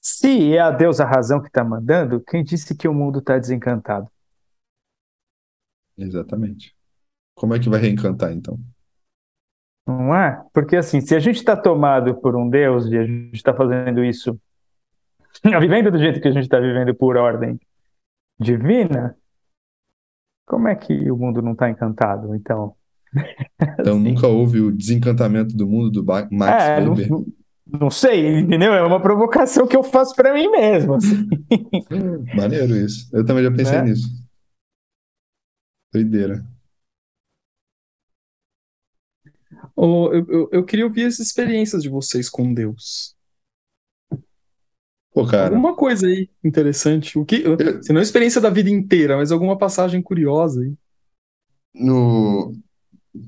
Se 0.00 0.54
é 0.54 0.60
a 0.60 0.70
Deus 0.70 1.00
a 1.00 1.04
razão 1.04 1.40
que 1.40 1.48
está 1.48 1.64
mandando, 1.64 2.20
quem 2.20 2.44
disse 2.44 2.76
que 2.76 2.86
o 2.86 2.94
mundo 2.94 3.18
está 3.18 3.36
desencantado? 3.36 4.08
Exatamente. 5.96 6.74
Como 7.34 7.54
é 7.54 7.58
que 7.58 7.68
vai 7.68 7.80
reencantar, 7.80 8.32
então? 8.32 8.58
Não 9.86 10.14
é? 10.14 10.42
Porque 10.52 10.76
assim, 10.76 11.00
se 11.00 11.14
a 11.14 11.20
gente 11.20 11.36
está 11.36 11.56
tomado 11.56 12.14
por 12.16 12.34
um 12.34 12.48
Deus 12.48 12.86
e 12.86 12.96
a 12.96 13.06
gente 13.06 13.34
está 13.34 13.54
fazendo 13.54 14.04
isso, 14.04 14.38
vivendo 15.60 15.90
do 15.90 15.98
jeito 15.98 16.20
que 16.20 16.28
a 16.28 16.32
gente 16.32 16.44
está 16.44 16.58
vivendo 16.58 16.94
por 16.94 17.16
ordem 17.16 17.60
divina, 18.38 19.16
como 20.44 20.68
é 20.68 20.74
que 20.74 21.10
o 21.10 21.16
mundo 21.16 21.40
não 21.40 21.52
está 21.52 21.70
encantado? 21.70 22.34
Então, 22.34 22.74
então 23.78 23.96
assim, 23.96 24.02
nunca 24.02 24.26
houve 24.26 24.60
o 24.60 24.72
desencantamento 24.72 25.56
do 25.56 25.66
mundo 25.66 25.90
do 25.90 26.04
Max 26.04 26.30
é, 26.64 26.80
Weber. 26.80 27.10
Não, 27.10 27.26
não 27.80 27.90
sei, 27.90 28.40
entendeu? 28.40 28.72
É 28.72 28.82
uma 28.82 29.00
provocação 29.00 29.66
que 29.66 29.76
eu 29.76 29.82
faço 29.82 30.14
para 30.16 30.34
mim 30.34 30.48
mesmo. 30.48 30.94
Assim. 30.94 31.28
Maneiro 32.34 32.76
isso. 32.76 33.08
Eu 33.12 33.24
também 33.24 33.44
já 33.44 33.50
pensei 33.50 33.78
é? 33.78 33.82
nisso. 33.82 34.25
Doideira. 35.96 36.44
Oh, 39.74 40.10
eu, 40.12 40.26
eu, 40.28 40.48
eu, 40.52 40.64
queria 40.64 40.84
ouvir 40.84 41.06
as 41.06 41.18
experiências 41.18 41.82
de 41.82 41.88
vocês 41.88 42.28
com 42.28 42.52
Deus. 42.52 43.16
Pô, 45.12 45.26
cara. 45.26 45.54
Alguma 45.54 45.74
coisa 45.74 46.06
aí 46.06 46.28
interessante. 46.44 47.18
O 47.18 47.24
que, 47.24 47.36
eu... 47.36 47.56
Se 47.82 47.92
não 47.92 48.00
a 48.00 48.02
experiência 48.02 48.40
da 48.40 48.50
vida 48.50 48.68
inteira, 48.68 49.16
mas 49.16 49.32
alguma 49.32 49.56
passagem 49.56 50.02
curiosa 50.02 50.60
aí. 50.60 50.74
No, 51.74 52.54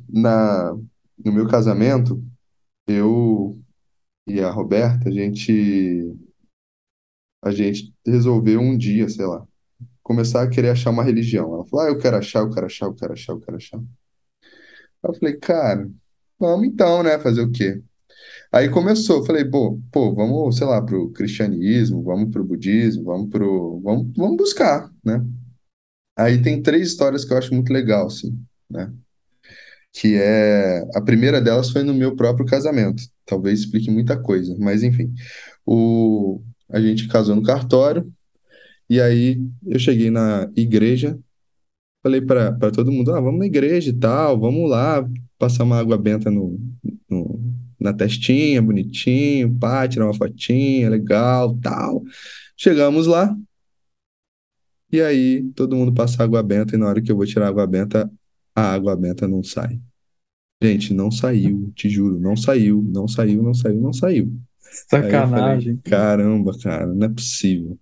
na, 0.07 0.73
no 1.25 1.33
meu 1.33 1.49
casamento, 1.49 2.23
eu 2.87 3.59
e 4.27 4.41
a 4.41 4.51
Roberta, 4.51 5.09
a 5.09 5.13
gente 5.13 6.15
a 7.43 7.51
gente 7.51 7.95
resolveu 8.07 8.61
um 8.61 8.77
dia, 8.77 9.09
sei 9.09 9.25
lá, 9.25 9.48
começar 10.09 10.43
a 10.43 10.49
querer 10.49 10.71
achar 10.71 10.91
uma 10.91 11.05
religião. 11.05 11.55
Ela 11.55 11.67
falou: 11.67 11.87
Ah, 11.87 11.89
eu 11.91 11.99
quero 11.99 12.17
achar, 12.17 12.41
eu 12.41 12.51
quero 12.51 12.67
achar, 12.67 12.87
eu 12.87 12.95
quero 12.95 13.13
achar, 13.13 13.33
eu 13.35 13.41
quero 13.41 13.57
achar. 13.59 13.81
Eu 15.03 15.15
falei, 15.15 15.37
cara, 15.37 15.89
vamos 16.39 16.67
então, 16.67 17.03
né? 17.03 17.19
Fazer 17.19 17.43
o 17.43 17.53
quê? 17.53 17.83
Aí 18.53 18.69
começou, 18.71 19.25
falei, 19.25 19.45
pô, 19.45 19.79
pô, 19.93 20.15
vamos, 20.15 20.57
sei 20.57 20.67
lá, 20.67 20.83
pro 20.83 21.11
cristianismo, 21.13 22.03
vamos 22.03 22.31
pro 22.33 22.45
budismo, 22.45 23.05
vamos 23.05 23.31
pro. 23.31 23.81
Vamos, 23.81 24.13
vamos 24.17 24.37
buscar, 24.39 24.91
né? 25.05 25.25
Aí 26.17 26.43
tem 26.43 26.63
três 26.63 26.89
histórias 26.89 27.25
que 27.25 27.33
eu 27.33 27.39
acho 27.39 27.55
muito 27.55 27.73
legal, 27.73 28.07
assim, 28.07 28.39
né? 28.71 28.93
Que 29.93 30.17
é. 30.17 30.85
A 30.95 31.03
primeira 31.03 31.41
delas 31.41 31.71
foi 31.71 31.83
no 31.83 31.95
meu 31.95 32.17
próprio 32.17 32.47
casamento. 32.47 33.03
Talvez 33.27 33.61
explique 33.61 33.91
muita 33.91 34.21
coisa, 34.21 34.57
mas 34.59 34.83
enfim. 34.83 35.13
O... 35.67 36.43
A 36.71 36.81
gente 36.81 37.09
casou 37.09 37.37
no 37.37 37.43
cartório, 37.43 38.13
e 38.89 39.01
aí 39.01 39.41
eu 39.67 39.79
cheguei 39.79 40.11
na 40.11 40.51
igreja 40.57 41.19
Falei 42.03 42.21
pra 42.21 42.53
pra 42.53 42.71
todo 42.71 42.93
mundo, 42.93 43.15
ah, 43.15 43.21
vamos 43.21 43.41
na 43.41 43.47
igreja 43.47 43.91
e 43.91 43.93
tal, 43.93 44.39
vamos 44.39 44.71
lá, 44.71 45.05
passar 45.39 45.65
uma 45.65 45.79
água 45.79 45.99
benta 45.99 46.31
no, 46.31 46.59
no- 47.11 47.41
na 47.81 47.93
testinha, 47.93 48.63
bonitinho, 48.63 49.57
pá, 49.59 49.87
tirar 49.89 50.07
uma 50.07 50.15
fotinha, 50.15 50.91
legal, 50.91 51.57
tal. 51.61 52.03
Chegamos 52.57 53.07
lá, 53.07 53.37
e 54.91 55.01
aí 55.03 55.51
todo 55.55 55.77
mundo 55.77 55.93
passa 55.93 56.23
água 56.23 56.43
benta, 56.43 56.75
e 56.75 56.79
na 56.79 56.87
hora 56.89 57.03
que 57.03 57.11
eu 57.13 57.17
vou 57.17 57.27
tirar 57.27 57.47
a 57.47 57.49
água 57.49 57.67
benta, 57.67 58.11
a 58.55 58.73
água 58.73 58.97
benta 58.97 59.29
não 59.29 59.43
sai. 59.43 59.81
Gente, 60.63 60.95
não 60.95 61.11
saiu, 61.11 61.73
te 61.75 61.89
juro, 61.91 62.19
não 62.21 62.37
saiu, 62.37 62.83
não 62.83 63.09
saiu, 63.09 63.43
não 63.43 63.55
saiu, 63.55 63.81
não 63.81 63.93
saiu. 63.93 64.33
Eu 65.03 65.27
falei, 65.29 65.69
Sacanagem. 65.71 65.81
caramba, 65.85 66.53
cara, 66.61 66.87
não 66.87 67.07
é 67.07 67.11
possível. 67.11 67.79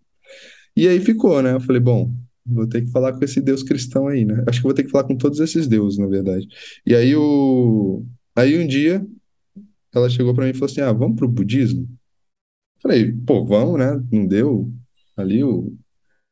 E 0.76 0.86
aí 0.88 1.00
ficou, 1.00 1.42
né? 1.42 1.54
Eu 1.54 1.60
falei, 1.60 1.80
bom, 1.80 2.12
vou 2.44 2.66
ter 2.66 2.82
que 2.82 2.90
falar 2.90 3.12
com 3.12 3.24
esse 3.24 3.40
Deus 3.40 3.62
cristão 3.62 4.06
aí, 4.08 4.24
né? 4.24 4.44
Acho 4.48 4.58
que 4.60 4.64
vou 4.64 4.74
ter 4.74 4.84
que 4.84 4.90
falar 4.90 5.04
com 5.04 5.16
todos 5.16 5.40
esses 5.40 5.66
deuses, 5.66 5.98
na 5.98 6.06
verdade. 6.06 6.46
E 6.86 6.94
aí 6.94 7.14
o 7.16 8.04
aí 8.34 8.58
um 8.58 8.66
dia 8.66 9.04
ela 9.94 10.10
chegou 10.10 10.34
pra 10.34 10.44
mim 10.44 10.50
e 10.50 10.54
falou 10.54 10.66
assim: 10.66 10.80
"Ah, 10.82 10.92
vamos 10.92 11.16
pro 11.16 11.28
budismo?" 11.28 11.88
Falei, 12.82 13.12
pô, 13.12 13.44
vamos, 13.44 13.78
né? 13.78 14.02
Não 14.12 14.26
deu 14.26 14.72
ali 15.16 15.42
o, 15.42 15.74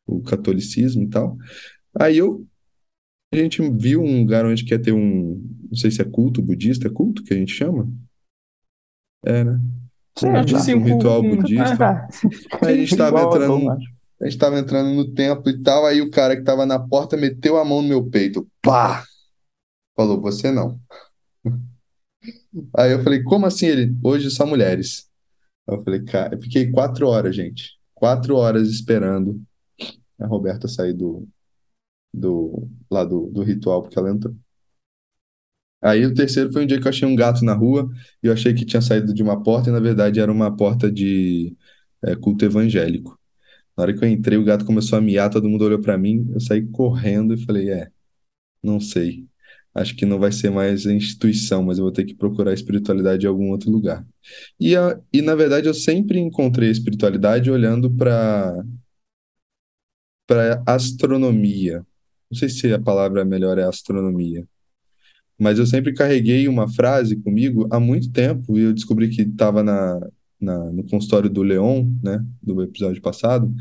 o 0.06 0.22
catolicismo 0.22 1.04
e 1.04 1.08
tal. 1.10 1.36
Aí 1.98 2.18
eu 2.18 2.46
a 3.32 3.36
gente 3.36 3.60
viu 3.70 4.00
um 4.00 4.20
lugar 4.20 4.46
onde 4.46 4.64
quer 4.64 4.78
ter 4.80 4.92
um, 4.92 5.42
não 5.68 5.76
sei 5.76 5.90
se 5.90 6.00
é 6.00 6.04
culto 6.04 6.40
budista, 6.40 6.86
é 6.86 6.90
culto 6.90 7.24
que 7.24 7.34
a 7.34 7.36
gente 7.36 7.52
chama? 7.52 7.90
É, 9.24 9.42
né? 9.42 9.60
Sim, 10.16 10.28
acho 10.28 10.48
Exato. 10.50 10.64
sim, 10.64 10.74
Um 10.74 10.80
um 10.80 10.84
ritual 10.84 11.22
budista. 11.22 11.84
Ah, 11.84 12.08
Aí 12.62 12.74
a 12.74 12.76
gente 12.76 12.96
tava 12.96 13.08
igual 13.08 13.32
a 13.32 13.36
entrando, 13.36 13.70
acho. 13.70 13.93
A 14.24 14.26
gente 14.26 14.38
tava 14.38 14.58
entrando 14.58 14.88
no 14.94 15.12
templo 15.12 15.50
e 15.50 15.62
tal, 15.62 15.84
aí 15.84 16.00
o 16.00 16.10
cara 16.10 16.34
que 16.34 16.42
tava 16.42 16.64
na 16.64 16.78
porta 16.78 17.14
meteu 17.14 17.58
a 17.58 17.64
mão 17.64 17.82
no 17.82 17.88
meu 17.88 18.08
peito. 18.08 18.50
Pá! 18.62 19.04
Falou, 19.94 20.18
você 20.18 20.50
não. 20.50 20.80
Aí 22.74 22.92
eu 22.92 23.02
falei, 23.02 23.22
como 23.22 23.44
assim 23.44 23.66
ele? 23.66 23.94
Hoje 24.02 24.30
só 24.30 24.46
mulheres. 24.46 25.10
Eu 25.68 25.82
falei, 25.84 26.02
cara, 26.04 26.34
eu 26.34 26.40
fiquei 26.40 26.70
quatro 26.70 27.06
horas, 27.06 27.36
gente. 27.36 27.78
Quatro 27.92 28.36
horas 28.36 28.68
esperando 28.68 29.42
a 30.18 30.26
Roberta 30.26 30.68
sair 30.68 30.94
do, 30.94 31.28
do, 32.12 32.66
lá 32.90 33.04
do, 33.04 33.26
do 33.26 33.42
ritual, 33.42 33.82
porque 33.82 33.98
ela 33.98 34.10
entrou. 34.10 34.34
Aí 35.82 36.06
o 36.06 36.14
terceiro 36.14 36.50
foi 36.50 36.64
um 36.64 36.66
dia 36.66 36.80
que 36.80 36.86
eu 36.86 36.90
achei 36.90 37.06
um 37.06 37.14
gato 37.14 37.44
na 37.44 37.52
rua 37.52 37.90
e 38.22 38.26
eu 38.28 38.32
achei 38.32 38.54
que 38.54 38.64
tinha 38.64 38.80
saído 38.80 39.12
de 39.12 39.22
uma 39.22 39.42
porta 39.42 39.68
e 39.68 39.72
na 39.72 39.80
verdade 39.80 40.18
era 40.18 40.32
uma 40.32 40.56
porta 40.56 40.90
de 40.90 41.54
é, 42.02 42.16
culto 42.16 42.46
evangélico. 42.46 43.18
Na 43.76 43.82
hora 43.82 43.94
que 43.94 44.04
eu 44.04 44.08
entrei, 44.08 44.38
o 44.38 44.44
gato 44.44 44.64
começou 44.64 44.98
a 44.98 45.02
miar, 45.02 45.30
todo 45.30 45.48
mundo 45.48 45.64
olhou 45.64 45.80
pra 45.80 45.98
mim, 45.98 46.28
eu 46.32 46.40
saí 46.40 46.66
correndo 46.68 47.34
e 47.34 47.44
falei, 47.44 47.70
é, 47.70 47.90
não 48.62 48.80
sei. 48.80 49.26
Acho 49.74 49.96
que 49.96 50.06
não 50.06 50.18
vai 50.20 50.30
ser 50.32 50.50
mais 50.50 50.86
a 50.86 50.92
instituição, 50.92 51.62
mas 51.64 51.78
eu 51.78 51.84
vou 51.84 51.92
ter 51.92 52.04
que 52.04 52.14
procurar 52.14 52.52
a 52.52 52.54
espiritualidade 52.54 53.26
em 53.26 53.28
algum 53.28 53.50
outro 53.50 53.70
lugar. 53.70 54.06
E, 54.60 54.76
a, 54.76 55.00
e 55.12 55.20
na 55.20 55.34
verdade 55.34 55.66
eu 55.68 55.74
sempre 55.74 56.18
encontrei 56.18 56.68
a 56.68 56.72
espiritualidade 56.72 57.50
olhando 57.50 57.90
para 57.90 58.64
para 60.26 60.62
astronomia. 60.66 61.84
Não 62.30 62.38
sei 62.38 62.48
se 62.48 62.72
a 62.72 62.80
palavra 62.80 63.24
melhor 63.24 63.58
é 63.58 63.64
astronomia, 63.64 64.46
mas 65.38 65.58
eu 65.58 65.66
sempre 65.66 65.92
carreguei 65.92 66.48
uma 66.48 66.72
frase 66.72 67.16
comigo 67.16 67.68
há 67.70 67.80
muito 67.80 68.10
tempo 68.12 68.58
e 68.58 68.62
eu 68.62 68.72
descobri 68.72 69.08
que 69.08 69.22
estava 69.22 69.62
na, 69.62 70.00
na, 70.44 70.72
no 70.72 70.84
consultório 70.84 71.30
do 71.30 71.42
Leon, 71.42 71.90
né, 72.02 72.24
do 72.42 72.62
episódio 72.62 73.02
passado, 73.02 73.52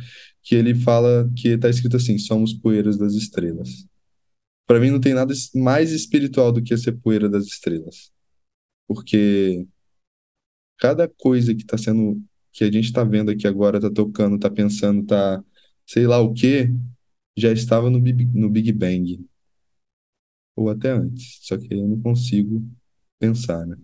que 0.43 0.55
ele 0.55 0.75
fala 0.75 1.29
que 1.36 1.49
está 1.49 1.69
escrito 1.69 1.97
assim: 1.97 2.17
somos 2.17 2.53
poeiras 2.53 2.97
das 2.97 3.13
estrelas. 3.13 3.88
Para 4.67 4.79
mim 4.79 4.91
não 4.91 4.99
tem 4.99 5.13
nada 5.13 5.34
mais 5.55 5.91
espiritual 5.91 6.51
do 6.51 6.61
que 6.63 6.77
ser 6.77 6.93
poeira 6.93 7.29
das 7.29 7.45
estrelas, 7.45 8.11
porque 8.88 9.67
cada 10.77 11.07
coisa 11.07 11.55
que 11.55 11.63
está 11.63 11.77
sendo, 11.77 12.21
que 12.51 12.63
a 12.63 12.71
gente 12.71 12.86
está 12.86 13.03
vendo 13.03 13.31
aqui 13.31 13.47
agora, 13.47 13.77
está 13.77 13.91
tocando, 13.91 14.36
está 14.36 14.49
pensando, 14.49 15.01
está 15.03 15.43
sei 15.86 16.07
lá 16.07 16.19
o 16.19 16.34
quê, 16.34 16.69
já 17.38 17.51
estava 17.51 17.89
no 17.89 17.99
no 17.99 18.49
Big 18.49 18.71
Bang, 18.73 19.25
ou 20.55 20.69
até 20.69 20.91
antes, 20.91 21.39
só 21.41 21.57
que 21.57 21.73
eu 21.73 21.88
não 21.88 22.01
consigo 22.01 22.65
pensar, 23.19 23.65
né? 23.65 23.77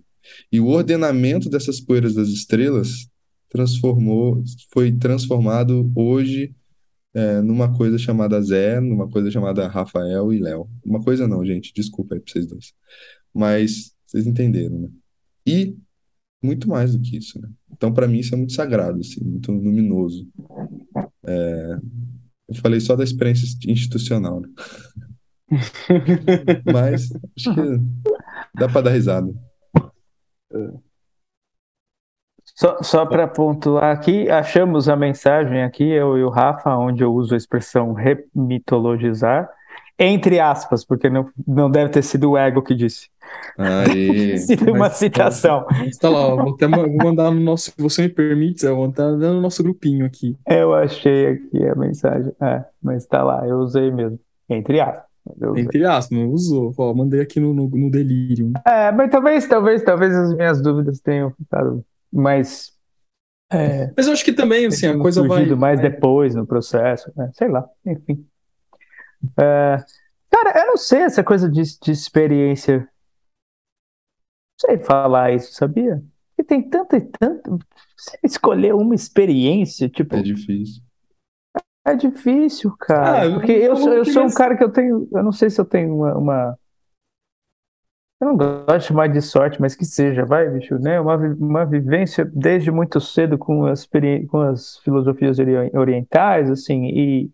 E 0.51 0.59
o 0.59 0.67
ordenamento 0.67 1.49
dessas 1.49 1.79
poeiras 1.79 2.13
das 2.13 2.29
estrelas 2.29 3.07
transformou, 3.49 4.43
foi 4.71 4.91
transformado 4.91 5.91
hoje 5.95 6.55
é, 7.13 7.41
numa 7.41 7.75
coisa 7.75 7.97
chamada 7.97 8.41
Zé, 8.41 8.79
numa 8.79 9.09
coisa 9.09 9.31
chamada 9.31 9.67
Rafael 9.67 10.31
e 10.31 10.39
Léo. 10.39 10.69
Uma 10.85 11.01
coisa 11.01 11.27
não, 11.27 11.43
gente, 11.45 11.73
desculpa 11.73 12.15
aí 12.15 12.21
pra 12.21 12.31
vocês 12.31 12.45
dois. 12.45 12.73
Mas 13.33 13.93
vocês 14.05 14.27
entenderam, 14.27 14.79
né? 14.79 14.89
E 15.45 15.75
muito 16.41 16.69
mais 16.69 16.95
do 16.95 17.01
que 17.01 17.17
isso, 17.17 17.39
né? 17.41 17.49
Então, 17.71 17.93
para 17.93 18.07
mim, 18.07 18.19
isso 18.19 18.33
é 18.33 18.37
muito 18.37 18.53
sagrado, 18.53 18.99
assim, 18.99 19.23
muito 19.23 19.51
luminoso. 19.51 20.27
É, 21.25 21.79
eu 22.47 22.55
falei 22.55 22.79
só 22.79 22.95
da 22.95 23.03
experiência 23.03 23.47
institucional, 23.67 24.41
né? 24.41 24.49
Mas 26.71 27.09
acho 27.37 27.55
que 27.55 27.61
dá 28.55 28.69
para 28.69 28.81
dar 28.81 28.91
risada. 28.91 29.33
Só, 32.55 32.81
só 32.81 33.05
para 33.05 33.27
pontuar 33.27 33.95
aqui, 33.95 34.29
achamos 34.29 34.89
a 34.89 34.95
mensagem 34.95 35.63
aqui, 35.63 35.89
eu 35.89 36.17
e 36.17 36.23
o 36.23 36.29
Rafa, 36.29 36.75
onde 36.75 37.03
eu 37.03 37.13
uso 37.13 37.33
a 37.33 37.37
expressão 37.37 37.93
remitologizar, 37.93 39.49
entre 39.97 40.39
aspas, 40.39 40.83
porque 40.83 41.09
não, 41.09 41.29
não 41.47 41.69
deve 41.69 41.91
ter 41.91 42.01
sido 42.01 42.31
o 42.31 42.37
ego 42.37 42.61
que 42.61 42.73
disse. 42.73 43.09
Aí, 43.57 44.37
sido 44.39 44.71
uma 44.71 44.79
Mas- 44.79 44.97
citação. 44.97 45.65
Está 45.85 46.09
lá, 46.09 46.35
vou 46.35 46.53
até 46.53 46.67
vou 46.67 46.87
mandar 47.03 47.31
no 47.31 47.39
nosso, 47.39 47.71
se 47.71 47.81
você 47.81 48.03
me 48.03 48.09
permite, 48.09 48.65
eu 48.65 48.75
vou 48.75 48.87
mandar 48.87 49.11
no 49.11 49.41
nosso 49.41 49.61
grupinho 49.61 50.05
aqui. 50.05 50.37
Eu 50.47 50.73
achei 50.73 51.27
aqui 51.27 51.65
a 51.65 51.75
mensagem. 51.75 52.33
É, 52.41 52.65
mas 52.81 53.05
tá 53.05 53.23
lá, 53.23 53.45
eu 53.47 53.57
usei 53.59 53.91
mesmo. 53.91 54.19
Entre 54.49 54.79
aspas. 54.79 55.08
Entre 55.57 55.85
aspas, 55.85 56.17
não 56.17 56.29
usou. 56.29 56.73
Ó, 56.77 56.93
mandei 56.93 57.21
aqui 57.21 57.39
no, 57.39 57.53
no, 57.53 57.69
no 57.69 57.91
Delirium. 57.91 58.53
É, 58.65 58.91
mas 58.91 59.09
talvez, 59.11 59.47
talvez, 59.47 59.83
talvez 59.83 60.15
as 60.15 60.35
minhas 60.35 60.61
dúvidas 60.61 60.99
tenham 60.99 61.31
ficado 61.31 61.85
mais. 62.11 62.73
É, 63.51 63.91
Mas 63.97 64.05
eu 64.05 64.13
acho 64.13 64.23
que 64.23 64.31
também, 64.33 64.67
assim, 64.67 64.87
a 64.87 64.97
coisa 64.97 65.27
vai. 65.27 65.43
mais 65.55 65.79
depois 65.81 66.35
no 66.35 66.45
processo, 66.45 67.11
né? 67.15 67.31
Sei 67.33 67.47
lá, 67.47 67.67
enfim. 67.85 68.25
É, 69.39 69.77
cara, 70.29 70.59
eu 70.59 70.67
não 70.67 70.77
sei 70.77 70.99
essa 70.99 71.23
coisa 71.23 71.49
de, 71.49 71.61
de 71.79 71.91
experiência. 71.91 72.79
Não 72.79 74.69
sei 74.69 74.77
falar 74.77 75.33
isso, 75.33 75.53
sabia? 75.53 76.03
Porque 76.29 76.43
tem 76.47 76.69
tanta 76.69 76.97
e 76.97 77.01
tanta. 77.01 77.57
Você 77.97 78.19
escolher 78.23 78.73
uma 78.75 78.93
experiência, 78.93 79.89
tipo, 79.89 80.15
é 80.15 80.21
difícil. 80.21 80.83
É 81.91 81.95
difícil, 81.95 82.75
cara. 82.77 83.21
Ah, 83.21 83.27
eu 83.27 83.31
porque 83.33 83.51
eu, 83.51 83.75
falo 83.75 83.83
sou, 83.83 83.93
eu 83.93 84.05
sou 84.05 84.25
um 84.25 84.33
cara 84.33 84.57
que 84.57 84.63
eu 84.63 84.71
tenho. 84.71 85.07
Eu 85.11 85.23
não 85.23 85.31
sei 85.31 85.49
se 85.49 85.59
eu 85.59 85.65
tenho 85.65 85.95
uma, 85.95 86.17
uma- 86.17 86.59
Eu 88.21 88.27
não 88.27 88.37
gosto 88.37 88.79
de 88.79 88.83
chamar 88.85 89.07
de 89.07 89.21
sorte, 89.21 89.61
mas 89.61 89.75
que 89.75 89.85
seja, 89.85 90.25
vai, 90.25 90.49
bicho, 90.49 90.77
né? 90.77 90.99
Uma, 90.99 91.15
uma 91.15 91.65
vivência 91.65 92.25
desde 92.25 92.69
muito 92.69 92.99
cedo 92.99 93.37
com 93.37 93.65
as, 93.65 93.87
com 94.29 94.41
as 94.41 94.77
filosofias 94.79 95.39
ori- 95.39 95.71
orientais, 95.73 96.51
assim, 96.51 96.85
e 96.87 97.31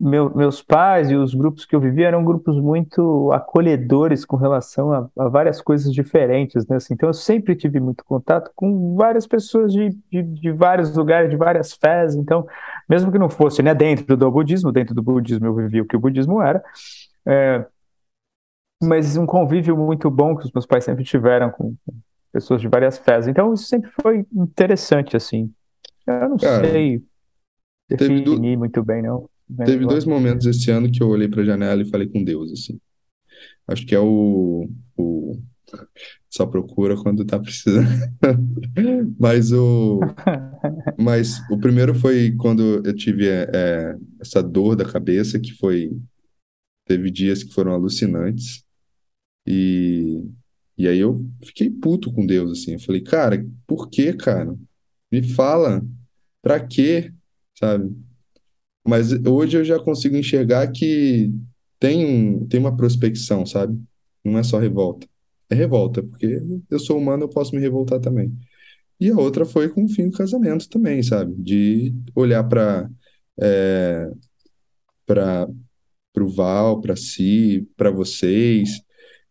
meu- 0.00 0.34
meus 0.34 0.62
pais 0.62 1.10
e 1.10 1.16
os 1.16 1.34
grupos 1.34 1.66
que 1.66 1.76
eu 1.76 1.80
vivia 1.80 2.08
eram 2.08 2.24
grupos 2.24 2.58
muito 2.60 3.30
acolhedores 3.32 4.24
com 4.24 4.36
relação 4.36 4.92
a, 4.92 5.08
a 5.18 5.28
várias 5.28 5.60
coisas 5.62 5.92
diferentes, 5.92 6.66
né? 6.66 6.76
Assim, 6.76 6.94
então 6.94 7.08
eu 7.10 7.14
sempre 7.14 7.54
tive 7.56 7.80
muito 7.80 8.04
contato 8.04 8.50
com 8.56 8.96
várias 8.96 9.26
pessoas 9.26 9.72
de, 9.72 9.90
de, 10.10 10.22
de 10.22 10.52
vários 10.52 10.94
lugares, 10.96 11.30
de 11.30 11.36
várias 11.36 11.72
fés, 11.74 12.14
então, 12.16 12.46
mesmo 12.88 13.12
que 13.12 13.18
não 13.18 13.28
fosse, 13.30 13.62
né, 13.62 13.74
dentro 13.74 14.16
do 14.16 14.30
budismo, 14.30 14.72
dentro 14.72 14.94
do 14.94 15.02
budismo 15.02 15.46
eu 15.46 15.54
vivi 15.54 15.80
o 15.82 15.86
que 15.86 15.96
o 15.96 16.00
budismo 16.00 16.42
era, 16.42 16.62
é, 17.26 17.66
mas 18.82 19.16
um 19.16 19.26
convívio 19.26 19.76
muito 19.76 20.10
bom 20.10 20.36
que 20.36 20.44
os 20.46 20.52
meus 20.52 20.66
pais 20.66 20.84
sempre 20.84 21.04
tiveram 21.04 21.50
com 21.50 21.74
com 21.86 21.92
pessoas 22.32 22.60
de 22.60 22.68
várias 22.68 22.96
fés, 22.96 23.26
então 23.26 23.52
isso 23.52 23.64
sempre 23.64 23.90
foi 24.00 24.24
interessante, 24.32 25.16
assim. 25.16 25.52
Eu 26.06 26.28
não 26.30 26.38
sei 26.38 27.04
teve 27.96 28.20
du- 28.20 28.40
definir 28.40 28.58
muito 28.58 28.84
bem, 28.84 29.02
não. 29.02 29.29
Teve 29.64 29.86
dois 29.86 30.04
momentos 30.04 30.46
esse 30.46 30.70
ano 30.70 30.90
que 30.90 31.02
eu 31.02 31.08
olhei 31.08 31.28
para 31.28 31.42
a 31.42 31.44
janela 31.44 31.82
e 31.82 31.90
falei 31.90 32.08
com 32.08 32.22
Deus, 32.22 32.52
assim. 32.52 32.78
Acho 33.66 33.86
que 33.86 33.94
é 33.94 34.00
o, 34.00 34.68
o 34.96 35.40
só 36.28 36.46
procura 36.46 36.96
quando 36.96 37.24
tá 37.24 37.38
precisando. 37.38 37.88
Mas 39.18 39.52
o, 39.52 40.00
mas 40.98 41.40
o 41.50 41.58
primeiro 41.58 41.94
foi 41.94 42.34
quando 42.36 42.82
eu 42.84 42.94
tive 42.94 43.28
é, 43.28 43.50
é, 43.52 43.96
essa 44.20 44.42
dor 44.42 44.76
da 44.76 44.84
cabeça, 44.84 45.38
que 45.38 45.52
foi, 45.52 45.90
teve 46.86 47.10
dias 47.10 47.42
que 47.42 47.52
foram 47.52 47.72
alucinantes. 47.72 48.64
E, 49.46 50.24
e 50.78 50.86
aí 50.88 50.98
eu 50.98 51.24
fiquei 51.44 51.70
puto 51.70 52.12
com 52.12 52.26
Deus, 52.26 52.52
assim. 52.52 52.74
Eu 52.74 52.80
falei, 52.80 53.02
cara, 53.02 53.44
por 53.66 53.88
que, 53.90 54.12
cara? 54.12 54.56
Me 55.10 55.22
fala, 55.22 55.84
pra 56.40 56.60
quê, 56.60 57.12
sabe? 57.58 57.94
Mas 58.90 59.12
hoje 59.24 59.56
eu 59.56 59.64
já 59.64 59.78
consigo 59.78 60.16
enxergar 60.16 60.66
que 60.72 61.32
tem, 61.78 62.44
tem 62.48 62.58
uma 62.58 62.76
prospecção, 62.76 63.46
sabe? 63.46 63.80
Não 64.24 64.36
é 64.36 64.42
só 64.42 64.58
revolta. 64.58 65.06
É 65.48 65.54
revolta, 65.54 66.02
porque 66.02 66.40
eu 66.68 66.78
sou 66.80 66.98
humano, 66.98 67.24
eu 67.24 67.28
posso 67.28 67.54
me 67.54 67.60
revoltar 67.60 68.00
também. 68.00 68.32
E 68.98 69.10
a 69.10 69.16
outra 69.16 69.46
foi 69.46 69.68
com 69.68 69.84
o 69.84 69.88
fim 69.88 70.08
do 70.08 70.16
casamento 70.16 70.68
também, 70.68 71.02
sabe? 71.04 71.34
De 71.40 71.94
olhar 72.16 72.42
para 72.44 72.90
é, 73.40 74.10
para 75.06 75.46
o 76.18 76.28
Val, 76.28 76.80
para 76.80 76.96
si, 76.96 77.68
para 77.76 77.90
vocês. 77.92 78.80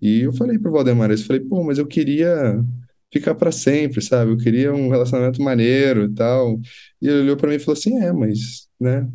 E 0.02 0.22
eu 0.22 0.34
falei 0.34 0.58
pro 0.58 0.72
Valdemar, 0.72 1.12
eu 1.12 1.18
falei, 1.18 1.42
pô, 1.42 1.64
mas 1.64 1.78
eu 1.80 1.86
queria 1.86 2.64
ficar 3.12 3.36
para 3.36 3.52
sempre, 3.52 4.02
sabe? 4.02 4.32
Eu 4.32 4.38
queria 4.38 4.74
um 4.74 4.90
relacionamento 4.90 5.42
maneiro 5.42 6.06
e 6.06 6.14
tal. 6.14 6.60
E 7.02 7.08
ele 7.08 7.22
olhou 7.22 7.38
para 7.38 7.50
mim 7.50 7.56
e 7.56 7.60
falou 7.60 7.78
assim: 7.78 7.98
é, 8.00 8.12
mas, 8.14 8.70
né? 8.80 9.08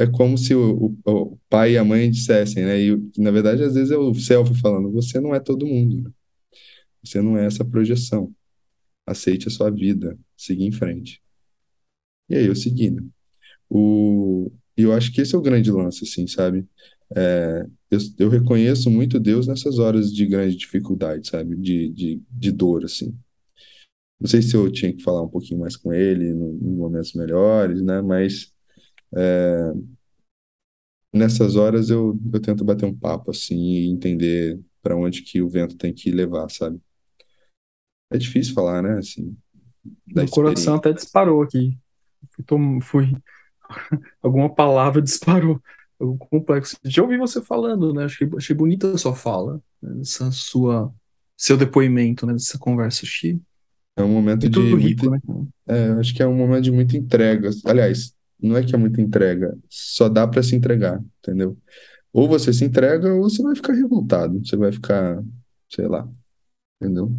É 0.00 0.06
como 0.06 0.38
se 0.38 0.54
o, 0.54 0.96
o, 1.04 1.10
o 1.12 1.38
pai 1.50 1.72
e 1.72 1.78
a 1.78 1.84
mãe 1.84 2.10
dissessem, 2.10 2.64
né? 2.64 2.80
E 2.80 2.96
na 3.18 3.30
verdade, 3.30 3.62
às 3.62 3.74
vezes 3.74 3.90
é 3.90 3.98
o 3.98 4.14
self 4.14 4.58
falando: 4.58 4.90
você 4.90 5.20
não 5.20 5.34
é 5.34 5.40
todo 5.40 5.66
mundo. 5.66 6.02
Né? 6.04 6.10
Você 7.04 7.20
não 7.20 7.36
é 7.36 7.44
essa 7.44 7.64
projeção. 7.66 8.34
Aceite 9.06 9.48
a 9.48 9.50
sua 9.50 9.70
vida, 9.70 10.18
siga 10.36 10.64
em 10.64 10.72
frente. 10.72 11.22
E 12.30 12.36
aí 12.36 12.46
eu 12.46 12.56
segui, 12.56 12.90
né? 12.90 13.02
O, 13.68 14.50
e 14.76 14.82
eu 14.82 14.92
acho 14.94 15.12
que 15.12 15.20
esse 15.20 15.34
é 15.34 15.38
o 15.38 15.42
grande 15.42 15.70
lance, 15.70 16.04
assim, 16.04 16.26
sabe? 16.26 16.66
É, 17.14 17.66
eu, 17.90 17.98
eu 18.18 18.28
reconheço 18.30 18.90
muito 18.90 19.20
Deus 19.20 19.46
nessas 19.46 19.78
horas 19.78 20.10
de 20.12 20.24
grande 20.24 20.56
dificuldade, 20.56 21.28
sabe? 21.28 21.56
De, 21.56 21.90
de, 21.90 22.22
de 22.30 22.52
dor, 22.52 22.84
assim. 22.84 23.14
Não 24.18 24.28
sei 24.28 24.40
se 24.40 24.54
eu 24.56 24.70
tinha 24.72 24.92
que 24.94 25.02
falar 25.02 25.22
um 25.22 25.28
pouquinho 25.28 25.60
mais 25.60 25.76
com 25.76 25.92
ele 25.92 26.30
em 26.30 26.34
momentos 26.34 27.12
melhores, 27.12 27.82
né? 27.82 28.00
Mas 28.00 28.50
é, 29.14 29.72
nessas 31.12 31.56
horas 31.56 31.90
eu, 31.90 32.18
eu 32.32 32.40
tento 32.40 32.64
bater 32.64 32.86
um 32.86 32.94
papo, 32.94 33.30
assim, 33.30 33.56
e 33.56 33.90
entender 33.90 34.60
para 34.82 34.96
onde 34.96 35.22
que 35.22 35.42
o 35.42 35.48
vento 35.48 35.76
tem 35.76 35.92
que 35.92 36.10
levar, 36.10 36.48
sabe? 36.50 36.80
É 38.10 38.18
difícil 38.18 38.54
falar, 38.54 38.82
né? 38.82 38.98
Assim, 38.98 39.36
Meu 40.06 40.28
coração 40.28 40.76
até 40.76 40.92
disparou 40.92 41.42
aqui. 41.42 41.78
Fui, 42.30 42.80
fui... 42.82 43.16
Alguma 44.22 44.52
palavra 44.52 45.00
disparou. 45.00 45.60
O 45.98 46.16
complexo. 46.16 46.76
Já 46.84 47.02
ouvi 47.02 47.18
você 47.18 47.42
falando, 47.42 47.92
né? 47.92 48.04
Achei, 48.04 48.28
achei 48.36 48.56
bonita 48.56 48.90
a 48.90 48.98
sua 48.98 49.14
fala, 49.14 49.62
né? 49.82 50.00
essa 50.00 50.30
sua 50.32 50.92
seu 51.36 51.56
depoimento, 51.56 52.26
né? 52.26 52.32
Dessa 52.32 52.58
conversa. 52.58 53.04
Achei 53.04 53.40
é 53.96 54.02
um 54.02 54.08
momento 54.08 54.48
de 54.48 54.60
rico, 54.76 55.10
muita, 55.10 55.28
né? 55.28 55.46
É, 55.66 55.90
acho 56.00 56.14
que 56.14 56.22
é 56.22 56.26
um 56.26 56.34
momento 56.34 56.64
de 56.64 56.72
muita 56.72 56.96
entrega. 56.96 57.50
Aliás, 57.66 58.14
não 58.42 58.56
é 58.56 58.64
que 58.64 58.74
é 58.74 58.78
muita 58.78 59.00
entrega, 59.00 59.56
só 59.68 60.08
dá 60.08 60.26
para 60.26 60.42
se 60.42 60.54
entregar, 60.56 61.02
entendeu? 61.18 61.56
Ou 62.12 62.28
você 62.28 62.52
se 62.52 62.64
entrega 62.64 63.12
ou 63.14 63.22
você 63.22 63.42
vai 63.42 63.54
ficar 63.54 63.72
revoltado, 63.72 64.44
você 64.44 64.56
vai 64.56 64.72
ficar, 64.72 65.22
sei 65.68 65.86
lá, 65.86 66.08
entendeu? 66.80 67.10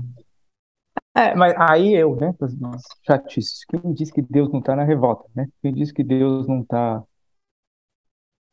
É, 1.15 1.35
mas 1.35 1.53
aí 1.57 1.93
eu, 1.93 2.15
né, 2.15 2.33
nossa, 2.59 2.87
chatices. 3.05 3.65
Quem 3.65 3.93
diz 3.93 4.11
que 4.11 4.21
Deus 4.21 4.49
não 4.51 4.59
está 4.59 4.75
na 4.75 4.83
revolta, 4.83 5.29
né? 5.35 5.47
Quem 5.61 5.73
diz 5.73 5.91
que 5.91 6.03
Deus 6.03 6.47
não 6.47 6.61
está 6.61 7.03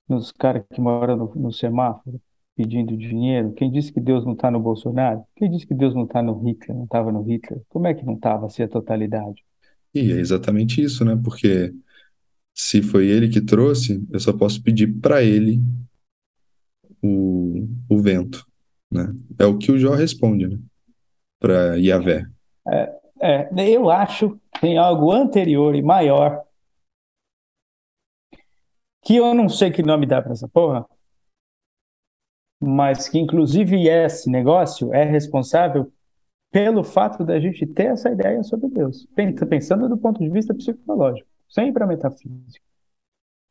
nos 0.08 0.32
caras 0.32 0.64
que 0.72 0.80
moram 0.80 1.16
no, 1.16 1.34
no 1.34 1.52
semáforo 1.52 2.20
pedindo 2.56 2.96
dinheiro? 2.96 3.52
Quem 3.52 3.70
disse 3.70 3.92
que 3.92 4.00
Deus 4.00 4.24
não 4.24 4.32
está 4.32 4.50
no 4.50 4.58
Bolsonaro? 4.58 5.22
Quem 5.36 5.50
disse 5.50 5.66
que 5.66 5.74
Deus 5.74 5.94
não 5.94 6.04
está 6.04 6.20
no 6.20 6.36
Hitler, 6.40 6.76
não 6.76 6.84
estava 6.84 7.12
no 7.12 7.22
Hitler? 7.22 7.62
Como 7.68 7.86
é 7.86 7.94
que 7.94 8.04
não 8.04 8.14
estava 8.14 8.46
assim 8.46 8.62
a 8.64 8.68
totalidade? 8.68 9.44
E 9.94 10.12
é 10.12 10.16
exatamente 10.16 10.82
isso, 10.82 11.04
né? 11.04 11.18
Porque 11.22 11.72
se 12.58 12.82
foi 12.82 13.06
ele 13.06 13.28
que 13.28 13.40
trouxe, 13.40 14.04
eu 14.10 14.18
só 14.18 14.32
posso 14.32 14.60
pedir 14.60 14.88
para 15.00 15.22
ele 15.22 15.60
o, 17.00 17.68
o 17.88 18.02
vento, 18.02 18.44
né? 18.90 19.14
É 19.38 19.46
o 19.46 19.56
que 19.56 19.70
o 19.70 19.78
Jó 19.78 19.94
responde, 19.94 20.48
né? 20.48 20.58
Para 21.38 21.76
Yahvé. 21.76 22.26
É, 22.66 22.98
é, 23.20 23.70
eu 23.70 23.88
acho 23.88 24.30
que 24.52 24.60
tem 24.60 24.76
algo 24.76 25.12
anterior 25.12 25.76
e 25.76 25.82
maior 25.82 26.44
que 29.04 29.14
eu 29.14 29.32
não 29.32 29.48
sei 29.48 29.70
que 29.70 29.80
nome 29.80 30.04
dá 30.04 30.20
para 30.20 30.32
essa 30.32 30.48
porra, 30.48 30.84
mas 32.60 33.08
que 33.08 33.20
inclusive 33.20 33.88
esse 33.88 34.28
negócio 34.28 34.92
é 34.92 35.04
responsável 35.04 35.92
pelo 36.50 36.82
fato 36.82 37.24
da 37.24 37.38
gente 37.38 37.64
ter 37.68 37.86
essa 37.92 38.10
ideia 38.10 38.42
sobre 38.42 38.68
Deus, 38.68 39.06
pensando 39.48 39.88
do 39.88 39.96
ponto 39.96 40.18
de 40.18 40.28
vista 40.28 40.52
psicológico, 40.52 41.28
sem 41.48 41.68
ir 41.68 41.72
para 41.72 41.86
metafísica. 41.86 42.64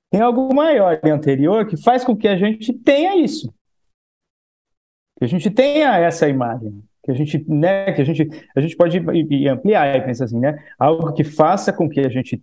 Tem 0.10 0.22
algo 0.22 0.54
maior 0.54 1.00
e 1.04 1.10
anterior 1.10 1.68
que 1.68 1.76
faz 1.76 2.04
com 2.04 2.16
que 2.16 2.28
a 2.28 2.38
gente 2.38 2.72
tenha 2.74 3.16
isso, 3.18 3.54
que 5.18 5.26
a 5.26 5.28
gente 5.28 5.50
tenha 5.52 5.98
essa 5.98 6.30
imagem, 6.30 6.82
que 7.04 7.12
a 7.12 7.14
gente, 7.14 7.44
né, 7.50 7.92
que 7.92 8.02
a 8.02 8.06
gente, 8.06 8.30
a 8.56 8.62
gente 8.62 8.76
pode 8.78 8.98
ampliar 9.50 9.96
e 9.98 10.02
pensar 10.02 10.26
assim, 10.26 10.40
né, 10.40 10.64
algo 10.80 11.12
que 11.14 11.24
faça 11.24 11.74
com 11.74 11.90
que 11.90 12.00
a 12.00 12.10
gente 12.10 12.42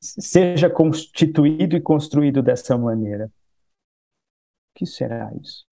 seja 0.00 0.70
constituído 0.70 1.76
e 1.76 1.80
construído 1.80 2.42
dessa 2.42 2.78
maneira. 2.78 3.26
O 3.26 4.78
que 4.78 4.86
será 4.86 5.32
isso? 5.40 5.64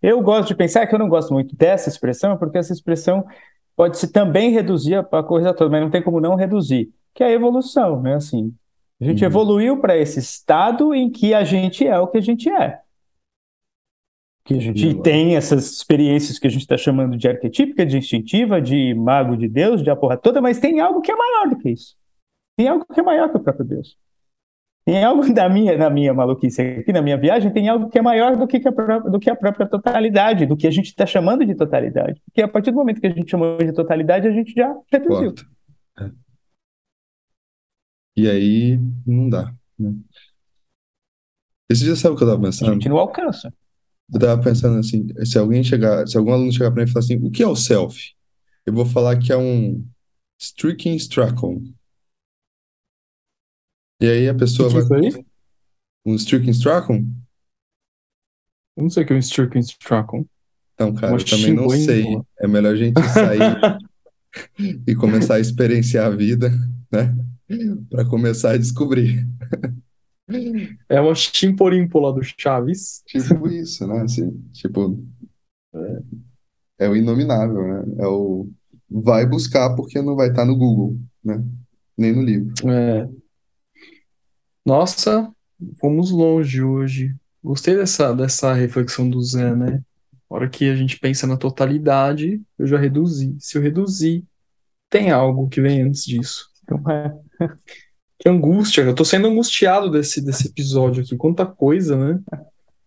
Eu 0.00 0.22
gosto 0.22 0.48
de 0.48 0.54
pensar 0.54 0.86
que 0.86 0.94
eu 0.94 0.98
não 0.98 1.08
gosto 1.08 1.32
muito 1.32 1.54
dessa 1.56 1.88
expressão, 1.88 2.36
porque 2.36 2.58
essa 2.58 2.72
expressão 2.72 3.26
pode 3.76 3.98
se 3.98 4.10
também 4.10 4.50
reduzir 4.52 4.94
a 4.96 5.22
coisa 5.22 5.54
toda, 5.54 5.70
mas 5.70 5.80
não 5.80 5.90
tem 5.90 6.02
como 6.02 6.20
não 6.20 6.34
reduzir, 6.34 6.92
que 7.14 7.22
é 7.22 7.26
a 7.26 7.32
evolução, 7.32 8.00
né? 8.00 8.14
Assim, 8.14 8.54
a 9.00 9.04
gente 9.04 9.22
uhum. 9.22 9.30
evoluiu 9.30 9.80
para 9.80 9.96
esse 9.96 10.18
estado 10.20 10.94
em 10.94 11.10
que 11.10 11.34
a 11.34 11.44
gente 11.44 11.86
é 11.86 11.98
o 11.98 12.06
que 12.06 12.18
a 12.18 12.20
gente 12.22 12.48
é. 12.48 12.80
Que 14.44 14.54
a 14.54 14.60
gente 14.60 14.94
tem 15.02 15.36
essas 15.36 15.70
experiências 15.70 16.38
que 16.38 16.46
a 16.46 16.50
gente 16.50 16.62
está 16.62 16.76
chamando 16.76 17.16
de 17.16 17.28
arquetípica, 17.28 17.86
de 17.86 17.96
instintiva, 17.96 18.60
de 18.60 18.92
mago 18.94 19.36
de 19.36 19.48
Deus, 19.48 19.82
de 19.82 19.90
a 19.90 19.96
porra 19.96 20.16
toda, 20.16 20.40
mas 20.40 20.58
tem 20.58 20.80
algo 20.80 21.00
que 21.00 21.12
é 21.12 21.16
maior 21.16 21.48
do 21.48 21.56
que 21.58 21.70
isso. 21.70 21.96
Tem 22.56 22.68
algo 22.68 22.84
que 22.84 22.98
é 22.98 23.02
maior 23.02 23.30
que 23.30 23.36
o 23.36 23.40
próprio 23.40 23.64
Deus. 23.64 23.96
Tem 24.84 25.02
algo 25.04 25.22
da 25.32 25.48
minha, 25.48 25.76
na 25.76 25.88
minha 25.88 26.12
maluquice 26.12 26.60
aqui, 26.60 26.92
na 26.92 27.02
minha 27.02 27.16
viagem, 27.16 27.52
tem 27.52 27.68
algo 27.68 27.88
que 27.88 27.98
é 27.98 28.02
maior 28.02 28.36
do 28.36 28.46
que, 28.46 28.56
a, 28.66 28.72
própria, 28.72 29.10
do 29.10 29.18
que 29.20 29.30
a 29.30 29.36
própria 29.36 29.66
totalidade, 29.66 30.46
do 30.46 30.56
que 30.56 30.66
a 30.66 30.70
gente 30.70 30.86
está 30.86 31.06
chamando 31.06 31.44
de 31.46 31.54
totalidade. 31.54 32.20
Porque 32.24 32.42
a 32.42 32.48
partir 32.48 32.72
do 32.72 32.76
momento 32.76 33.00
que 33.00 33.06
a 33.06 33.10
gente 33.10 33.30
chamou 33.30 33.58
de 33.58 33.72
totalidade, 33.72 34.26
a 34.26 34.32
gente 34.32 34.52
já 34.52 34.74
reduziu. 34.90 35.34
E 38.16 38.28
aí, 38.28 38.78
não 39.06 39.28
dá. 39.28 39.54
Né? 39.78 39.94
Esse 41.70 41.86
já 41.86 41.96
sabe 41.96 42.14
o 42.14 42.18
que 42.18 42.24
eu 42.24 42.28
estava 42.28 42.42
pensando? 42.42 42.70
A 42.70 42.74
gente 42.74 42.88
não 42.88 42.98
alcança. 42.98 43.52
Eu 44.12 44.18
estava 44.18 44.42
pensando 44.42 44.78
assim, 44.78 45.06
se 45.24 45.38
alguém 45.38 45.64
chegar, 45.64 46.06
se 46.06 46.16
algum 46.18 46.32
aluno 46.32 46.52
chegar 46.52 46.70
para 46.70 46.84
mim 46.84 46.88
e 46.88 46.92
falar 46.92 47.04
assim, 47.04 47.16
o 47.16 47.30
que 47.30 47.42
é 47.42 47.46
o 47.46 47.56
self? 47.56 47.98
Eu 48.66 48.74
vou 48.74 48.84
falar 48.84 49.18
que 49.18 49.32
é 49.32 49.36
um 49.36 49.84
streaking 50.38 50.94
stracon. 50.96 51.62
E 54.00 54.06
aí 54.06 54.28
a 54.28 54.34
pessoa 54.34 54.68
que 54.68 54.88
vai. 54.88 55.10
Que 55.10 55.24
um 56.04 56.16
Stricken 56.16 56.50
Stracon? 56.50 57.06
Eu 58.76 58.82
não 58.82 58.90
sei 58.90 59.04
o 59.04 59.06
que 59.06 59.12
é 59.12 59.16
um 59.16 59.20
Stricken 59.20 59.60
Stracon. 59.60 60.26
Então, 60.74 60.92
cara, 60.94 61.14
eu 61.14 61.24
também 61.24 61.54
não 61.54 61.70
sei. 61.70 62.04
É 62.40 62.48
melhor 62.48 62.72
a 62.72 62.76
gente 62.76 63.00
sair 63.00 63.78
e 64.86 64.94
começar 64.94 65.36
a 65.36 65.40
experienciar 65.40 66.06
a 66.06 66.10
vida, 66.10 66.50
né? 66.90 67.14
Para 67.90 68.04
começar 68.04 68.52
a 68.52 68.58
descobrir. 68.58 69.26
É 70.88 71.00
uma 71.00 71.14
chimporímpola 71.14 72.12
do 72.12 72.22
Chaves. 72.22 73.02
Tipo 73.06 73.48
isso, 73.48 73.86
né? 73.86 74.02
Assim, 74.02 74.30
tipo, 74.52 75.04
é, 75.74 76.02
é 76.80 76.88
o 76.88 76.96
inominável, 76.96 77.66
né? 77.66 77.94
É 77.98 78.06
o 78.06 78.48
vai 78.92 79.26
buscar 79.26 79.74
porque 79.74 80.02
não 80.02 80.14
vai 80.14 80.28
estar 80.28 80.44
no 80.44 80.56
Google, 80.56 80.98
né? 81.24 81.42
Nem 81.96 82.12
no 82.14 82.22
livro. 82.22 82.52
É. 82.70 83.08
Nossa, 84.64 85.32
fomos 85.80 86.10
longe 86.10 86.62
hoje. 86.62 87.16
Gostei 87.42 87.74
dessa, 87.74 88.14
dessa 88.14 88.52
reflexão 88.52 89.08
do 89.08 89.20
Zé, 89.22 89.54
né? 89.56 89.82
Na 90.30 90.36
hora 90.36 90.48
que 90.48 90.70
a 90.70 90.76
gente 90.76 90.98
pensa 90.98 91.26
na 91.26 91.36
totalidade, 91.36 92.40
eu 92.58 92.66
já 92.66 92.78
reduzi. 92.78 93.36
Se 93.38 93.58
eu 93.58 93.62
reduzir, 93.62 94.24
tem 94.88 95.10
algo 95.10 95.48
que 95.48 95.60
vem 95.60 95.82
antes 95.82 96.04
disso. 96.04 96.48
Então, 96.62 96.78
é. 96.90 97.12
Que 98.18 98.28
angústia, 98.28 98.82
eu 98.82 98.94
tô 98.94 99.04
sendo 99.04 99.26
angustiado 99.26 99.90
desse, 99.90 100.24
desse 100.24 100.48
episódio 100.48 101.02
aqui. 101.02 101.16
Quanta 101.16 101.44
coisa, 101.44 101.96
né? 101.96 102.20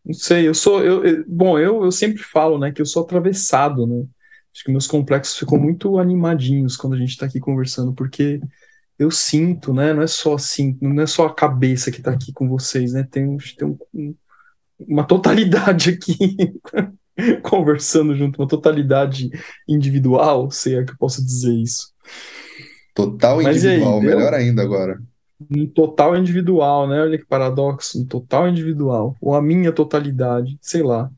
Não 0.06 0.14
sei, 0.14 0.48
eu 0.48 0.54
sou. 0.54 0.82
Eu, 0.82 1.04
eu, 1.04 1.26
bom, 1.28 1.60
eu, 1.60 1.84
eu 1.84 1.92
sempre 1.92 2.24
falo, 2.24 2.58
né, 2.58 2.72
que 2.72 2.82
eu 2.82 2.86
sou 2.86 3.04
atravessado, 3.04 3.86
né? 3.86 4.06
Acho 4.54 4.64
que 4.64 4.72
meus 4.72 4.88
complexos 4.88 5.38
ficam 5.38 5.60
muito 5.60 6.00
animadinhos 6.00 6.78
quando 6.78 6.94
a 6.94 6.98
gente 6.98 7.18
tá 7.18 7.26
aqui 7.26 7.42
conversando, 7.42 7.94
porque 7.94 8.40
eu 8.98 9.12
sinto, 9.12 9.74
né? 9.74 9.94
Não 9.94 10.02
é 10.02 10.08
só 10.08 10.36
assim, 10.36 10.78
não 10.82 11.04
é 11.04 11.06
só 11.06 11.26
a 11.26 11.36
cabeça 11.36 11.92
que 11.92 11.98
está 11.98 12.12
aqui 12.12 12.32
com 12.32 12.48
vocês, 12.48 12.94
né? 12.94 13.06
Tem, 13.12 13.36
tem 13.58 13.68
um, 13.68 14.16
uma 14.80 15.04
totalidade 15.04 15.90
aqui 15.90 16.38
conversando 17.44 18.16
junto, 18.16 18.42
uma 18.42 18.48
totalidade 18.48 19.30
individual, 19.68 20.50
se 20.50 20.76
é 20.76 20.84
que 20.86 20.94
eu 20.94 20.98
posso 20.98 21.24
dizer 21.24 21.54
isso. 21.54 21.94
Total 22.96 23.42
individual, 23.42 24.00
aí, 24.00 24.06
melhor 24.06 24.34
ainda 24.34 24.62
agora. 24.64 25.00
Um 25.52 25.68
total 25.68 26.16
individual, 26.16 26.88
né? 26.88 27.02
Olha 27.02 27.18
que 27.18 27.26
paradoxo, 27.26 28.02
um 28.02 28.06
total 28.06 28.48
individual. 28.48 29.16
Ou 29.22 29.36
a 29.36 29.42
minha 29.42 29.72
totalidade, 29.72 30.58
sei 30.62 30.82
lá. 30.82 31.12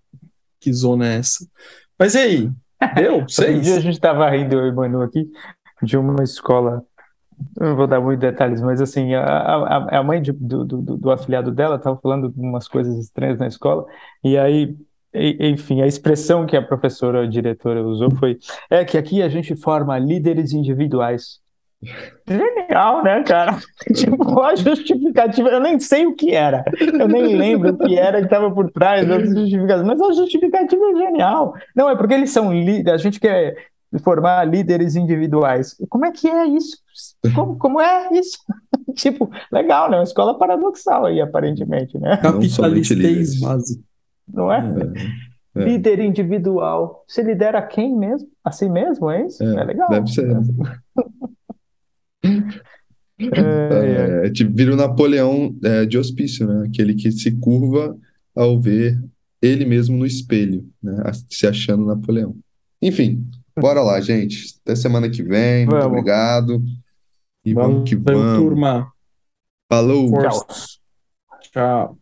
Que 0.59 0.73
zona 0.73 1.07
é 1.07 1.17
essa? 1.19 1.47
Mas 1.99 2.15
e 2.15 2.17
aí? 2.17 2.51
Deu? 2.95 3.15
Outro 3.21 3.61
dia 3.61 3.75
a 3.75 3.79
gente 3.79 3.93
estava 3.93 4.29
rindo, 4.29 4.55
eu 4.55 4.67
e 4.67 4.71
Manu 4.71 5.01
aqui, 5.01 5.29
de 5.83 5.97
uma 5.97 6.23
escola. 6.23 6.83
Eu 7.59 7.67
não 7.67 7.75
vou 7.75 7.85
dar 7.87 8.01
muitos 8.01 8.21
detalhes, 8.21 8.61
mas 8.61 8.81
assim, 8.81 9.13
a, 9.13 9.23
a, 9.23 9.99
a 9.99 10.03
mãe 10.03 10.19
de- 10.21 10.31
do, 10.31 10.65
do, 10.65 10.81
do 10.81 10.97
do 10.97 11.11
afilhado 11.11 11.51
dela 11.51 11.75
estava 11.75 11.95
falando 12.01 12.29
de 12.29 12.39
umas 12.39 12.67
coisas 12.67 12.97
estranhas 12.97 13.37
na 13.37 13.45
escola, 13.47 13.85
e 14.23 14.35
aí, 14.37 14.75
e- 15.13 15.37
enfim, 15.49 15.81
a 15.81 15.87
expressão 15.87 16.47
que 16.47 16.57
a 16.57 16.61
professora, 16.61 17.23
a 17.23 17.27
diretora 17.27 17.83
usou 17.83 18.09
foi: 18.15 18.39
é 18.71 18.83
que 18.83 18.97
aqui 18.97 19.21
a 19.21 19.29
gente 19.29 19.55
forma 19.55 19.97
líderes 19.99 20.51
individuais. 20.51 21.39
Genial, 22.27 23.03
né, 23.03 23.23
cara? 23.23 23.57
Tipo, 23.93 24.41
a 24.41 24.55
justificativa, 24.55 25.49
eu 25.49 25.59
nem 25.59 25.79
sei 25.79 26.05
o 26.05 26.15
que 26.15 26.33
era, 26.33 26.63
eu 26.79 27.07
nem 27.07 27.35
lembro 27.35 27.69
o 27.71 27.77
que 27.77 27.97
era 27.97 28.17
que 28.19 28.25
estava 28.25 28.51
por 28.51 28.71
trás 28.71 29.07
das 29.07 29.29
justificativas, 29.29 29.83
mas 29.85 30.01
a 30.01 30.13
justificativa 30.13 30.83
é 30.83 30.95
genial. 30.95 31.53
Não, 31.75 31.89
é 31.89 31.95
porque 31.95 32.13
eles 32.15 32.31
são 32.31 32.51
líderes, 32.51 32.99
a 32.99 33.03
gente 33.03 33.19
quer 33.19 33.55
formar 34.03 34.43
líderes 34.45 34.95
individuais. 34.95 35.75
Como 35.89 36.05
é 36.05 36.11
que 36.11 36.27
é 36.27 36.45
isso? 36.47 36.77
Como, 37.33 37.57
como 37.57 37.79
é 37.81 38.09
isso? 38.13 38.37
Tipo, 38.95 39.29
legal, 39.51 39.91
né? 39.91 39.97
Uma 39.97 40.03
escola 40.03 40.37
paradoxal 40.39 41.05
aí, 41.05 41.21
aparentemente, 41.21 41.99
né? 41.99 42.17
Capitalistez 42.17 42.97
líderes. 42.99 43.39
básico. 43.39 43.83
Não 44.27 44.51
é? 44.51 44.57
É, 45.55 45.61
é. 45.61 45.63
Líder 45.63 45.99
individual. 45.99 47.03
Você 47.07 47.21
lidera 47.21 47.61
quem 47.61 47.95
mesmo? 47.95 48.27
A 48.43 48.51
si 48.51 48.67
mesmo, 48.67 49.11
é 49.11 49.27
isso? 49.27 49.43
É, 49.43 49.61
É 49.61 49.63
legal. 49.63 49.87
deve 49.89 50.07
ser. 50.07 50.27
É, 53.19 54.23
é. 54.23 54.27
É, 54.27 54.29
tipo, 54.29 54.53
vira 54.55 54.73
o 54.73 54.75
Napoleão 54.77 55.55
é, 55.63 55.85
de 55.85 55.97
hospício, 55.97 56.47
né? 56.47 56.67
Aquele 56.67 56.93
que 56.93 57.11
se 57.11 57.31
curva 57.31 57.97
ao 58.35 58.59
ver 58.59 59.01
ele 59.41 59.65
mesmo 59.65 59.97
no 59.97 60.05
espelho, 60.05 60.67
né? 60.81 60.95
Se 61.29 61.47
achando 61.47 61.85
Napoleão. 61.85 62.35
Enfim, 62.81 63.25
bora 63.59 63.81
lá, 63.81 63.99
gente. 64.01 64.55
Até 64.63 64.75
semana 64.75 65.09
que 65.09 65.23
vem. 65.23 65.65
Muito 65.65 65.71
Vamos. 65.71 65.87
obrigado. 65.87 66.63
E 67.45 67.53
vamos 67.53 67.89
que 67.89 67.95
Valeu, 67.95 68.19
vamos. 68.21 68.39
turma. 68.39 68.91
Falou! 69.69 70.11
Tchau. 70.11 70.47
Tchau. 71.51 71.97